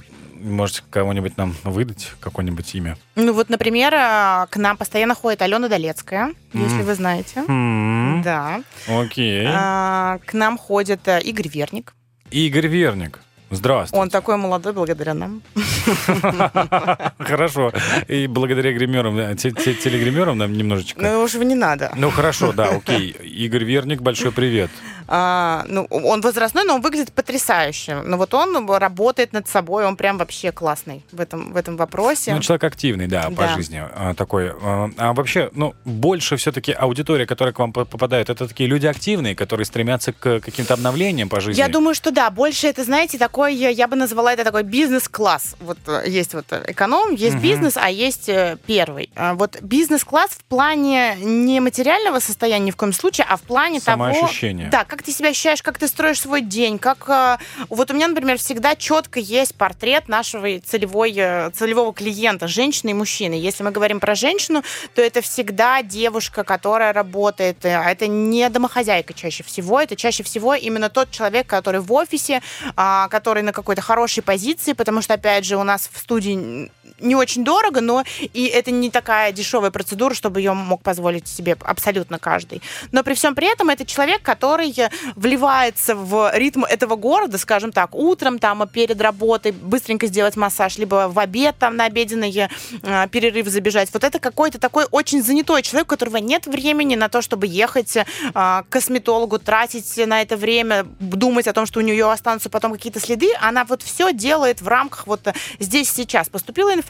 э, 0.00 0.44
можете 0.44 0.82
кого-нибудь 0.90 1.36
нам 1.36 1.54
выдать, 1.64 2.12
какое-нибудь 2.20 2.74
имя? 2.74 2.96
Ну 3.14 3.32
вот, 3.32 3.48
например, 3.48 3.94
а, 3.94 4.46
к 4.50 4.56
нам 4.56 4.76
постоянно 4.76 5.14
ходит 5.14 5.42
Алена 5.42 5.68
Долецкая, 5.68 6.34
если 6.52 6.80
М. 6.80 6.84
вы 6.86 6.94
знаете. 6.94 7.44
М, 7.48 8.22
Да. 8.24 8.62
Окей. 8.88 9.46
А, 9.48 10.18
К 10.26 10.34
нам 10.34 10.58
ходит 10.58 11.06
э, 11.08 11.20
Игорь 11.22 11.48
Верник. 11.48 11.94
Игорь 12.30 12.66
Верник. 12.68 13.20
Здравствуйте. 13.50 14.02
Он 14.02 14.10
такой 14.10 14.36
молодой 14.36 14.72
благодаря 14.72 15.14
нам. 15.14 15.40
Хорошо. 17.18 17.72
И 18.08 18.26
благодаря 18.26 18.72
гримерам, 18.72 19.16
э, 19.18 19.36
те- 19.36 19.52
те- 19.52 19.74
телегримерам 19.74 20.36
нам 20.38 20.52
немножечко. 20.52 21.00
Ну 21.00 21.22
уж 21.22 21.34
не 21.34 21.54
надо. 21.54 21.92
Ну 21.96 22.10
хорошо, 22.10 22.52
да, 22.52 22.64
окей. 22.76 23.10
Игорь 23.10 23.64
Верник, 23.64 24.00
большой 24.02 24.32
привет. 24.32 24.70
А, 25.08 25.64
ну, 25.68 25.86
он 25.90 26.20
возрастной, 26.20 26.64
но 26.64 26.74
он 26.76 26.80
выглядит 26.80 27.12
потрясающе. 27.12 28.02
Но 28.04 28.16
вот 28.16 28.34
он 28.34 28.68
работает 28.70 29.32
над 29.32 29.48
собой, 29.48 29.84
он 29.86 29.96
прям 29.96 30.18
вообще 30.18 30.52
классный 30.52 31.04
в 31.12 31.20
этом, 31.20 31.52
в 31.52 31.56
этом 31.56 31.76
вопросе. 31.76 32.34
Ну, 32.34 32.40
человек 32.40 32.64
активный, 32.64 33.06
да, 33.06 33.30
по 33.30 33.42
Да. 33.42 33.54
жизни 33.54 33.82
а, 33.82 34.14
такой. 34.14 34.50
А 34.62 34.90
а 34.96 35.12
вообще, 35.12 35.50
ну, 35.54 35.74
больше 35.84 36.36
все-таки 36.36 36.72
аудитория, 36.72 37.26
которая 37.26 37.52
к 37.52 37.58
вам 37.58 37.72
по- 37.72 37.84
попадает, 37.84 38.30
это 38.30 38.48
такие 38.48 38.68
люди 38.68 38.86
активные, 38.86 39.34
которые 39.34 39.64
стремятся 39.66 40.12
к 40.12 40.40
каким-то 40.40 40.74
обновлениям 40.74 41.28
по 41.28 41.40
жизни. 41.40 41.60
Я 41.60 41.68
думаю, 41.68 41.94
что 41.94 42.10
да, 42.10 42.30
больше 42.30 42.66
это, 42.66 42.84
знаете, 42.84 43.18
такой, 43.18 43.54
я 43.54 43.88
бы 43.88 43.96
назвала 43.96 44.32
это 44.32 44.44
такой 44.44 44.62
бизнес-класс. 44.62 45.56
Вот 45.60 45.78
э, 45.86 46.04
есть 46.08 46.34
вот 46.34 46.46
э, 46.50 46.64
эконом, 46.68 47.14
есть 47.14 47.34
Мгм. 47.34 47.42
бизнес, 47.42 47.76
а 47.76 47.90
есть 47.90 48.28
э, 48.28 48.56
первый. 48.66 49.10
Вот 49.34 49.60
бизнес-класс 49.62 50.30
в 50.30 50.44
плане 50.44 51.14
не 51.20 51.60
материального 51.60 52.20
состояния 52.20 52.66
ни 52.66 52.70
в 52.70 52.76
коем 52.76 52.92
случае, 52.92 53.26
а 53.28 53.36
в 53.36 53.42
плане 53.42 53.80
того... 53.80 54.12
Самоощущение. 54.12 54.68
Да, 54.70 54.84
как 54.96 55.04
ты 55.04 55.12
себя 55.12 55.28
ощущаешь, 55.28 55.62
как 55.62 55.78
ты 55.78 55.88
строишь 55.88 56.20
свой 56.20 56.40
день, 56.40 56.78
как... 56.78 57.06
э, 57.08 57.36
Вот 57.68 57.90
у 57.90 57.94
меня, 57.94 58.08
например, 58.08 58.38
всегда 58.38 58.74
четко 58.74 59.20
есть 59.20 59.54
портрет 59.54 60.08
нашего 60.08 60.58
целевой, 60.60 61.12
э, 61.14 61.50
целевого 61.50 61.92
клиента, 61.92 62.48
женщины 62.48 62.90
и 62.90 62.94
мужчины. 62.94 63.34
Если 63.34 63.62
мы 63.62 63.72
говорим 63.72 64.00
про 64.00 64.14
женщину, 64.14 64.62
то 64.94 65.02
это 65.02 65.20
всегда 65.20 65.82
девушка, 65.82 66.44
которая 66.44 66.94
работает. 66.94 67.64
э, 67.66 67.76
а 67.76 67.90
Это 67.90 68.06
не 68.06 68.48
домохозяйка 68.48 69.12
чаще 69.12 69.44
всего, 69.44 69.78
это 69.80 69.96
чаще 69.96 70.22
всего 70.22 70.54
именно 70.54 70.88
тот 70.88 71.10
человек, 71.10 71.46
который 71.46 71.82
в 71.82 71.92
офисе, 71.92 72.40
а, 72.74 73.08
который 73.08 73.42
на 73.42 73.52
какой-то 73.52 73.82
хорошей 73.82 74.22
позиции, 74.22 74.72
потому 74.72 75.02
что, 75.02 75.12
опять 75.14 75.44
же, 75.44 75.58
у 75.58 75.62
нас 75.62 75.90
в 75.92 75.98
студии 75.98 76.70
не 77.00 77.14
очень 77.14 77.44
дорого, 77.44 77.80
но 77.80 78.04
и 78.20 78.46
это 78.46 78.70
не 78.70 78.90
такая 78.90 79.32
дешевая 79.32 79.70
процедура, 79.70 80.14
чтобы 80.14 80.40
ее 80.40 80.52
мог 80.52 80.82
позволить 80.82 81.28
себе 81.28 81.56
абсолютно 81.62 82.18
каждый. 82.18 82.62
Но 82.92 83.02
при 83.02 83.14
всем 83.14 83.34
при 83.34 83.50
этом 83.52 83.70
это 83.70 83.84
человек, 83.84 84.22
который 84.22 84.74
вливается 85.14 85.94
в 85.94 86.30
ритм 86.34 86.64
этого 86.64 86.96
города, 86.96 87.38
скажем 87.38 87.72
так, 87.72 87.94
утром 87.94 88.38
там 88.38 88.66
перед 88.68 89.00
работой 89.00 89.52
быстренько 89.52 90.06
сделать 90.06 90.36
массаж, 90.36 90.78
либо 90.78 91.08
в 91.08 91.18
обед 91.18 91.56
там 91.58 91.76
на 91.76 91.84
обеденный 91.84 92.34
э, 92.82 93.08
перерыв 93.10 93.48
забежать. 93.48 93.90
Вот 93.92 94.04
это 94.04 94.18
какой-то 94.18 94.58
такой 94.58 94.86
очень 94.90 95.22
занятой 95.22 95.62
человек, 95.62 95.86
у 95.86 95.90
которого 95.90 96.16
нет 96.16 96.46
времени 96.46 96.96
на 96.96 97.08
то, 97.08 97.22
чтобы 97.22 97.46
ехать 97.46 97.96
э, 97.96 98.04
к 98.32 98.64
косметологу, 98.68 99.38
тратить 99.38 99.96
на 100.06 100.22
это 100.22 100.36
время, 100.36 100.84
думать 101.00 101.46
о 101.46 101.52
том, 101.52 101.66
что 101.66 101.80
у 101.80 101.82
нее 101.82 102.10
останутся 102.10 102.50
потом 102.50 102.72
какие-то 102.72 103.00
следы. 103.00 103.28
Она 103.40 103.64
вот 103.64 103.82
все 103.82 104.12
делает 104.12 104.60
в 104.60 104.68
рамках 104.68 105.06
вот 105.06 105.26
здесь 105.58 105.90
сейчас. 105.90 106.28
Поступила 106.28 106.72
информация, 106.72 106.85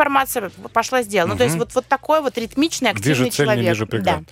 пошла 0.72 1.02
сделала. 1.02 1.32
Ну, 1.32 1.36
то 1.38 1.44
есть 1.44 1.56
вот, 1.56 1.74
вот 1.74 1.86
такой 1.86 2.20
вот 2.20 2.38
ритмичный, 2.38 2.90
активный 2.90 3.10
Вижу 3.10 3.24
цель, 3.24 3.46
человек. 3.46 3.62
не 3.62 3.68
вижу 3.70 3.86
Да. 4.04 4.22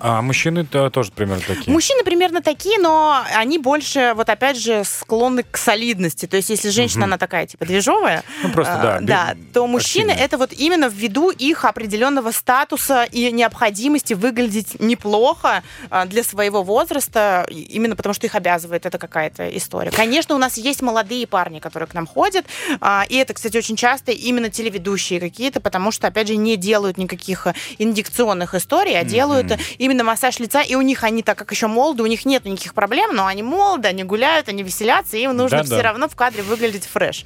А 0.00 0.22
мужчины 0.22 0.64
то- 0.64 0.88
тоже 0.90 1.12
примерно 1.12 1.42
такие. 1.46 1.70
Мужчины 1.72 2.02
примерно 2.04 2.40
такие, 2.42 2.78
но 2.78 3.22
они 3.36 3.58
больше, 3.58 4.12
вот 4.16 4.28
опять 4.30 4.56
же, 4.56 4.82
склонны 4.84 5.42
к 5.42 5.56
солидности. 5.58 6.26
То 6.26 6.36
есть, 6.38 6.48
если 6.50 6.70
женщина, 6.70 7.00
Мгм. 7.02 7.10
она 7.10 7.18
такая, 7.18 7.46
типа, 7.46 7.66
движовая, 7.66 8.24
Ну, 8.42 8.50
просто, 8.50 8.74
а, 8.74 8.82
да, 8.82 8.98
бе- 9.00 9.06
да, 9.06 9.36
то 9.52 9.66
мужчины 9.66 10.10
активные. 10.12 10.24
это 10.24 10.38
вот 10.38 10.52
именно 10.54 10.86
ввиду 10.88 11.30
их 11.30 11.64
определенного 11.66 12.30
статуса 12.30 13.04
и 13.04 13.30
необходимости 13.30 14.14
выглядеть 14.14 14.80
неплохо 14.80 15.62
а, 15.90 16.06
для 16.06 16.22
своего 16.24 16.62
возраста, 16.62 17.46
именно 17.50 17.94
потому 17.94 18.14
что 18.14 18.26
их 18.26 18.34
обязывает 18.34 18.86
это 18.86 18.96
какая-то 18.96 19.48
история. 19.56 19.90
Конечно, 19.90 20.34
у 20.34 20.38
нас 20.38 20.56
есть 20.56 20.80
молодые 20.80 21.26
парни, 21.26 21.58
которые 21.58 21.86
к 21.88 21.94
нам 21.94 22.06
ходят, 22.06 22.46
а, 22.80 23.04
и 23.08 23.16
это, 23.16 23.34
кстати, 23.34 23.56
очень 23.58 23.76
часто 23.76 24.12
именно 24.12 24.48
телеведущие 24.48 25.20
какие-то, 25.20 25.60
потому 25.60 25.90
что, 25.92 26.06
опять 26.06 26.28
же, 26.28 26.36
не 26.36 26.56
делают 26.56 26.96
никаких 26.96 27.46
инъекционных 27.78 28.54
историй, 28.54 28.98
а 28.98 29.04
делают 29.04 29.52
а, 29.52 29.58
именно 29.78 29.89
массаж 29.94 30.38
лица, 30.38 30.62
и 30.62 30.74
у 30.74 30.82
них 30.82 31.04
они, 31.04 31.22
так 31.22 31.38
как 31.38 31.50
еще 31.50 31.66
молоды, 31.66 32.02
у 32.02 32.06
них 32.06 32.24
нет 32.24 32.44
никаких 32.44 32.74
проблем, 32.74 33.14
но 33.14 33.26
они 33.26 33.42
молоды, 33.42 33.88
они 33.88 34.04
гуляют, 34.04 34.48
они 34.48 34.62
веселятся, 34.62 35.16
и 35.16 35.22
им 35.22 35.36
нужно 35.36 35.58
Да-да. 35.58 35.74
все 35.74 35.82
равно 35.82 36.08
в 36.08 36.16
кадре 36.16 36.42
выглядеть 36.42 36.86
фреш. 36.86 37.24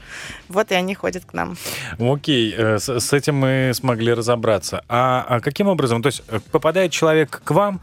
Вот 0.48 0.70
и 0.72 0.74
они 0.74 0.94
ходят 0.94 1.24
к 1.24 1.32
нам. 1.32 1.56
Окей, 1.98 2.54
э, 2.56 2.78
с, 2.78 2.88
с 3.00 3.12
этим 3.12 3.36
мы 3.36 3.72
смогли 3.74 4.12
разобраться. 4.12 4.84
А, 4.88 5.24
а 5.28 5.40
каким 5.40 5.68
образом? 5.68 6.02
То 6.02 6.08
есть 6.08 6.22
э, 6.28 6.40
попадает 6.50 6.92
человек 6.92 7.40
к 7.44 7.50
вам, 7.50 7.80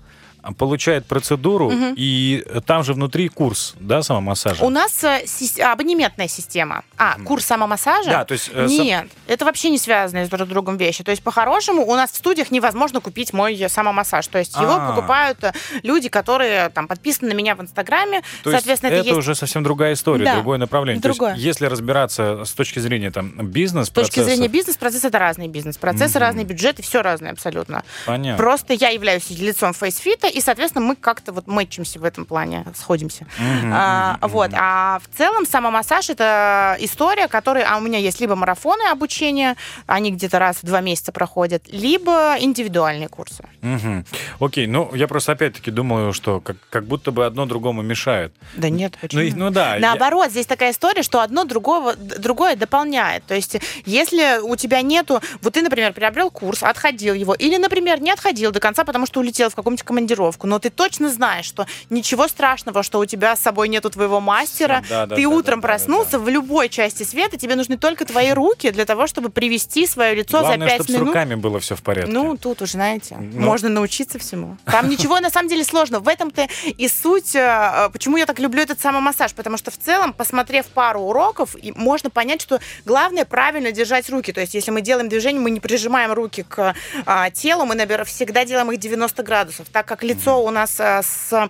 получает 0.57 1.05
процедуру, 1.05 1.69
Мгм. 1.71 1.93
и 1.97 2.43
там 2.65 2.83
же 2.83 2.93
внутри 2.93 3.27
курс, 3.29 3.75
да, 3.79 4.01
самомассажа? 4.01 4.63
У 4.63 4.69
нас 4.69 5.03
э, 5.03 5.23
сис- 5.25 5.59
абонементная 5.61 6.27
система. 6.27 6.83
А, 6.97 7.17
курс 7.25 7.45
самомассажа? 7.45 8.09
Да, 8.09 8.25
то 8.25 8.33
есть... 8.33 8.49
э, 8.53 8.67
сам- 8.67 8.85
Нет, 8.85 9.07
это 9.27 9.45
вообще 9.45 9.69
не 9.69 9.77
связанные 9.77 10.25
друг 10.27 10.47
с 10.47 10.49
другом 10.49 10.77
вещи. 10.77 11.03
То 11.03 11.11
есть, 11.11 11.23
по-хорошему, 11.23 11.85
у 11.85 11.95
нас 11.95 12.11
в 12.11 12.15
студиях 12.17 12.51
невозможно 12.51 13.01
купить 13.01 13.33
мой 13.33 13.57
самомассаж. 13.69 14.25
То 14.27 14.39
есть, 14.39 14.55
его 14.55 14.73
А. 14.73 14.89
покупают 14.95 15.43
э, 15.43 15.53
люди, 15.83 16.09
которые 16.09 16.69
там 16.69 16.87
подписаны 16.87 17.31
на 17.31 17.37
меня 17.37 17.55
в 17.55 17.61
Инстаграме. 17.61 18.21
То 18.43 18.51
Соответственно, 18.51 18.89
это, 18.91 18.99
это, 19.01 19.07
есть 19.09 19.17
уже 19.19 19.35
совсем 19.35 19.63
другая 19.63 19.93
история, 19.93 20.25
Да, 20.25 20.33
другое 20.35 20.57
направление. 20.57 21.01
другое. 21.01 21.31
То 21.31 21.35
есть 21.35 21.45
если 21.45 21.65
разбираться 21.67 22.45
с 22.45 22.51
точки 22.51 22.79
зрения 22.79 23.11
там 23.11 23.29
бизнес 23.47 23.87
с 23.87 23.89
точки 23.89 24.21
зрения 24.21 24.47
бизнес-процесса 24.47 25.07
это 25.07 25.19
разный 25.19 25.47
бизнес. 25.47 25.77
Процессы 25.77 26.17
Мгм. 26.17 26.21
разные, 26.21 26.45
бюджеты, 26.45 26.81
все 26.81 27.01
разное 27.01 27.31
абсолютно. 27.31 27.83
понятно. 28.05 28.37
Просто 28.43 28.73
я 28.73 28.89
являюсь 28.89 29.29
лицом 29.29 29.73
фейсфита, 29.73 30.27
и, 30.31 30.41
соответственно, 30.41 30.85
мы 30.85 30.95
как-то 30.95 31.31
вот 31.31 31.47
мэтчимся 31.47 31.99
в 31.99 32.03
этом 32.03 32.25
плане, 32.25 32.65
сходимся. 32.75 33.25
Мгм, 33.37 33.71
А, 33.73 34.17
вот. 34.21 34.51
А 34.53 34.99
в 34.99 35.17
целом 35.17 35.45
самомассаж 35.45 36.09
это 36.09 36.75
история, 36.79 37.27
которая... 37.27 37.65
А 37.69 37.77
у 37.77 37.81
меня 37.81 37.99
есть 37.99 38.19
либо 38.19 38.35
марафоны 38.35 38.83
обучения, 38.91 39.55
они 39.87 40.11
где-то 40.11 40.39
раз 40.39 40.57
в 40.61 40.65
два 40.65 40.81
месяца 40.81 41.11
проходят, 41.11 41.63
либо 41.67 42.35
индивидуальные 42.39 43.07
курсы. 43.09 43.43
Мгм. 43.61 44.05
Окей, 44.39 44.67
ну 44.67 44.93
я 44.95 45.07
просто 45.07 45.33
опять-таки 45.33 45.71
думаю, 45.71 46.13
что 46.13 46.39
как, 46.39 46.57
как 46.69 46.85
будто 46.85 47.11
бы 47.11 47.25
одно 47.25 47.45
другому 47.45 47.81
мешает. 47.81 48.33
Да 48.55 48.69
нет, 48.69 48.93
Ну, 48.93 48.99
почему? 49.01 49.21
и- 49.21 49.31
ну 49.31 49.49
да. 49.49 49.75
я- 49.75 49.79
Наоборот, 49.81 50.31
здесь 50.31 50.45
такая 50.45 50.71
история, 50.71 51.03
что 51.03 51.21
одно 51.21 51.43
другого, 51.43 51.95
другое 51.95 52.55
дополняет. 52.55 53.23
То 53.25 53.35
есть, 53.35 53.57
если 53.85 54.39
у 54.41 54.55
тебя 54.55 54.81
нету... 54.81 55.21
Вот 55.41 55.53
ты, 55.53 55.61
например, 55.61 55.93
приобрел 55.93 56.29
курс, 56.31 56.63
отходил 56.63 57.13
его, 57.13 57.33
или, 57.33 57.57
например, 57.57 58.01
не 58.01 58.11
отходил 58.11 58.51
до 58.51 58.59
конца, 58.59 58.83
потому 58.83 59.05
что 59.05 59.19
улетел 59.19 59.49
в 59.49 59.55
какую-нибудь 59.55 59.83
командировку, 59.85 60.11
маскировку, 60.21 60.47
но 60.47 60.59
ты 60.59 60.69
точно 60.69 61.09
знаешь, 61.09 61.45
что 61.45 61.65
ничего 61.89 62.27
страшного, 62.27 62.83
что 62.83 62.99
у 62.99 63.05
тебя 63.05 63.35
с 63.35 63.41
собой 63.41 63.67
нету 63.69 63.89
твоего 63.89 64.19
мастера. 64.19 64.83
Да, 64.89 65.05
да, 65.05 65.15
ты 65.15 65.23
да, 65.23 65.29
утром 65.29 65.61
да, 65.61 65.67
да, 65.67 65.73
проснулся 65.73 66.11
да. 66.11 66.19
в 66.19 66.29
любой 66.29 66.69
части 66.69 67.03
света, 67.03 67.37
тебе 67.37 67.55
нужны 67.55 67.77
только 67.77 68.05
твои 68.05 68.31
руки 68.31 68.71
для 68.71 68.85
того, 68.85 69.07
чтобы 69.07 69.29
привести 69.29 69.87
свое 69.87 70.15
лицо 70.15 70.39
Главное, 70.39 70.59
за 70.59 70.65
5 70.65 70.73
чтобы 70.75 70.91
с 70.91 70.93
минут. 70.93 71.07
руками 71.07 71.35
было 71.35 71.59
все 71.59 71.75
в 71.75 71.81
порядке. 71.81 72.11
Ну, 72.11 72.37
тут 72.37 72.61
уже, 72.61 72.73
знаете, 72.73 73.17
Ну. 73.19 73.41
можно 73.41 73.69
научиться 73.69 74.19
всему. 74.19 74.57
Там 74.65 74.89
ничего 74.89 75.19
на 75.19 75.29
самом 75.29 75.49
деле 75.49 75.63
сложного. 75.63 76.03
В 76.03 76.07
этом-то 76.07 76.47
и 76.65 76.87
суть, 76.87 77.35
э, 77.35 77.89
почему 77.91 78.17
я 78.17 78.25
так 78.25 78.39
люблю 78.39 78.61
этот 78.61 78.79
самомассаж. 78.79 79.33
Потому 79.33 79.57
что 79.57 79.71
в 79.71 79.77
целом, 79.77 80.13
посмотрев 80.13 80.65
пару 80.67 81.01
уроков, 81.01 81.55
можно 81.75 82.09
понять, 82.09 82.41
что 82.41 82.59
главное 82.85 83.25
правильно 83.25 83.71
держать 83.71 84.09
руки. 84.09 84.31
То 84.31 84.41
есть, 84.41 84.53
если 84.53 84.71
мы 84.71 84.81
делаем 84.81 85.09
движение, 85.09 85.41
мы 85.41 85.51
не 85.51 85.59
прижимаем 85.59 86.11
руки 86.11 86.43
к 86.47 86.75
а, 87.05 87.29
телу, 87.29 87.65
мы, 87.65 87.75
наверное, 87.75 88.05
всегда 88.05 88.45
делаем 88.45 88.71
их 88.71 88.79
90 88.79 89.23
градусов. 89.23 89.67
Так 89.71 89.85
как 89.85 90.03
лицо 90.13 90.43
у 90.43 90.49
нас 90.49 90.79
а, 90.79 91.01
с, 91.03 91.49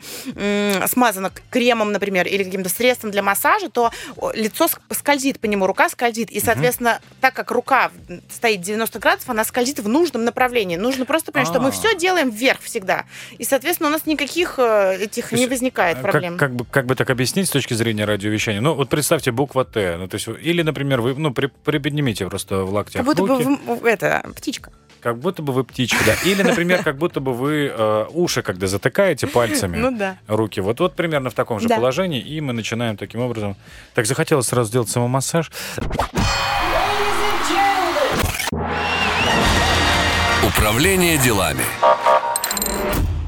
смазано 0.88 1.32
кремом, 1.50 1.92
например, 1.92 2.28
или 2.28 2.44
каким-то 2.44 2.70
средством 2.70 3.12
для 3.12 3.24
массажа, 3.24 3.70
то 3.70 3.92
лицо 4.34 4.66
ск- 4.66 4.80
скользит 4.94 5.40
по 5.40 5.46
нему, 5.46 5.68
рука 5.68 5.90
скользит. 5.90 6.30
И, 6.32 6.40
соответственно, 6.40 7.00
так 7.20 7.34
как 7.34 7.52
рука 7.52 7.92
стоит 8.34 8.62
90 8.62 9.00
градусов, 9.00 9.30
она 9.30 9.44
скользит 9.44 9.80
в 9.80 9.88
нужном 9.88 10.24
направлении. 10.26 10.78
Нужно 10.78 11.06
просто 11.06 11.32
понять, 11.32 11.48
что 11.48 11.60
мы 11.60 11.70
А. 11.70 11.72
все 11.72 11.96
делаем 11.98 12.30
вверх 12.30 12.62
всегда. 12.62 13.06
И, 13.38 13.44
соответственно, 13.44 13.90
у 13.90 13.92
нас 13.92 14.06
никаких 14.06 14.56
э, 14.58 14.98
этих 15.02 15.30
То 15.30 15.36
не 15.36 15.48
возникает 15.48 15.98
Э, 15.98 16.02
проблем. 16.02 16.38
Как, 16.38 16.50
как, 16.50 16.56
бы, 16.56 16.66
как 16.66 16.86
бы 16.86 16.96
так 16.96 17.10
объяснить 17.10 17.48
с 17.48 17.52
точки 17.52 17.74
зрения 17.74 18.06
радиовещания? 18.06 18.62
Ну, 18.62 18.74
вот 18.76 18.90
представьте 18.90 19.32
буква 19.32 19.66
Т. 19.66 19.98
Ну, 19.98 20.08
то 20.08 20.16
есть, 20.16 20.28
или, 20.28 20.62
например, 20.62 21.02
вы 21.02 21.14
ну, 21.16 21.32
при- 21.34 21.48
приподнимите 21.48 22.26
просто 22.28 22.64
в 22.64 22.74
локтях 22.74 23.06
Как 23.06 23.06
будто 23.06 23.22
бы 23.24 23.44
руки, 23.44 23.60
в- 23.66 23.86
это 23.86 24.24
птичка. 24.36 24.72
как 25.00 25.18
будто 25.18 25.42
бы 25.42 25.52
вы 25.54 25.64
птичка, 25.64 25.98
да. 26.06 26.14
Или, 26.30 26.44
например, 26.44 26.84
как 26.84 26.98
будто 26.98 27.20
бы 27.20 27.34
вы 27.34 27.72
э, 27.76 28.06
уши, 28.12 28.42
когда 28.54 28.68
затыкаете 28.68 29.28
пальцами. 29.28 29.78
Ну 29.78 29.92
да. 29.92 30.18
руки. 30.28 30.60
Вот, 30.62 30.80
вот 30.80 30.96
примерно 30.96 31.30
в 31.30 31.34
таком 31.34 31.60
же 31.60 31.68
Да. 31.68 31.76
положении, 31.78 32.20
и 32.22 32.42
мы 32.42 32.54
начинаем 32.54 32.98
таким 32.98 33.22
образом. 33.22 33.56
Так 33.94 34.06
захотелось 34.06 34.48
сразу 34.48 34.70
сделать 34.70 34.90
самомассаж. 34.90 35.52
Управление 40.44 41.18
делами. 41.18 41.64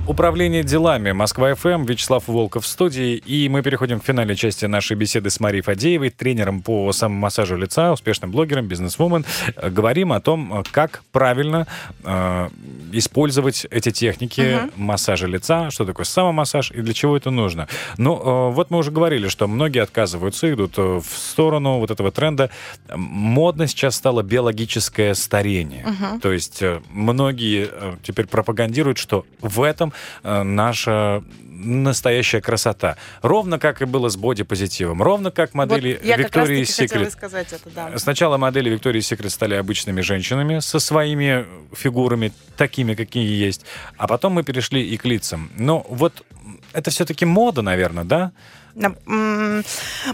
Управление 0.06 0.64
делами. 0.64 1.14
Москва 1.14 1.56
ФМ. 1.56 1.86
Вячеслав 1.86 2.28
Волков 2.28 2.66
в 2.66 2.68
студии. 2.68 3.16
И 3.16 3.48
мы 3.48 3.62
переходим 3.62 4.02
к 4.02 4.06
финальной 4.06 4.36
части 4.36 4.66
нашей 4.66 4.98
беседы 4.98 5.30
с 5.30 5.40
Марией 5.40 5.64
Фадеевой, 5.64 6.10
тренером 6.10 6.62
по 6.62 6.92
самомассажу 6.92 7.56
лица, 7.56 7.94
успешным 7.94 8.30
блогером, 8.30 8.68
бизнесвумен. 8.68 9.24
Говорим 9.56 10.12
о 10.12 10.20
том, 10.20 10.66
как 10.72 11.04
правильно 11.14 11.68
э, 12.04 12.50
использовать 12.92 13.66
эти 13.72 13.92
техники 13.92 14.70
массажа 14.76 15.26
лица, 15.26 15.72
что 15.72 15.86
такое 15.86 16.06
самомассаж 16.06 16.72
и 16.72 16.82
для 16.82 16.94
чего 16.94 17.16
это 17.16 17.30
нужно. 17.30 17.70
Ну, 17.98 18.18
э, 18.18 18.54
вот 18.54 18.72
мы 18.72 18.80
уже 18.80 18.92
говорили, 18.92 19.30
что 19.30 19.48
многие 19.48 19.82
отказываются, 19.82 20.52
идут 20.52 20.74
э, 20.78 20.82
в 21.00 21.18
сторону 21.18 21.80
вот 21.80 21.92
этого 21.92 22.12
тренда. 22.12 22.50
Модно 22.94 23.68
сейчас 23.68 23.96
стало 23.96 24.22
биологическое 24.22 25.14
старение. 25.14 25.86
То 26.22 26.34
есть 26.34 26.62
э, 26.62 26.82
многие 26.90 27.70
э, 27.72 27.96
теперь 28.04 28.28
пропагандируют, 28.28 28.98
что 28.98 29.26
в 29.40 29.62
этом 29.62 29.93
э, 30.24 30.44
наша 30.44 31.24
настоящая 31.64 32.42
красота. 32.42 32.98
Ровно 33.22 33.60
как 33.60 33.82
и 33.82 33.86
было 33.86 34.10
с 34.10 34.18
бодипозитивом. 34.18 35.02
Ровно 35.02 35.32
как 35.32 35.54
модели 35.54 36.00
вот 36.04 36.18
Виктории 36.18 36.64
Секрет. 36.64 37.16
это, 37.22 37.70
да. 37.74 37.98
Сначала 37.98 38.38
модели 38.38 38.70
Виктории 38.70 39.02
Секрет 39.02 39.32
стали 39.32 39.56
обычными 39.56 40.02
женщинами 40.02 40.60
со 40.60 40.80
своими 40.80 41.46
фигурами, 41.76 42.34
такими, 42.58 42.96
какие 42.96 43.46
есть. 43.46 43.66
А 43.98 44.08
потом 44.08 44.34
мы 44.34 44.44
перешли 44.44 44.82
и 44.88 44.98
к 44.98 45.06
лицам. 45.06 45.52
Но 45.56 45.86
вот 45.90 46.26
это 46.74 46.92
все-таки 46.92 47.26
мода, 47.26 47.62
наверное, 47.62 48.04
да? 48.04 48.32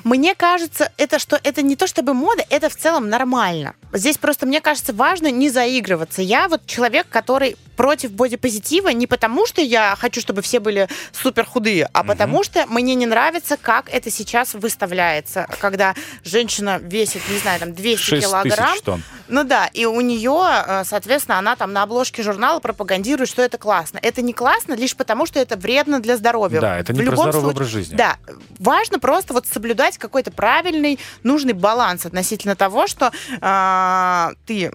Мне 0.03 0.35
кажется, 0.35 0.91
это 0.97 1.19
что 1.19 1.39
это 1.41 1.61
не 1.61 1.75
то 1.75 1.87
чтобы 1.87 2.13
мода, 2.13 2.43
это 2.49 2.69
в 2.69 2.75
целом 2.75 3.09
нормально. 3.09 3.73
Здесь 3.91 4.17
просто 4.17 4.45
мне 4.45 4.61
кажется 4.61 4.93
важно 4.93 5.31
не 5.31 5.49
заигрываться. 5.49 6.21
Я 6.21 6.47
вот 6.47 6.65
человек, 6.65 7.07
который 7.09 7.57
против 7.75 8.11
бодипозитива 8.11 8.89
не 8.89 9.07
потому, 9.07 9.45
что 9.47 9.61
я 9.61 9.95
хочу, 9.97 10.19
чтобы 10.19 10.41
все 10.41 10.59
были 10.59 10.87
супер 11.13 11.45
худые, 11.45 11.89
а 11.93 12.03
потому 12.03 12.43
что 12.43 12.65
мне 12.67 12.93
не 12.93 13.05
нравится, 13.05 13.55
как 13.55 13.89
это 13.89 14.11
сейчас 14.11 14.53
выставляется, 14.53 15.47
когда 15.59 15.95
женщина 16.25 16.77
весит, 16.81 17.21
не 17.29 17.37
знаю, 17.37 17.59
там 17.61 17.73
200 17.73 18.03
6 18.03 18.27
килограмм. 18.27 18.77
тонн. 18.83 19.03
Ну 19.29 19.43
да, 19.45 19.67
и 19.67 19.85
у 19.85 20.01
нее, 20.01 20.43
э, 20.67 20.83
соответственно, 20.85 21.37
она 21.39 21.55
там 21.55 21.71
на 21.71 21.83
обложке 21.83 22.21
журнала 22.21 22.59
пропагандирует, 22.59 23.29
что 23.29 23.41
это 23.43 23.57
классно. 23.57 23.99
Это 24.01 24.21
не 24.21 24.33
классно 24.33 24.73
лишь 24.73 24.95
потому, 24.95 25.25
что 25.25 25.39
это 25.39 25.55
вредно 25.55 25.99
для 26.01 26.17
здоровья. 26.17 26.59
Да, 26.59 26.79
это 26.79 26.91
В 26.91 26.95
не 26.97 27.03
про 27.03 27.11
любом 27.11 27.23
здоровый 27.25 27.41
случае- 27.41 27.55
образ 27.55 27.67
жизни. 27.69 27.95
Да, 27.95 28.17
важно 28.59 28.99
просто 28.99 29.33
вот 29.33 29.47
соблюдать 29.47 29.97
какой-то 29.97 30.31
правильный, 30.31 30.99
нужный 31.23 31.53
баланс 31.53 32.05
относительно 32.05 32.55
того, 32.55 32.87
что 32.87 33.11
а, 33.79 34.31
ты 34.45 34.71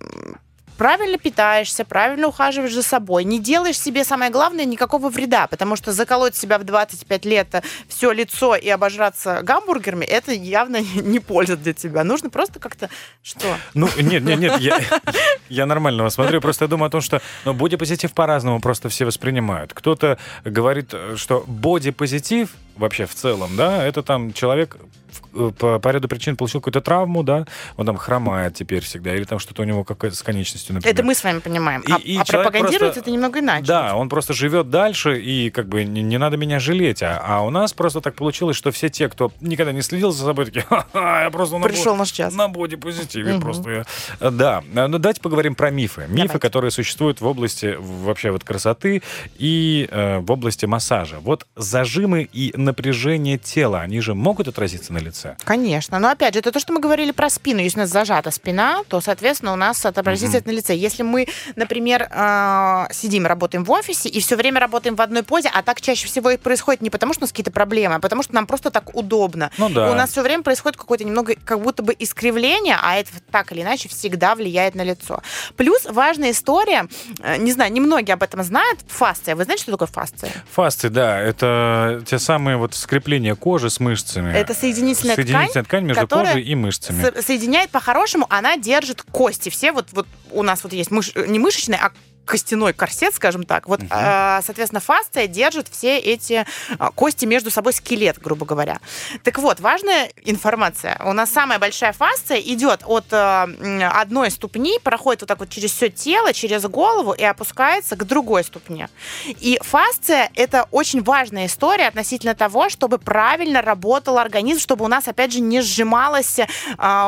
правильно 0.78 1.18
питаешься, 1.18 1.84
правильно 1.84 2.26
ухаживаешь 2.26 2.72
за 2.74 2.82
собой, 2.82 3.24
не 3.24 3.38
делаешь 3.38 3.78
себе, 3.78 4.02
самое 4.04 4.30
главное, 4.30 4.64
никакого 4.64 5.08
вреда, 5.08 5.46
потому 5.46 5.76
что 5.76 5.92
заколоть 5.92 6.34
себя 6.34 6.58
в 6.58 6.64
25 6.64 7.24
лет 7.26 7.62
все 7.88 8.10
лицо 8.12 8.56
и 8.56 8.68
обожраться 8.68 9.42
гамбургерами, 9.42 10.04
это 10.04 10.32
явно 10.32 10.80
не 10.94 11.20
польза 11.20 11.56
для 11.56 11.72
тебя. 11.74 12.02
Нужно 12.04 12.30
просто 12.30 12.58
как-то 12.58 12.88
что? 13.22 13.46
Ну, 13.74 13.88
нет, 13.96 14.24
нет, 14.24 14.38
нет, 14.40 14.58
я, 14.60 14.80
я 15.48 15.66
нормально 15.66 16.02
вас 16.02 16.14
смотрю, 16.14 16.40
просто 16.40 16.64
я 16.64 16.68
думаю 16.68 16.88
о 16.88 16.90
том, 16.90 17.00
что 17.00 17.20
ну, 17.44 17.52
бодипозитив 17.54 18.12
по-разному 18.12 18.60
просто 18.60 18.88
все 18.88 19.04
воспринимают. 19.04 19.72
Кто-то 19.74 20.18
говорит, 20.44 20.90
э, 20.92 21.14
что 21.16 21.44
бодипозитив 21.46 22.50
вообще 22.76 23.06
в 23.06 23.14
целом, 23.14 23.56
да, 23.56 23.84
это 23.84 24.02
там 24.02 24.32
человек 24.32 24.76
в- 25.12 25.20
э, 25.20 25.23
по, 25.58 25.78
по 25.78 25.88
ряду 25.88 26.08
причин 26.08 26.36
получил 26.36 26.60
какую-то 26.60 26.80
травму, 26.80 27.22
да, 27.22 27.46
он 27.76 27.86
там 27.86 27.96
хромает 27.96 28.54
теперь 28.54 28.82
всегда, 28.82 29.14
или 29.14 29.24
там 29.24 29.38
что-то 29.38 29.62
у 29.62 29.64
него 29.64 29.84
какое-то 29.84 30.16
с 30.16 30.22
конечностью, 30.22 30.74
например. 30.74 30.94
Это 30.94 31.02
мы 31.04 31.14
с 31.14 31.24
вами 31.24 31.38
понимаем. 31.40 31.80
И- 31.82 31.92
а 31.92 31.96
и 31.96 32.16
а 32.18 32.24
пропагандируется 32.24 32.78
просто- 32.78 33.00
это 33.00 33.10
немного 33.10 33.38
иначе. 33.40 33.66
Да, 33.66 33.96
он 33.96 34.08
просто 34.08 34.32
живет 34.32 34.70
дальше, 34.70 35.20
и 35.20 35.50
как 35.50 35.68
бы 35.68 35.84
не, 35.84 36.02
не 36.02 36.18
надо 36.18 36.36
меня 36.36 36.58
жалеть. 36.60 37.02
А, 37.02 37.22
а 37.26 37.40
у 37.42 37.50
нас 37.50 37.72
просто 37.72 38.00
так 38.00 38.14
получилось, 38.14 38.56
что 38.56 38.70
все 38.70 38.88
те, 38.88 39.08
кто 39.08 39.32
никогда 39.40 39.72
не 39.72 39.82
следил 39.82 40.10
за 40.12 40.24
собой, 40.24 40.46
такие, 40.46 40.62
«Ха-ха, 40.68 41.24
я 41.24 41.30
просто 41.30 41.58
на, 41.58 41.66
Пришел 41.66 41.92
бо- 41.94 41.98
наш 41.98 42.10
час. 42.10 42.34
на 42.34 42.48
бодипозитиве 42.48 43.32
Мгм. 43.34 43.40
просто. 43.42 43.70
Я... 43.70 43.84
Э, 44.20 44.30
Да, 44.30 44.62
Э, 44.74 44.86
ну 44.86 44.98
давайте 44.98 45.20
поговорим 45.20 45.54
про 45.54 45.70
мифы. 45.70 46.02
Мифы, 46.02 46.14
Давайте. 46.14 46.38
которые 46.38 46.70
существуют 46.70 47.20
в 47.20 47.26
области 47.26 47.76
вообще 47.78 48.30
вот 48.30 48.44
красоты 48.44 49.02
и 49.38 49.88
э, 49.90 50.18
в 50.18 50.30
области 50.30 50.66
массажа. 50.66 51.18
Вот 51.20 51.46
зажимы 51.56 52.28
и 52.32 52.52
напряжение 52.56 53.38
тела, 53.38 53.80
они 53.80 54.00
же 54.00 54.14
могут 54.14 54.48
отразиться 54.48 54.92
на 54.92 54.98
лице? 54.98 55.23
Конечно. 55.44 55.98
Но 55.98 56.08
опять 56.08 56.34
же, 56.34 56.40
это 56.40 56.52
то, 56.52 56.60
что 56.60 56.72
мы 56.72 56.80
говорили 56.80 57.12
про 57.12 57.30
спину. 57.30 57.60
Если 57.60 57.78
у 57.78 57.82
нас 57.82 57.90
зажата 57.90 58.30
спина, 58.30 58.82
то, 58.88 59.00
соответственно, 59.00 59.52
у 59.52 59.56
нас 59.56 59.84
отобразится 59.84 60.38
это 60.38 60.48
на 60.48 60.52
лице. 60.52 60.74
Если 60.74 61.02
мы, 61.02 61.26
например, 61.56 62.08
э, 62.10 62.86
сидим, 62.92 63.26
работаем 63.26 63.64
в 63.64 63.70
офисе 63.70 64.08
и 64.08 64.20
все 64.20 64.36
время 64.36 64.60
работаем 64.60 64.96
в 64.96 65.00
одной 65.00 65.22
позе, 65.22 65.50
а 65.52 65.62
так 65.62 65.80
чаще 65.80 66.06
всего 66.06 66.30
и 66.30 66.36
происходит 66.36 66.82
не 66.82 66.90
потому, 66.90 67.12
что 67.12 67.22
у 67.22 67.24
нас 67.24 67.30
какие-то 67.30 67.50
проблемы, 67.50 67.96
а 67.96 68.00
потому 68.00 68.22
что 68.22 68.34
нам 68.34 68.46
просто 68.46 68.70
так 68.70 68.94
удобно. 68.96 69.50
Ну 69.58 69.68
да. 69.68 69.88
И 69.88 69.90
у 69.90 69.94
нас 69.94 70.10
все 70.10 70.22
время 70.22 70.42
происходит 70.42 70.76
какое-то 70.76 71.04
немного 71.04 71.34
как 71.44 71.60
будто 71.60 71.82
бы 71.82 71.94
искривление, 71.98 72.76
а 72.80 72.96
это 72.96 73.10
так 73.30 73.52
или 73.52 73.62
иначе 73.62 73.88
всегда 73.88 74.34
влияет 74.34 74.74
на 74.74 74.82
лицо. 74.82 75.22
Плюс 75.56 75.86
важная 75.86 76.30
история, 76.32 76.86
э, 77.20 77.36
не 77.38 77.52
знаю, 77.52 77.72
немногие 77.72 78.14
об 78.14 78.22
этом 78.22 78.42
знают, 78.42 78.80
фасция. 78.88 79.36
Вы 79.36 79.44
знаете, 79.44 79.62
что 79.62 79.72
такое 79.72 79.88
фасция? 79.88 80.30
Фасты, 80.52 80.88
да, 80.88 81.20
это 81.20 82.02
те 82.06 82.18
самые 82.18 82.56
вот 82.56 82.74
скрепления 82.74 83.34
кожи 83.34 83.70
с 83.70 83.80
мышцами. 83.80 84.32
Это 84.32 84.54
соединительная 84.54 85.13
ткань, 85.14 85.26
Соединительная 85.26 85.64
ткань 85.64 85.84
между 85.84 86.00
которая 86.02 86.32
кожей 86.34 86.42
и 86.44 86.54
мышцами. 86.54 87.02
со- 87.02 87.22
соединяет 87.22 87.70
по-хорошему, 87.70 88.26
она 88.30 88.56
держит 88.56 89.02
кости. 89.02 89.48
Все 89.48 89.72
вот, 89.72 89.88
вот 89.92 90.06
у 90.30 90.42
нас 90.42 90.62
вот 90.64 90.72
есть 90.72 90.90
мыш- 90.90 91.26
не 91.26 91.38
мышечный, 91.38 91.78
а 91.80 91.92
костяной 92.24 92.72
корсет, 92.72 93.14
скажем 93.14 93.44
так. 93.44 93.68
Вот, 93.68 93.80
а, 93.90 94.40
соответственно, 94.42 94.80
фасция 94.80 95.26
держит 95.26 95.68
все 95.68 95.98
эти 95.98 96.46
а, 96.78 96.90
кости 96.90 97.26
между 97.26 97.50
собой, 97.50 97.72
скелет, 97.72 98.18
грубо 98.18 98.46
говоря. 98.46 98.78
Так 99.22 99.38
вот, 99.38 99.60
важная 99.60 100.10
информация. 100.24 101.00
У 101.04 101.12
нас 101.12 101.30
самая 101.30 101.58
большая 101.58 101.92
фасция 101.92 102.38
идет 102.38 102.80
от 102.84 103.06
а, 103.12 103.48
одной 103.92 104.30
ступни, 104.30 104.78
проходит 104.82 105.22
вот 105.22 105.28
так 105.28 105.38
вот 105.38 105.50
через 105.50 105.72
все 105.72 105.90
тело, 105.90 106.32
через 106.32 106.62
голову 106.64 107.12
и 107.12 107.22
опускается 107.22 107.96
к 107.96 108.04
другой 108.04 108.44
ступне. 108.44 108.88
И 109.26 109.58
фасция— 109.62 110.30
это 110.34 110.66
очень 110.70 111.02
важная 111.02 111.46
история 111.46 111.88
относительно 111.88 112.34
того, 112.34 112.68
чтобы 112.68 112.98
правильно 112.98 113.62
работал 113.62 114.18
организм, 114.18 114.60
чтобы 114.60 114.84
у 114.84 114.88
нас, 114.88 115.08
опять 115.08 115.32
же, 115.32 115.40
не 115.40 115.60
сжималось 115.60 116.40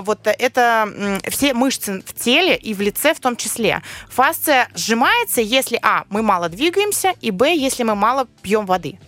вот 0.03 0.21
это 0.27 1.23
все 1.29 1.55
мышцы 1.55 2.03
в 2.07 2.15
теле 2.15 2.57
и 2.57 2.75
в 2.75 2.81
лице 2.81 3.15
в 3.15 3.21
том 3.21 3.37
числе. 3.37 3.83
Фасция 4.09 4.69
сжимается, 4.75 5.06
если, 5.37 5.79
а, 5.83 6.05
мы 6.11 6.23
мало 6.23 6.49
двигаемся, 6.49 7.15
и, 7.21 7.31
б, 7.31 7.55
если 7.55 7.83
мы 7.83 7.95
мало 7.95 8.27
пьем 8.43 8.67
воды. 8.67 8.99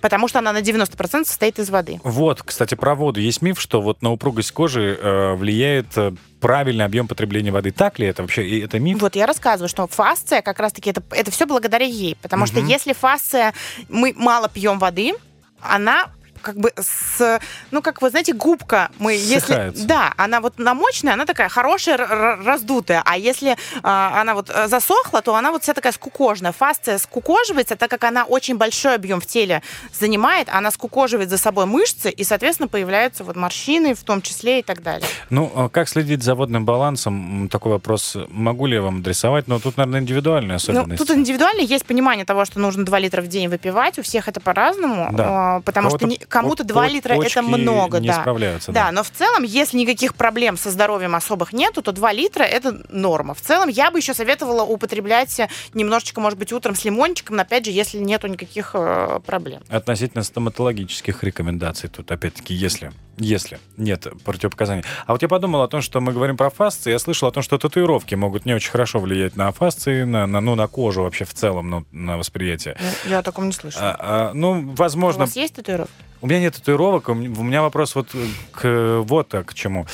потому 0.00 0.28
что 0.28 0.38
она 0.38 0.52
на 0.54 0.62
90% 0.62 1.26
состоит 1.26 1.58
из 1.58 1.68
воды. 1.68 2.00
Вот, 2.04 2.42
кстати, 2.42 2.74
про 2.74 2.94
воду. 2.94 3.20
Есть 3.20 3.42
миф, 3.42 3.60
что 3.60 3.82
вот 3.82 4.00
на 4.00 4.10
упругость 4.10 4.50
кожи 4.52 4.98
э, 4.98 5.34
влияет 5.34 5.88
э, 5.98 6.12
правильный 6.40 6.86
объем 6.86 7.06
потребления 7.06 7.50
воды. 7.52 7.70
Так 7.70 7.98
ли 7.98 8.06
это 8.06 8.22
вообще? 8.22 8.46
И 8.46 8.60
это 8.64 8.78
миф? 8.78 8.98
Вот 9.02 9.14
я 9.14 9.26
рассказываю, 9.26 9.68
что 9.68 9.86
фасция 9.86 10.40
как 10.40 10.58
раз-таки 10.58 10.88
это, 10.88 11.02
это 11.10 11.30
все 11.30 11.44
благодаря 11.46 11.84
ей. 11.84 12.16
Потому 12.22 12.46
что 12.46 12.60
Мгм. 12.60 12.68
если 12.68 12.94
фасция, 12.94 13.52
мы 13.90 14.14
мало 14.16 14.48
пьем 14.48 14.78
воды, 14.78 15.12
она 15.60 16.06
как 16.40 16.56
бы 16.56 16.72
с, 16.76 17.40
ну, 17.70 17.82
как 17.82 18.02
вы 18.02 18.10
знаете, 18.10 18.32
губка, 18.32 18.90
мы, 18.98 19.12
если, 19.14 19.38
Ссыхается. 19.40 19.86
да, 19.86 20.14
она 20.16 20.40
вот 20.40 20.58
намоченная, 20.58 21.14
она 21.14 21.26
такая 21.26 21.48
хорошая, 21.48 21.96
раздутая, 22.42 23.02
а 23.04 23.16
если 23.16 23.56
а, 23.82 24.20
она 24.20 24.34
вот 24.34 24.50
э, 24.50 24.68
засохла, 24.68 25.22
то 25.22 25.34
она 25.34 25.50
вот 25.50 25.62
вся 25.62 25.74
такая 25.74 25.92
скукожная. 25.92 26.52
Фасция 26.52 26.98
скукоживается, 26.98 27.76
так 27.76 27.90
как 27.90 28.04
она 28.04 28.24
очень 28.24 28.56
большой 28.56 28.94
объем 28.94 29.20
в 29.20 29.26
теле 29.26 29.62
занимает, 29.92 30.48
она 30.50 30.70
скукоживает 30.70 31.30
за 31.30 31.38
собой 31.38 31.66
мышцы, 31.66 32.10
и, 32.10 32.24
соответственно, 32.24 32.68
появляются 32.68 33.24
вот 33.24 33.36
морщины, 33.36 33.94
в 33.94 34.02
том 34.04 34.22
числе 34.22 34.60
и 34.60 34.62
так 34.62 34.82
далее. 34.82 35.06
Ну, 35.30 35.50
а 35.54 35.68
как 35.68 35.88
следить 35.88 36.22
за 36.22 36.34
водным 36.34 36.64
балансом? 36.64 37.48
Такой 37.50 37.72
вопрос 37.72 38.16
могу 38.28 38.66
ли 38.66 38.74
я 38.76 38.82
вам 38.82 38.98
адресовать? 38.98 39.48
Но 39.48 39.58
тут, 39.58 39.76
наверное, 39.76 40.00
индивидуальная 40.00 40.50
Ну, 40.50 40.56
особенность. 40.56 40.98
тут 40.98 41.10
индивидуально 41.16 41.60
есть 41.60 41.84
понимание 41.86 42.24
того, 42.24 42.44
что 42.44 42.60
нужно 42.60 42.84
2 42.84 42.98
литра 42.98 43.22
в 43.22 43.28
день 43.28 43.48
выпивать. 43.48 43.98
У 43.98 44.02
всех 44.02 44.28
это 44.28 44.40
по-разному. 44.40 45.08
Да. 45.12 45.56
а, 45.56 45.60
Потому 45.60 45.90
что 45.90 46.06
не- 46.06 46.18
кому-то 46.30 46.64
2 46.64 46.82
по- 46.82 46.86
литра 46.88 47.14
это 47.14 47.42
много. 47.42 47.98
не 48.00 48.08
да. 48.08 48.20
справляются. 48.20 48.72
Да, 48.72 48.90
но 48.92 49.02
в 49.02 49.10
целом, 49.10 49.42
если 49.42 49.76
никаких 49.76 50.14
проблем 50.14 50.56
со 50.56 50.70
здоровьем 50.70 51.14
особых 51.14 51.52
нету, 51.52 51.82
то 51.82 51.92
2 51.92 52.12
литра 52.12 52.44
это 52.44 52.80
норма. 52.88 53.34
В 53.34 53.40
целом, 53.40 53.68
я 53.68 53.90
бы 53.90 53.98
еще 53.98 54.14
советовала 54.14 54.62
употреблять 54.62 55.40
немножечко, 55.74 56.20
может 56.20 56.38
быть, 56.38 56.52
утром 56.52 56.74
с 56.74 56.84
лимончиком, 56.84 57.36
но 57.36 57.42
опять 57.42 57.64
же, 57.66 57.72
если 57.72 57.98
нету 57.98 58.28
никаких 58.28 58.70
э, 58.74 59.20
проблем. 59.26 59.62
Относительно 59.68 60.22
стоматологических 60.22 61.22
рекомендаций, 61.24 61.88
тут 61.88 62.10
опять-таки, 62.10 62.54
если, 62.54 62.92
если 63.18 63.58
нет 63.76 64.06
противопоказаний. 64.24 64.84
А 65.06 65.12
вот 65.12 65.22
я 65.22 65.28
подумал 65.28 65.62
о 65.62 65.68
том, 65.68 65.82
что 65.82 66.00
мы 66.00 66.12
говорим 66.12 66.36
про 66.36 66.50
фасции, 66.50 66.90
я 66.92 66.98
слышал 66.98 67.28
о 67.28 67.32
том, 67.32 67.42
что 67.42 67.58
татуировки 67.58 68.14
могут 68.14 68.46
не 68.46 68.54
очень 68.54 68.70
хорошо 68.70 69.00
влиять 69.00 69.36
на 69.36 69.50
фасции, 69.52 70.04
на, 70.04 70.26
на- 70.26 70.40
ну, 70.40 70.54
на 70.54 70.68
кожу 70.68 71.02
вообще 71.02 71.24
в 71.24 71.34
целом, 71.34 71.70
ну, 71.70 71.84
на 71.90 72.16
восприятие. 72.16 72.76
Я 73.08 73.18
о 73.18 73.22
таком 73.22 73.46
не 73.46 73.52
слышала. 73.52 73.90
А, 73.98 74.30
а, 74.30 74.34
ну, 74.34 74.60
У 74.60 74.74
возможно, 74.74 75.24
вас 75.24 75.36
есть 75.36 75.54
татуировка? 75.54 75.92
У 76.20 76.26
меня 76.26 76.40
нет 76.40 76.54
татуировок, 76.54 77.08
у 77.08 77.14
меня, 77.14 77.62
вопрос 77.62 77.94
вот 77.94 78.08
к 78.52 79.02
вот 79.04 79.44
к 79.44 79.54
чему. 79.54 79.86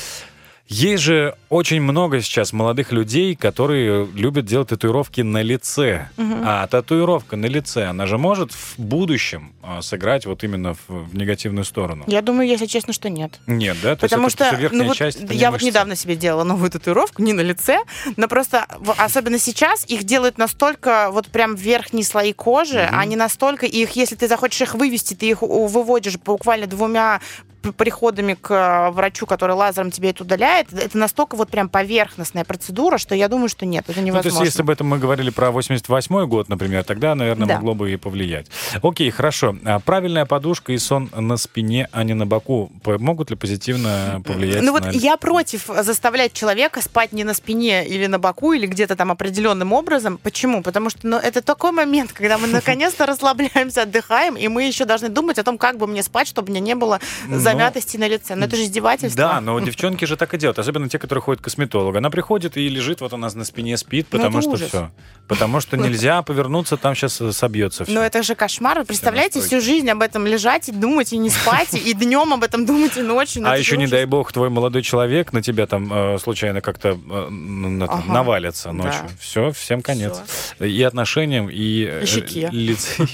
Есть 0.68 1.04
же 1.04 1.34
очень 1.48 1.80
много 1.80 2.20
сейчас 2.20 2.52
молодых 2.52 2.90
людей, 2.90 3.36
которые 3.36 4.06
любят 4.06 4.46
делать 4.46 4.68
татуировки 4.68 5.20
на 5.20 5.42
лице. 5.42 6.10
Мгм. 6.16 6.42
А 6.44 6.66
татуировка 6.66 7.36
на 7.36 7.46
лице, 7.46 7.84
она 7.84 8.06
же 8.06 8.18
может 8.18 8.52
в 8.52 8.78
будущем 8.78 9.52
а, 9.62 9.80
сыграть 9.80 10.26
вот 10.26 10.42
именно 10.42 10.74
в, 10.74 10.88
в 10.88 11.16
негативную 11.16 11.64
сторону. 11.64 12.04
Я 12.08 12.20
думаю, 12.20 12.48
если 12.48 12.66
честно, 12.66 12.92
что 12.92 13.08
нет. 13.08 13.38
Нет, 13.46 13.76
да? 13.80 13.94
То 13.94 14.04
есть 14.04 14.12
Потому 14.12 14.26
это 14.28 14.56
что, 14.56 14.68
ну 14.72 14.84
вот, 14.84 14.96
часть, 14.96 15.20
я 15.30 15.52
вот 15.52 15.62
недавно 15.62 15.94
себе 15.94 16.16
делала 16.16 16.42
новую 16.42 16.70
татуировку, 16.70 17.22
не 17.22 17.32
на 17.32 17.42
лице, 17.42 17.78
но 18.16 18.26
просто, 18.26 18.66
особенно 18.98 19.38
сейчас, 19.38 19.84
их 19.88 20.02
делают 20.04 20.36
настолько, 20.36 21.10
вот 21.12 21.28
прям 21.28 21.54
верхние 21.54 22.04
слои 22.04 22.32
кожи, 22.32 22.88
Мгм. 22.90 22.98
они 22.98 23.16
настолько, 23.16 23.66
их, 23.66 23.92
если 23.92 24.16
ты 24.16 24.26
захочешь 24.26 24.62
их 24.62 24.74
вывести, 24.74 25.14
ты 25.14 25.28
их 25.28 25.42
выводишь 25.42 26.18
буквально 26.18 26.66
двумя 26.66 27.20
приходами 27.72 28.34
к 28.34 28.50
э, 28.50 28.90
врачу, 28.90 29.26
который 29.26 29.54
лазером 29.54 29.90
тебе 29.90 30.10
это 30.10 30.24
удаляет, 30.24 30.72
это 30.72 30.96
настолько 30.98 31.36
вот 31.36 31.50
прям 31.50 31.68
поверхностная 31.68 32.44
процедура, 32.44 32.98
что 32.98 33.14
я 33.14 33.28
думаю, 33.28 33.48
что 33.48 33.66
нет, 33.66 33.84
это 33.88 34.00
Ну, 34.00 34.02
то 34.02 34.06
невозможно. 34.06 34.38
есть, 34.40 34.52
если 34.52 34.62
бы 34.62 34.72
это 34.72 34.84
мы 34.84 34.98
говорили 34.98 35.30
про 35.30 35.50
88 35.50 36.26
год, 36.26 36.48
например, 36.48 36.84
тогда, 36.84 37.14
наверное, 37.14 37.46
Да. 37.48 37.54
могло 37.56 37.74
бы 37.74 37.92
и 37.92 37.96
повлиять. 37.96 38.46
Окей, 38.82 39.10
хорошо. 39.10 39.56
А 39.64 39.78
правильная 39.80 40.26
подушка 40.26 40.72
и 40.72 40.78
сон 40.78 41.10
на 41.14 41.36
спине, 41.36 41.88
а 41.92 42.04
не 42.04 42.14
на 42.14 42.26
боку, 42.26 42.70
могут 42.84 43.30
ли 43.30 43.36
позитивно 43.36 44.22
повлиять 44.24 44.62
Ну 44.62 44.72
вот 44.72 44.84
на... 44.86 44.90
я 44.90 45.16
против 45.16 45.66
заставлять 45.66 46.32
человека 46.32 46.80
спать 46.82 47.12
не 47.12 47.24
на 47.24 47.34
спине 47.34 47.86
или 47.86 48.06
на 48.06 48.18
боку, 48.18 48.52
или 48.52 48.66
где-то 48.66 48.96
там 48.96 49.10
определенным 49.10 49.72
образом. 49.72 50.18
Почему? 50.22 50.62
Потому 50.62 50.90
что 50.90 51.06
ну, 51.06 51.16
это 51.16 51.42
такой 51.42 51.72
момент, 51.72 52.12
когда 52.12 52.38
мы 52.38 52.46
наконец-то 52.48 53.06
расслабляемся, 53.06 53.82
отдыхаем, 53.82 54.36
и 54.36 54.48
мы 54.48 54.64
еще 54.64 54.84
должны 54.84 55.08
думать 55.08 55.38
о 55.38 55.42
том, 55.44 55.58
как 55.58 55.78
бы 55.78 55.86
мне 55.86 56.02
спать, 56.02 56.28
чтобы 56.28 56.50
меня 56.50 56.60
не 56.60 56.74
было 56.74 57.00
Ну, 57.28 57.38
замятости 57.56 57.96
на 57.96 58.08
лице. 58.08 58.34
Но 58.34 58.46
это 58.46 58.56
же 58.56 58.62
издевательство. 58.62 59.16
Да, 59.16 59.40
но 59.40 59.58
девчонки 59.60 60.04
же 60.04 60.16
так 60.16 60.34
и 60.34 60.38
делают, 60.38 60.58
особенно 60.58 60.88
те, 60.88 60.98
которые 60.98 61.22
ходят 61.22 61.40
к 61.40 61.44
косметологу. 61.44 61.98
Она 61.98 62.10
приходит 62.10 62.56
и 62.56 62.68
лежит 62.68 63.00
вот 63.00 63.12
у 63.12 63.16
нас 63.16 63.34
на 63.34 63.44
спине, 63.44 63.76
спит, 63.76 64.06
Ну, 64.10 64.18
потому 64.18 64.40
что 64.40 64.50
ужас. 64.50 64.68
все. 64.68 64.90
Потому 65.28 65.60
что 65.60 65.76
нельзя 65.86 66.22
повернуться, 66.22 66.76
там 66.76 66.94
сейчас 66.94 67.20
собьется 67.36 67.84
все. 67.84 67.92
Но 67.92 68.02
это 68.02 68.22
же 68.22 68.34
кошмар. 68.34 68.78
Вы 68.78 68.84
представляете, 68.84 69.40
всю 69.40 69.60
жизнь 69.60 69.88
об 69.90 70.02
этом 70.02 70.26
лежать 70.26 70.68
и 70.68 70.72
думать, 70.72 71.12
и 71.12 71.18
не 71.18 71.30
спать, 71.30 71.74
и 71.74 71.92
днем 71.94 72.32
об 72.32 72.42
этом 72.42 72.66
думать, 72.66 72.96
и 72.96 73.02
ночью. 73.02 73.42
А 73.46 73.56
еще, 73.56 73.76
не 73.76 73.86
дай 73.86 74.04
бог, 74.04 74.32
твой 74.32 74.50
молодой 74.50 74.82
человек 74.82 75.32
на 75.32 75.42
тебя 75.42 75.66
там 75.66 75.92
э, 75.92 76.18
случайно 76.18 76.60
как-то 76.60 76.88
э, 76.90 77.28
навалится 77.30 78.72
ночью. 78.72 79.08
Все, 79.20 79.52
всем 79.52 79.82
конец. 79.82 80.20
И 80.60 80.82
отношениям, 80.82 81.48
и... 81.50 81.84
э, 81.84 82.04
лице. 82.50 83.06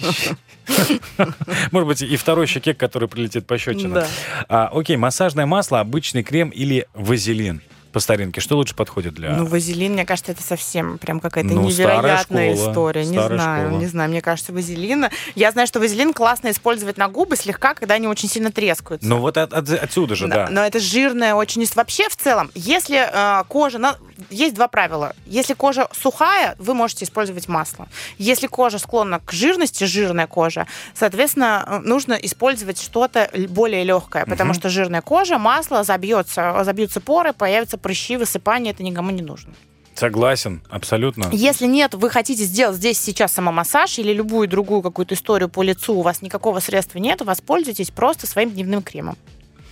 Может 1.70 1.88
быть, 1.88 2.02
и 2.02 2.16
второй 2.16 2.46
щеке, 2.46 2.74
который 2.74 3.08
прилетит 3.08 3.46
по 3.46 3.58
щечину. 3.58 3.94
Да. 3.94 4.06
А, 4.48 4.68
окей, 4.72 4.96
массажное 4.96 5.46
масло, 5.46 5.80
обычный 5.80 6.22
крем 6.22 6.50
или 6.50 6.86
вазелин? 6.94 7.62
По 7.92 8.00
старинке, 8.00 8.40
что 8.40 8.56
лучше 8.56 8.74
подходит 8.74 9.14
для... 9.14 9.30
Ну, 9.36 9.44
вазелин, 9.46 9.92
мне 9.92 10.04
кажется, 10.06 10.32
это 10.32 10.42
совсем 10.42 10.98
прям 10.98 11.20
какая-то 11.20 11.52
Ну, 11.52 11.62
невероятная 11.68 12.54
школа, 12.54 12.70
история. 12.70 13.04
Не 13.04 13.12
знаю, 13.18 13.66
школа. 13.66 13.80
не 13.80 13.86
знаю. 13.86 14.10
Мне 14.10 14.20
кажется, 14.22 14.52
вазелина. 14.52 15.10
Я 15.34 15.50
знаю, 15.52 15.66
что 15.66 15.78
вазелин 15.80 16.12
классно 16.14 16.50
использовать 16.50 16.96
на 16.96 17.08
губы 17.08 17.36
слегка, 17.36 17.74
когда 17.74 17.94
они 17.96 18.08
очень 18.08 18.28
сильно 18.28 18.50
трескаются. 18.50 19.06
Ну 19.08 19.18
вот 19.18 19.36
от- 19.36 19.52
от- 19.52 19.68
отсюда 19.70 20.14
же, 20.14 20.26
да. 20.28 20.48
Но 20.50 20.62
это 20.64 20.80
жирная 20.80 21.34
очень... 21.34 21.62
Вообще, 21.74 22.08
в 22.08 22.16
целом, 22.16 22.50
если 22.54 22.98
э, 23.12 23.44
кожа... 23.48 23.78
на- 23.78 23.96
Есть 24.30 24.54
два 24.54 24.68
правила. 24.68 25.14
Если 25.26 25.54
кожа 25.54 25.88
сухая, 25.92 26.56
вы 26.58 26.74
можете 26.74 27.04
использовать 27.04 27.46
масло. 27.48 27.88
Если 28.18 28.46
кожа 28.46 28.78
склонна 28.78 29.20
к 29.20 29.32
жирности, 29.32 29.84
жирная 29.84 30.26
кожа, 30.26 30.66
соответственно, 30.94 31.64
э, 31.66 31.78
нужно 31.80 32.14
использовать 32.14 32.80
что-то 32.80 33.30
более 33.48 33.84
легкое, 33.84 34.24
потому 34.24 34.50
Мгм. 34.50 34.58
что 34.60 34.68
жирная 34.70 35.02
кожа, 35.02 35.38
масло 35.38 35.84
забьется, 35.84 36.62
забьются 36.64 37.00
поры, 37.00 37.32
появятся 37.32 37.78
прыщи, 37.82 38.16
высыпания, 38.16 38.70
это 38.70 38.82
никому 38.82 39.10
не 39.10 39.22
нужно. 39.22 39.52
Согласен, 39.94 40.62
абсолютно. 40.70 41.28
Если 41.32 41.66
нет, 41.66 41.94
вы 41.94 42.08
хотите 42.08 42.44
сделать 42.44 42.76
здесь 42.76 42.98
сейчас 42.98 43.32
самомассаж 43.32 43.98
или 43.98 44.12
любую 44.12 44.48
другую 44.48 44.80
какую-то 44.80 45.14
историю 45.14 45.48
по 45.48 45.62
лицу, 45.62 45.94
у 45.94 46.02
вас 46.02 46.22
никакого 46.22 46.60
средства 46.60 46.98
нет, 46.98 47.20
воспользуйтесь 47.20 47.90
просто 47.90 48.26
своим 48.26 48.50
дневным 48.50 48.82
кремом. 48.82 49.16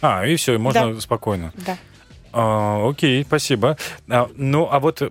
А, 0.02 0.26
и 0.26 0.36
все, 0.36 0.58
можно 0.58 1.00
спокойно. 1.00 1.52
Да. 1.66 1.76
А, 2.32 2.88
окей, 2.88 3.24
спасибо. 3.24 3.76
А, 4.08 4.28
ну, 4.36 4.68
а 4.70 4.78
вот 4.78 5.02
э, 5.02 5.10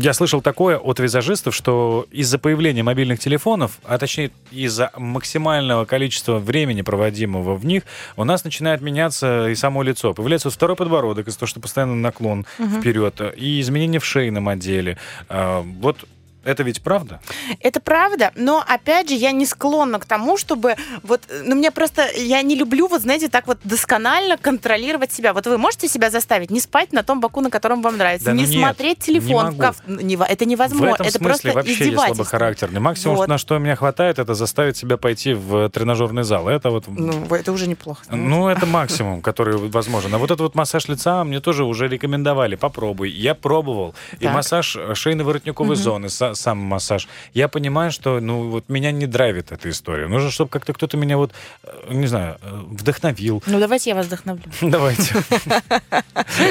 я 0.00 0.12
слышал 0.12 0.42
такое 0.42 0.78
от 0.78 1.00
визажистов, 1.00 1.54
что 1.54 2.06
из-за 2.10 2.38
появления 2.38 2.82
мобильных 2.82 3.20
телефонов, 3.20 3.78
а 3.84 3.98
точнее 3.98 4.30
из-за 4.50 4.90
максимального 4.96 5.84
количества 5.84 6.38
времени, 6.38 6.82
проводимого 6.82 7.54
в 7.54 7.64
них, 7.64 7.84
у 8.16 8.24
нас 8.24 8.44
начинает 8.44 8.82
меняться 8.82 9.48
и 9.48 9.54
само 9.54 9.82
лицо. 9.82 10.12
Появляется 10.12 10.50
второй 10.50 10.76
подбородок 10.76 11.28
из-за 11.28 11.38
того, 11.38 11.48
что 11.48 11.60
постоянно 11.60 11.94
наклон 11.94 12.44
вперед, 12.78 13.20
и 13.36 13.60
изменения 13.60 13.98
в 13.98 14.04
шейном 14.04 14.48
отделе. 14.48 14.98
А, 15.28 15.62
вот 15.80 16.04
это 16.44 16.62
ведь 16.62 16.82
правда? 16.82 17.20
Это 17.60 17.80
правда, 17.80 18.32
но 18.36 18.62
опять 18.66 19.08
же 19.08 19.14
я 19.14 19.32
не 19.32 19.46
склонна 19.46 19.98
к 19.98 20.04
тому, 20.04 20.36
чтобы 20.36 20.76
вот, 21.02 21.22
ну 21.44 21.54
мне 21.56 21.70
просто 21.70 22.08
я 22.16 22.42
не 22.42 22.54
люблю 22.56 22.88
вот 22.88 23.02
знаете 23.02 23.28
так 23.28 23.46
вот 23.46 23.58
досконально 23.64 24.36
контролировать 24.36 25.12
себя. 25.12 25.32
Вот 25.32 25.46
вы 25.46 25.58
можете 25.58 25.88
себя 25.88 26.10
заставить 26.10 26.50
не 26.50 26.60
спать 26.60 26.92
на 26.92 27.02
том 27.02 27.20
боку, 27.20 27.40
на 27.40 27.50
котором 27.50 27.82
вам 27.82 27.96
нравится, 27.96 28.26
Да 28.26 28.34
ну 28.34 28.42
не 28.42 28.46
нет, 28.46 28.60
смотреть 28.60 28.98
телефон, 28.98 29.50
не 29.50 29.56
в 29.56 29.58
каф- 29.60 29.82
не 29.86 30.14
это 30.16 30.44
В 30.44 30.48
невозможно, 30.48 30.94
этом 30.94 31.06
это 31.06 31.18
смысле 31.18 31.28
просто 31.28 31.52
вообще 31.52 31.90
я 31.90 31.98
слабохарактерный. 32.06 32.80
Максимум, 32.80 33.16
Вот. 33.16 33.28
на 33.28 33.38
что 33.38 33.58
меня 33.58 33.76
хватает, 33.76 34.18
это 34.18 34.34
заставить 34.34 34.76
себя 34.76 34.96
пойти 34.96 35.34
в 35.34 35.68
тренажерный 35.70 36.24
зал. 36.24 36.48
Это 36.48 36.70
вот 36.70 36.84
Ну 36.88 37.26
это 37.34 37.52
уже 37.52 37.66
неплохо. 37.66 38.02
Ну, 38.10 38.48
это 38.48 38.66
максимум, 38.66 39.22
который 39.22 39.56
возможен. 39.56 40.14
А 40.14 40.18
вот 40.18 40.26
этот 40.30 40.40
вот 40.40 40.54
массаж 40.54 40.88
лица 40.88 41.24
мне 41.24 41.40
тоже 41.40 41.64
уже 41.64 41.88
рекомендовали. 41.88 42.56
Попробуй. 42.56 43.10
Я 43.10 43.34
пробовал. 43.34 43.94
И 44.20 44.28
массаж 44.28 44.76
шейно-воротниковой 44.76 45.74
зоны, 45.74 46.08
са- 46.32 46.52
сам 46.52 46.58
массаж. 46.58 47.08
Я 47.34 47.48
понимаю, 47.48 47.90
что, 47.92 48.20
ну, 48.20 48.50
вот 48.50 48.68
меня 48.68 48.92
не 48.92 49.06
драйвит 49.06 49.52
эта 49.52 49.70
история. 49.70 50.08
Нужно, 50.08 50.30
чтобы 50.30 50.50
как-то 50.50 50.72
кто-то 50.72 50.96
меня 50.96 51.16
вот, 51.16 51.32
э, 51.64 51.94
не 51.94 52.06
знаю, 52.06 52.36
э, 52.42 52.60
вдохновил. 52.70 53.42
Ну 53.46 53.58
давайте 53.58 53.90
я 53.90 53.96
вас 53.96 54.06
вдохновлю. 54.06 54.42
Давайте. 54.60 55.14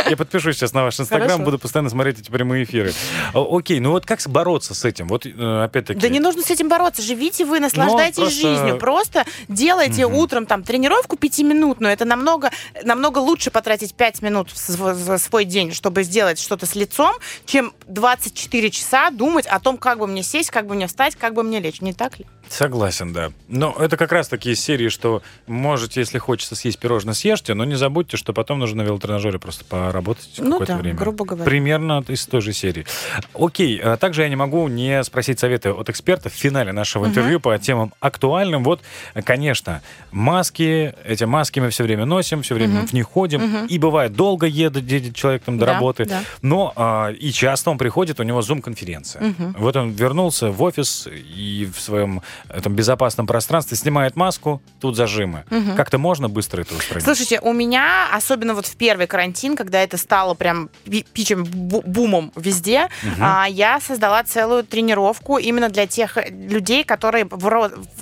Я 0.10 0.18
подпишусь 0.18 0.58
сейчас 0.58 0.74
на 0.74 0.84
ваш 0.84 1.00
инстаграм, 1.00 1.44
буду 1.44 1.60
постоянно 1.60 1.90
смотреть 1.90 2.20
эти 2.20 2.30
прямые 2.32 2.64
эфиры. 2.64 2.94
Окей, 3.34 3.80
ну 3.80 3.92
вот 3.92 4.06
как 4.06 4.20
бороться 4.28 4.74
с 4.74 4.86
этим? 4.86 5.08
Вот 5.08 5.26
э, 5.26 5.64
опять-таки... 5.64 6.00
Да 6.00 6.10
не 6.10 6.20
нужно 6.20 6.42
с 6.42 6.50
этим 6.50 6.70
бороться. 6.70 7.02
Живите 7.02 7.46
вы, 7.46 7.60
наслаждайтесь 7.60 8.18
Ну, 8.18 8.30
жизнью. 8.30 8.78
Просто 8.78 9.26
делайте 9.48 10.06
утром 10.06 10.46
там 10.46 10.64
тренировку 10.64 11.18
пятиминутную. 11.18 11.94
Это 11.94 12.06
намного, 12.06 12.52
намного 12.84 13.20
лучше 13.20 13.52
потратить 13.52 13.94
5 13.96 14.22
минут 14.22 14.50
за 14.56 15.18
свой 15.18 15.46
день, 15.46 15.74
чтобы 15.74 16.04
сделать 16.04 16.40
что-то 16.40 16.66
с 16.66 16.76
лицом, 16.76 17.16
чем 17.46 17.74
24 17.88 18.70
часа 18.70 19.10
думать 19.12 19.46
о 19.48 19.60
том, 19.60 19.71
том, 19.72 19.78
как 19.78 20.00
бы 20.00 20.08
мне 20.08 20.24
сесть, 20.24 20.52
как 20.52 20.68
бы 20.68 20.76
мне 20.76 20.88
встать, 20.88 21.16
как 21.16 21.34
бы 21.34 21.44
мне 21.44 21.60
лечь. 21.60 21.82
Не 21.82 21.94
так 21.94 22.20
ли? 22.20 22.26
Согласен, 22.50 23.14
да. 23.14 23.32
Но 23.48 23.74
это 23.80 23.96
как 23.96 24.12
раз 24.12 24.28
такие 24.28 24.56
серии, 24.56 24.90
что 24.90 25.22
можете, 25.48 26.02
если 26.02 26.18
хочется 26.18 26.56
съесть 26.56 26.80
пирожное, 26.80 27.14
съешьте, 27.14 27.54
но 27.54 27.64
не 27.64 27.76
забудьте, 27.76 28.18
что 28.18 28.34
потом 28.34 28.60
нужно 28.60 28.84
на 28.84 28.88
велотренажере 28.88 29.40
просто 29.40 29.64
поработать 29.64 30.30
Ну 30.38 30.52
какое-то 30.52 30.74
да, 30.74 30.80
время. 30.80 30.98
грубо 30.98 31.24
говоря. 31.26 31.46
Примерно 31.46 32.04
из 32.08 32.26
той 32.28 32.42
же 32.42 32.52
серии. 32.52 32.86
Окей, 33.34 33.80
а 33.80 33.96
также 33.98 34.24
я 34.24 34.30
не 34.30 34.36
могу 34.36 34.68
не 34.68 35.02
спросить 35.04 35.40
советы 35.40 35.70
от 35.70 35.90
экспертов 35.90 36.34
в 36.34 36.36
финале 36.36 36.74
нашего 36.74 37.06
интервью 37.06 37.40
по 37.40 37.58
темам 37.58 37.94
актуальным. 38.02 38.64
Вот, 38.66 38.82
конечно, 39.24 39.82
маски, 40.12 40.94
эти 41.06 41.24
маски 41.24 41.60
мы 41.60 41.70
все 41.70 41.84
время 41.84 42.06
носим, 42.06 42.42
все 42.42 42.56
время 42.56 42.86
в 42.86 42.94
них 42.94 43.06
ходим, 43.08 43.66
и 43.66 43.78
бывает 43.78 44.14
долго 44.14 44.46
едет, 44.46 45.16
человек 45.16 45.44
там 45.44 45.58
до 45.58 45.66
Да, 45.66 45.74
работы, 45.74 46.06
да. 46.06 46.22
но 46.42 46.74
а, 46.76 47.12
и 47.12 47.32
часто 47.32 47.70
он 47.70 47.78
приходит, 47.78 48.20
у 48.20 48.24
него 48.24 48.42
зум-конференция. 48.42 49.34
Вот 49.62 49.76
он 49.76 49.91
вернулся 49.91 50.49
в 50.51 50.62
офис 50.64 51.07
и 51.12 51.70
в 51.74 51.80
своем 51.80 52.22
этом 52.49 52.76
безопасном 52.76 53.28
пространстве 53.28 53.78
снимает 53.78 54.16
маску, 54.16 54.62
тут 54.80 54.95
зажимы. 54.95 55.43
Как-то 55.78 55.97
можно 55.99 56.30
быстро 56.30 56.62
это 56.62 56.74
устранить? 56.76 57.03
Слушайте, 57.05 57.39
у 57.41 57.53
меня, 57.53 58.07
особенно 58.12 58.53
вот 58.55 58.66
в 58.66 58.76
первый 58.76 59.05
карантин, 59.07 59.55
когда 59.55 59.80
это 59.84 59.97
стало 59.97 60.34
прям 60.34 60.70
пичем 61.14 61.43
бу- 61.43 61.84
бумом 61.86 62.32
везде, 62.36 62.88
а, 63.20 63.45
я 63.47 63.80
создала 63.80 64.24
целую 64.24 64.64
тренировку 64.64 65.38
именно 65.38 65.70
для 65.70 65.86
тех 65.86 66.18
э, 66.18 66.30
людей, 66.30 66.84
которые 66.84 67.26
в, 67.26 67.38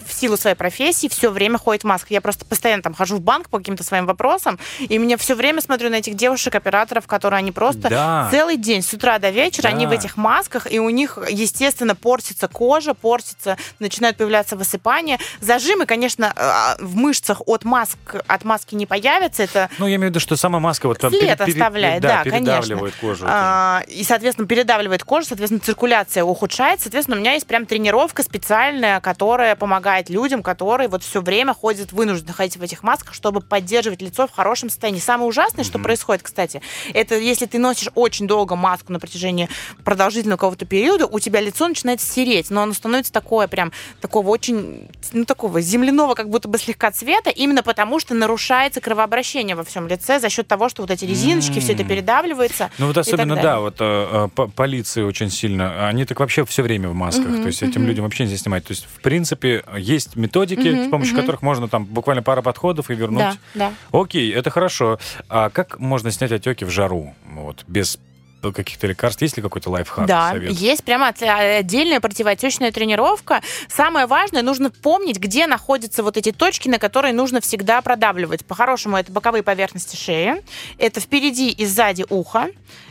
в 0.08 0.14
силу 0.14 0.38
своей 0.38 0.56
профессии 0.56 1.08
все 1.10 1.30
время 1.30 1.58
ходят 1.58 1.84
в 1.84 1.88
масках. 1.88 2.12
Я 2.12 2.22
просто 2.22 2.46
постоянно 2.46 2.84
там 2.84 2.94
хожу 2.94 3.18
в 3.18 3.22
банк 3.22 3.50
по 3.50 3.58
каким-то 3.58 3.84
своим 3.84 4.06
вопросам, 4.06 4.60
и 4.80 4.98
мне 4.98 5.18
все 5.18 5.36
время 5.36 5.62
смотрю 5.62 5.90
на 5.90 5.96
этих 5.96 6.16
девушек-операторов, 6.16 7.06
которые 7.06 7.40
они 7.40 7.52
просто 7.52 7.90
Да. 7.90 8.28
целый 8.32 8.56
день 8.58 8.82
с 8.82 8.94
утра 8.94 9.20
до 9.20 9.30
вечера, 9.30 9.68
они 9.68 9.86
в 9.86 9.90
Да. 9.90 9.96
этих 9.96 10.16
масках, 10.16 10.72
и 10.72 10.80
у 10.80 10.90
них, 10.90 11.18
естественно, 11.50 11.96
портится 11.96 12.48
кожа, 12.48 12.94
портится, 12.94 13.58
начинают 13.80 14.18
появляться 14.18 14.56
высыпания. 14.56 15.20
Зажимы, 15.42 15.86
конечно, 15.86 16.34
э, 16.36 16.84
в 16.84 16.96
мышцах 16.96 17.42
от 17.46 17.64
маск 17.66 17.98
от 18.28 18.44
маски 18.44 18.76
не 18.76 18.86
появятся. 18.86 19.44
Это 19.44 19.70
Ну, 19.80 19.88
я 19.88 19.96
имею 19.96 20.10
в 20.10 20.12
виду, 20.12 20.20
что 20.20 20.36
сама 20.36 20.60
маска 20.60 20.88
вот 20.88 21.00
там 21.00 21.12
След 21.12 21.22
пере- 21.22 21.36
пере- 21.38 21.52
оставляет, 21.64 22.02
да, 22.02 22.24
передавливает 22.24 22.94
конечно. 22.96 23.08
кожу. 23.08 23.26
А, 23.28 23.82
и, 23.88 24.04
соответственно, 24.04 24.48
передавливает 24.48 25.04
кожу, 25.04 25.28
соответственно, 25.28 25.60
циркуляция 25.62 26.24
ухудшается. 26.24 26.84
Соответственно, 26.86 27.18
у 27.18 27.20
меня 27.20 27.34
есть 27.34 27.48
прям 27.48 27.66
тренировка 27.66 28.24
специальная, 28.24 29.00
которая 29.00 29.56
помогает 29.56 30.10
людям, 30.10 30.44
которые 30.44 30.88
вот 30.90 31.04
все 31.04 31.22
время 31.22 31.54
ходят 31.54 31.92
вынуждены 31.92 32.34
ходить 32.34 32.58
в 32.58 32.62
этих 32.64 32.84
масках, 32.84 33.14
чтобы 33.14 33.42
поддерживать 33.42 34.02
лицо 34.02 34.28
в 34.28 34.32
хорошем 34.32 34.70
состоянии. 34.70 35.00
Самое 35.00 35.28
ужасное, 35.30 35.64
что 35.64 35.80
происходит, 35.80 36.24
кстати, 36.24 36.62
это 36.94 37.16
если 37.16 37.46
ты 37.46 37.58
носишь 37.60 37.90
очень 37.96 38.28
долго 38.28 38.56
маску 38.56 38.94
на 38.94 39.00
протяжении 39.00 39.50
продолжительного 39.84 40.38
какого-то 40.38 40.66
периода, 40.66 41.06
у 41.08 41.20
тебя 41.20 41.39
лицо 41.42 41.68
начинает 41.68 42.02
сереть, 42.02 42.50
но 42.50 42.62
оно 42.64 42.74
становится 42.74 43.12
такое 43.12 43.48
прям, 43.48 43.72
такого 44.02 44.30
очень, 44.30 44.88
ну, 45.14 45.26
такого 45.26 45.62
земляного 45.62 46.16
как 46.16 46.30
будто 46.30 46.48
бы 46.48 46.58
слегка 46.58 46.92
цвета, 46.92 47.30
именно 47.30 47.64
потому 47.64 48.00
что 48.00 48.14
нарушается 48.14 48.82
кровообращение 48.82 49.56
во 49.56 49.64
всем 49.64 49.88
лице 49.88 50.20
за 50.20 50.30
счет 50.30 50.48
того, 50.48 50.70
что 50.70 50.82
вот 50.82 50.92
эти 50.92 51.06
резиночки, 51.06 51.60
все 51.60 51.74
это 51.74 51.84
передавливается. 51.84 52.72
Ну 52.78 52.88
вот 52.88 52.98
особенно, 52.98 53.36
да, 53.36 53.60
вот 53.60 53.76
э, 53.80 54.26
э, 54.26 54.28
по- 54.34 54.48
полиции 54.48 55.02
очень 55.04 55.30
сильно, 55.30 55.88
они 55.88 56.06
так 56.06 56.20
вообще 56.20 56.46
все 56.46 56.64
время 56.64 56.90
в 56.90 56.94
масках, 56.94 57.28
Мгм, 57.28 57.42
то 57.42 57.48
есть 57.48 57.62
этим 57.64 57.82
мгм. 57.82 57.90
людям 57.90 58.04
вообще 58.06 58.24
нельзя 58.24 58.38
снимать. 58.38 58.66
То 58.66 58.72
есть, 58.72 58.86
в 58.86 59.02
принципе, 59.02 59.64
есть 59.78 60.16
методики, 60.16 60.68
Мгм, 60.68 60.88
с 60.88 60.90
помощью 60.90 61.14
мгм. 61.14 61.22
которых 61.22 61.42
можно 61.42 61.68
там 61.68 61.86
буквально 61.86 62.24
пара 62.24 62.42
подходов 62.42 62.90
и 62.90 62.96
вернуть. 62.96 63.20
Да, 63.20 63.72
да. 63.92 64.00
Окей, 64.00 64.32
это 64.32 64.50
хорошо. 64.50 65.00
А 65.30 65.50
как 65.50 65.80
можно 65.80 66.12
снять 66.12 66.32
отеки 66.32 66.66
в 66.66 66.70
жару, 66.70 67.14
вот, 67.32 67.64
без 67.68 68.00
каких-то 68.42 68.88
лекарств? 68.88 69.22
Есть 69.22 69.38
ли 69.38 69.44
какой-то 69.44 69.70
лайфхак? 69.70 70.06
Да, 70.06 70.30
совет? 70.30 70.52
есть 70.52 70.84
прямо 70.84 71.10
от- 71.10 71.22
отдельная 71.22 72.00
противоотечная 72.00 72.72
тренировка. 72.72 73.42
Самое 73.68 74.06
важное, 74.06 74.42
нужно 74.42 74.70
помнить, 74.72 75.18
где 75.20 75.46
находятся 75.48 76.04
вот 76.04 76.18
эти 76.18 76.32
точки, 76.32 76.70
на 76.70 76.80
которые 76.80 77.14
нужно 77.14 77.42
всегда 77.42 77.82
продавливать. 77.82 78.46
По-хорошему, 78.46 78.98
это 78.98 79.12
боковые 79.12 79.44
поверхности 79.44 79.96
шеи, 79.96 80.44
это 80.78 81.00
впереди 81.00 81.50
и 81.50 81.66
сзади 81.66 82.06
уха, 82.10 82.48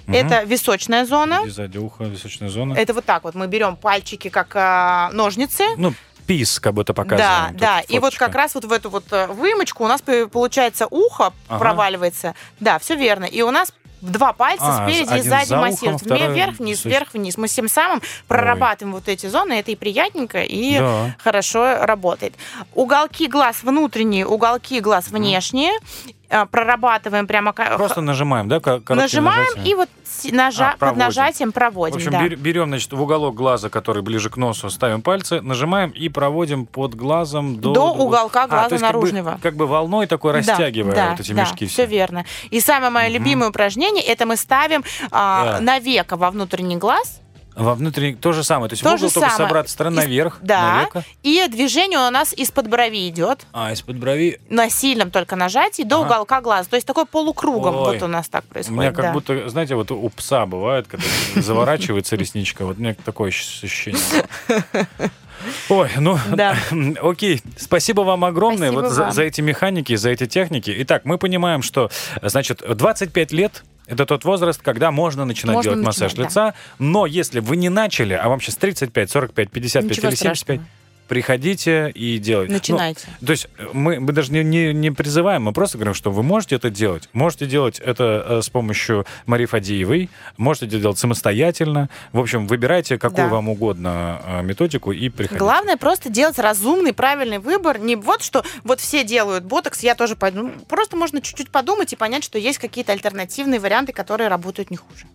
Мгм. 0.06 0.14
это 0.16 0.42
височная 0.44 1.04
зона. 1.06 1.42
И 1.46 1.50
Сзади 1.50 1.78
уха, 1.78 2.04
височная 2.04 2.48
зона. 2.50 2.74
Это 2.74 2.92
вот 2.94 3.04
так 3.04 3.24
вот 3.24 3.34
мы 3.34 3.46
берем 3.46 3.76
пальчики 3.76 4.28
как 4.28 4.52
а, 4.54 5.10
ножницы. 5.12 5.64
Ну, 5.76 5.94
пис 6.26 6.60
как 6.60 6.74
будто 6.74 6.92
Да, 6.92 7.02
показываем. 7.02 7.48
тут 7.52 7.56
да. 7.58 7.80
И 7.80 7.94
вот 7.94 8.00
фоточка. 8.12 8.26
как 8.26 8.34
раз 8.34 8.54
вот 8.54 8.64
в 8.66 8.72
эту 8.72 8.90
вот 8.90 9.04
э, 9.12 9.26
вымочку 9.28 9.84
у 9.84 9.88
нас 9.88 10.02
получается 10.30 10.86
ухо 10.90 11.32
Ага. 11.48 11.58
проваливается. 11.58 12.34
Да, 12.60 12.78
все 12.78 12.96
верно. 12.96 13.24
И 13.24 13.40
у 13.42 13.50
нас 13.50 13.72
два 14.00 14.32
пальца 14.32 14.64
А, 14.84 14.88
спереди 14.88 15.18
и 15.18 15.22
сзади 15.22 15.46
за 15.48 15.56
ухом, 15.58 15.70
массируют. 15.70 16.02
второй 16.02 16.34
Вверх-вниз, 16.34 16.70
височный. 16.78 16.90
вверх-вниз. 16.90 17.36
Мы 17.36 17.48
тем 17.48 17.68
самым 17.68 18.02
прорабатываем 18.26 18.94
вот 18.94 19.08
эти 19.08 19.26
зоны. 19.26 19.54
Это 19.54 19.70
и 19.70 19.76
приятненько, 19.76 20.42
и 20.42 20.78
Да. 20.78 21.16
хорошо 21.18 21.84
работает. 21.84 22.34
Уголки 22.74 23.26
глаз 23.26 23.62
внутренние, 23.62 24.26
уголки 24.26 24.80
глаз 24.80 25.08
внешние. 25.08 25.72
э, 25.72 26.12
Прорабатываем 26.50 27.26
прямо... 27.26 27.52
Просто 27.52 28.00
нажимаем, 28.00 28.48
да, 28.48 28.60
Нажимаем 28.88 29.40
нажатием? 29.44 29.64
и 29.64 29.74
вот 29.74 29.88
нажа- 30.32 30.68
А, 30.68 30.70
под 30.72 30.78
проводим. 30.80 30.98
нажатием 31.06 31.50
В 31.50 31.54
проводим. 31.54 31.96
общем, 31.96 32.10
да. 32.10 32.22
бер- 32.26 32.36
берем, 32.36 32.68
значит, 32.68 32.92
в 32.92 33.00
уголок 33.00 33.34
глаза, 33.34 33.70
который 33.70 34.02
ближе 34.02 34.28
к 34.28 34.36
носу, 34.36 34.68
ставим 34.68 35.00
пальцы, 35.00 35.40
нажимаем 35.40 35.90
и 35.90 36.08
проводим 36.08 36.66
под 36.66 36.94
глазом 36.94 37.56
до... 37.60 37.72
До 37.72 37.92
уголка 37.92 38.44
А, 38.44 38.48
глаза 38.48 38.68
то 38.68 38.74
есть 38.74 38.84
как 38.84 38.92
бы- 38.94 38.98
наружного. 39.00 39.38
Как 39.42 39.56
бы, 39.56 39.66
волной 39.66 40.06
такой 40.06 40.32
Да, 40.32 40.38
растягивая 40.38 40.94
да, 40.94 41.10
вот 41.12 41.20
эти 41.20 41.32
да, 41.32 41.42
мешки 41.42 41.66
все 41.66 41.84
все. 41.84 41.86
верно. 41.86 42.24
И 42.50 42.60
самое 42.60 42.90
мое 42.90 43.08
любимое 43.08 43.48
упражнение 43.48 44.04
это 44.04 44.26
мы 44.26 44.36
ставим 44.36 44.84
а, 45.10 45.54
Да. 45.54 45.60
на 45.60 45.78
веко 45.78 46.16
во 46.16 46.30
внутренний 46.30 46.76
глаз. 46.76 47.20
Во 47.58 47.74
внутренний 47.74 48.14
то 48.14 48.32
же 48.32 48.44
самое. 48.44 48.68
То 48.68 48.74
есть 48.74 48.82
То 48.84 48.90
в 48.90 48.94
угол 48.94 49.08
же 49.08 49.14
только 49.14 49.30
самое. 49.30 49.48
обратной 49.50 49.68
стороны 49.70 49.94
Из- 50.00 50.04
наверх, 50.04 50.38
да. 50.42 50.74
навека. 50.76 51.04
И 51.22 51.44
движение 51.50 51.98
у 51.98 52.10
нас 52.10 52.32
из-под 52.32 52.68
брови 52.68 53.08
идет. 53.08 53.46
А, 53.52 53.72
из-под 53.72 53.96
брови. 53.96 54.40
На 54.48 54.70
сильном 54.70 55.10
только 55.10 55.34
нажатии 55.36 55.82
до 55.82 55.96
Ага. 55.96 56.06
уголка 56.06 56.40
глаза. 56.40 56.68
То 56.70 56.76
есть 56.76 56.86
такой 56.86 57.04
полукругом 57.04 57.74
Ой. 57.76 57.94
вот 57.94 58.02
у 58.02 58.06
нас 58.06 58.28
так 58.28 58.44
У 58.44 58.52
происходит. 58.52 58.80
меня 58.80 58.92
как 58.92 59.04
да. 59.06 59.12
будто, 59.12 59.48
знаете, 59.48 59.74
вот 59.74 59.90
у 59.90 60.08
пса 60.10 60.46
бывает, 60.46 60.86
когда 60.88 61.04
заворачивается 61.34 62.16
ресничка. 62.16 62.64
Вот 62.64 62.78
у 62.78 62.80
меня 62.80 62.94
такое 63.04 63.28
ощущение. 63.28 64.00
Ой, 65.68 65.88
ну, 65.98 66.18
Да. 66.34 66.56
окей. 67.02 67.40
Спасибо 67.56 68.00
вам 68.02 68.24
огромное 68.24 68.68
Спасибо 68.70 68.80
вот 68.82 68.92
за, 68.92 69.02
вам. 69.04 69.12
за 69.12 69.22
эти 69.22 69.40
механики, 69.40 69.94
за 69.94 70.10
эти 70.10 70.26
техники. 70.26 70.74
Итак, 70.78 71.04
мы 71.04 71.16
понимаем, 71.18 71.62
что, 71.62 71.90
значит, 72.22 72.62
25 72.68 73.32
лет 73.32 73.62
это 73.88 74.04
тот 74.04 74.24
возраст, 74.24 74.60
когда 74.62 74.90
можно 74.90 75.24
начинать 75.24 75.56
Можно 75.56 75.72
делать 75.72 75.86
массаж 75.86 76.12
начинать, 76.12 76.30
лица. 76.30 76.54
Но 76.78 77.06
если 77.06 77.40
вы 77.40 77.56
не 77.56 77.70
начали, 77.70 78.14
а 78.14 78.28
вам 78.28 78.40
сейчас 78.40 78.56
35, 78.56 79.10
45, 79.10 79.50
55 79.50 79.90
Ничего 79.90 80.08
или 80.08 80.14
75, 80.14 80.36
страшного. 80.36 80.68
Приходите 81.08 81.90
и 81.94 82.18
делайте. 82.18 82.52
Ну, 82.52 82.58
Начинайте. 82.58 83.08
то 83.24 83.32
есть 83.32 83.48
э, 83.58 83.66
мы, 83.72 83.98
мы 83.98 84.12
даже 84.12 84.32
не, 84.32 84.44
не, 84.44 84.72
не 84.72 84.90
призываем, 84.90 85.42
мы 85.42 85.52
просто 85.52 85.78
говорим, 85.78 85.94
что 85.94 86.10
вы 86.10 86.22
можете 86.22 86.56
это 86.56 86.70
делать. 86.70 87.08
Можете 87.12 87.46
делать 87.46 87.80
это 87.80 88.24
э, 88.28 88.42
с 88.42 88.48
помощью 88.50 89.06
Марии 89.26 89.46
Фадеевой, 89.46 90.10
можете 90.36 90.66
это 90.66 90.78
делать 90.78 90.98
самостоятельно. 90.98 91.88
В 92.12 92.20
общем, 92.20 92.46
выбирайте 92.46 92.98
какую 92.98 93.28
Да. 93.28 93.32
вам 93.34 93.48
угодно 93.48 94.20
э, 94.24 94.42
методику 94.42 94.92
и 94.92 95.08
приходите. 95.08 95.38
Главное 95.38 95.76
просто 95.76 96.10
делать 96.10 96.38
разумный, 96.38 96.92
правильный 96.92 97.38
выбор. 97.38 97.78
Не 97.78 97.96
вот 97.96 98.22
что 98.22 98.44
вот 98.64 98.80
все 98.80 99.02
делают 99.04 99.44
ботокс, 99.44 99.80
я 99.82 99.94
тоже 99.94 100.14
пойду. 100.16 100.42
Ну, 100.42 100.52
Просто 100.68 100.96
можно 100.96 101.20
чуть-чуть 101.20 101.50
подумать 101.50 101.92
и 101.92 101.96
понять, 101.96 102.22
что 102.22 102.38
есть 102.38 102.58
какие-то 102.58 102.92
альтернативные 102.92 103.58
варианты, 103.60 103.92
которые 103.92 104.28
работают 104.28 104.70
не 104.70 104.76
хуже. 104.76 105.06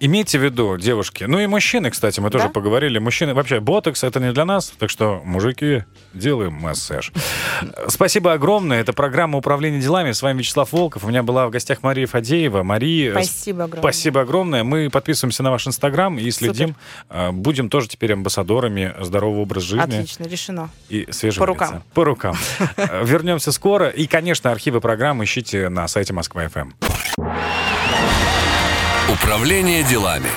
Имейте 0.00 0.38
в 0.38 0.42
виду, 0.44 0.76
девушки, 0.76 1.24
ну 1.24 1.38
и 1.40 1.46
мужчины, 1.46 1.90
кстати, 1.90 2.20
мы 2.20 2.30
тоже 2.30 2.44
Да? 2.44 2.50
поговорили. 2.50 2.98
Мужчины, 2.98 3.34
вообще, 3.34 3.60
ботокс 3.60 4.04
это 4.04 4.20
не 4.20 4.32
для 4.32 4.44
нас, 4.44 4.72
так 4.78 4.90
что, 4.90 5.20
мужики, 5.24 5.84
делаем 6.14 6.52
массаж. 6.54 7.12
Спасибо 7.88 8.32
огромное. 8.32 8.80
Это 8.80 8.92
программа 8.92 9.38
управления 9.38 9.80
делами. 9.80 10.12
С 10.12 10.22
вами 10.22 10.38
Вячеслав 10.38 10.72
Волков. 10.72 11.04
У 11.04 11.08
меня 11.08 11.22
была 11.22 11.46
в 11.46 11.50
гостях 11.50 11.82
Мария 11.82 12.06
Фадеева. 12.06 12.62
Мария, 12.62 13.12
Спасибо 13.12 13.64
огромное. 13.64 13.80
Спасибо 13.92 14.20
огромное. 14.22 14.64
Мы 14.64 14.90
подписываемся 14.90 15.42
на 15.42 15.50
ваш 15.50 15.66
инстаграм 15.66 16.18
и 16.18 16.30
следим. 16.30 16.76
А, 17.08 17.32
Будем 17.32 17.68
тоже 17.68 17.88
теперь 17.88 18.12
амбассадорами 18.12 18.94
здорового 19.00 19.40
образа 19.40 19.66
жизни 19.66 19.80
Отлично, 19.82 20.24
решено. 20.24 20.70
и 20.88 21.06
свежего 21.10 21.44
По 21.46 21.50
лица. 21.50 21.64
рукам. 21.66 21.82
По 21.94 22.04
рукам. 22.04 22.36
Вернемся 23.04 23.52
скоро. 23.52 23.88
И, 23.88 24.06
конечно, 24.06 24.50
архивы 24.50 24.80
программы 24.80 25.24
ищите 25.24 25.68
на 25.68 25.86
сайте 25.88 26.12
Москва 26.12 26.48
ФМ. 26.48 26.70
Управление 29.10 29.82
делами. 29.84 30.28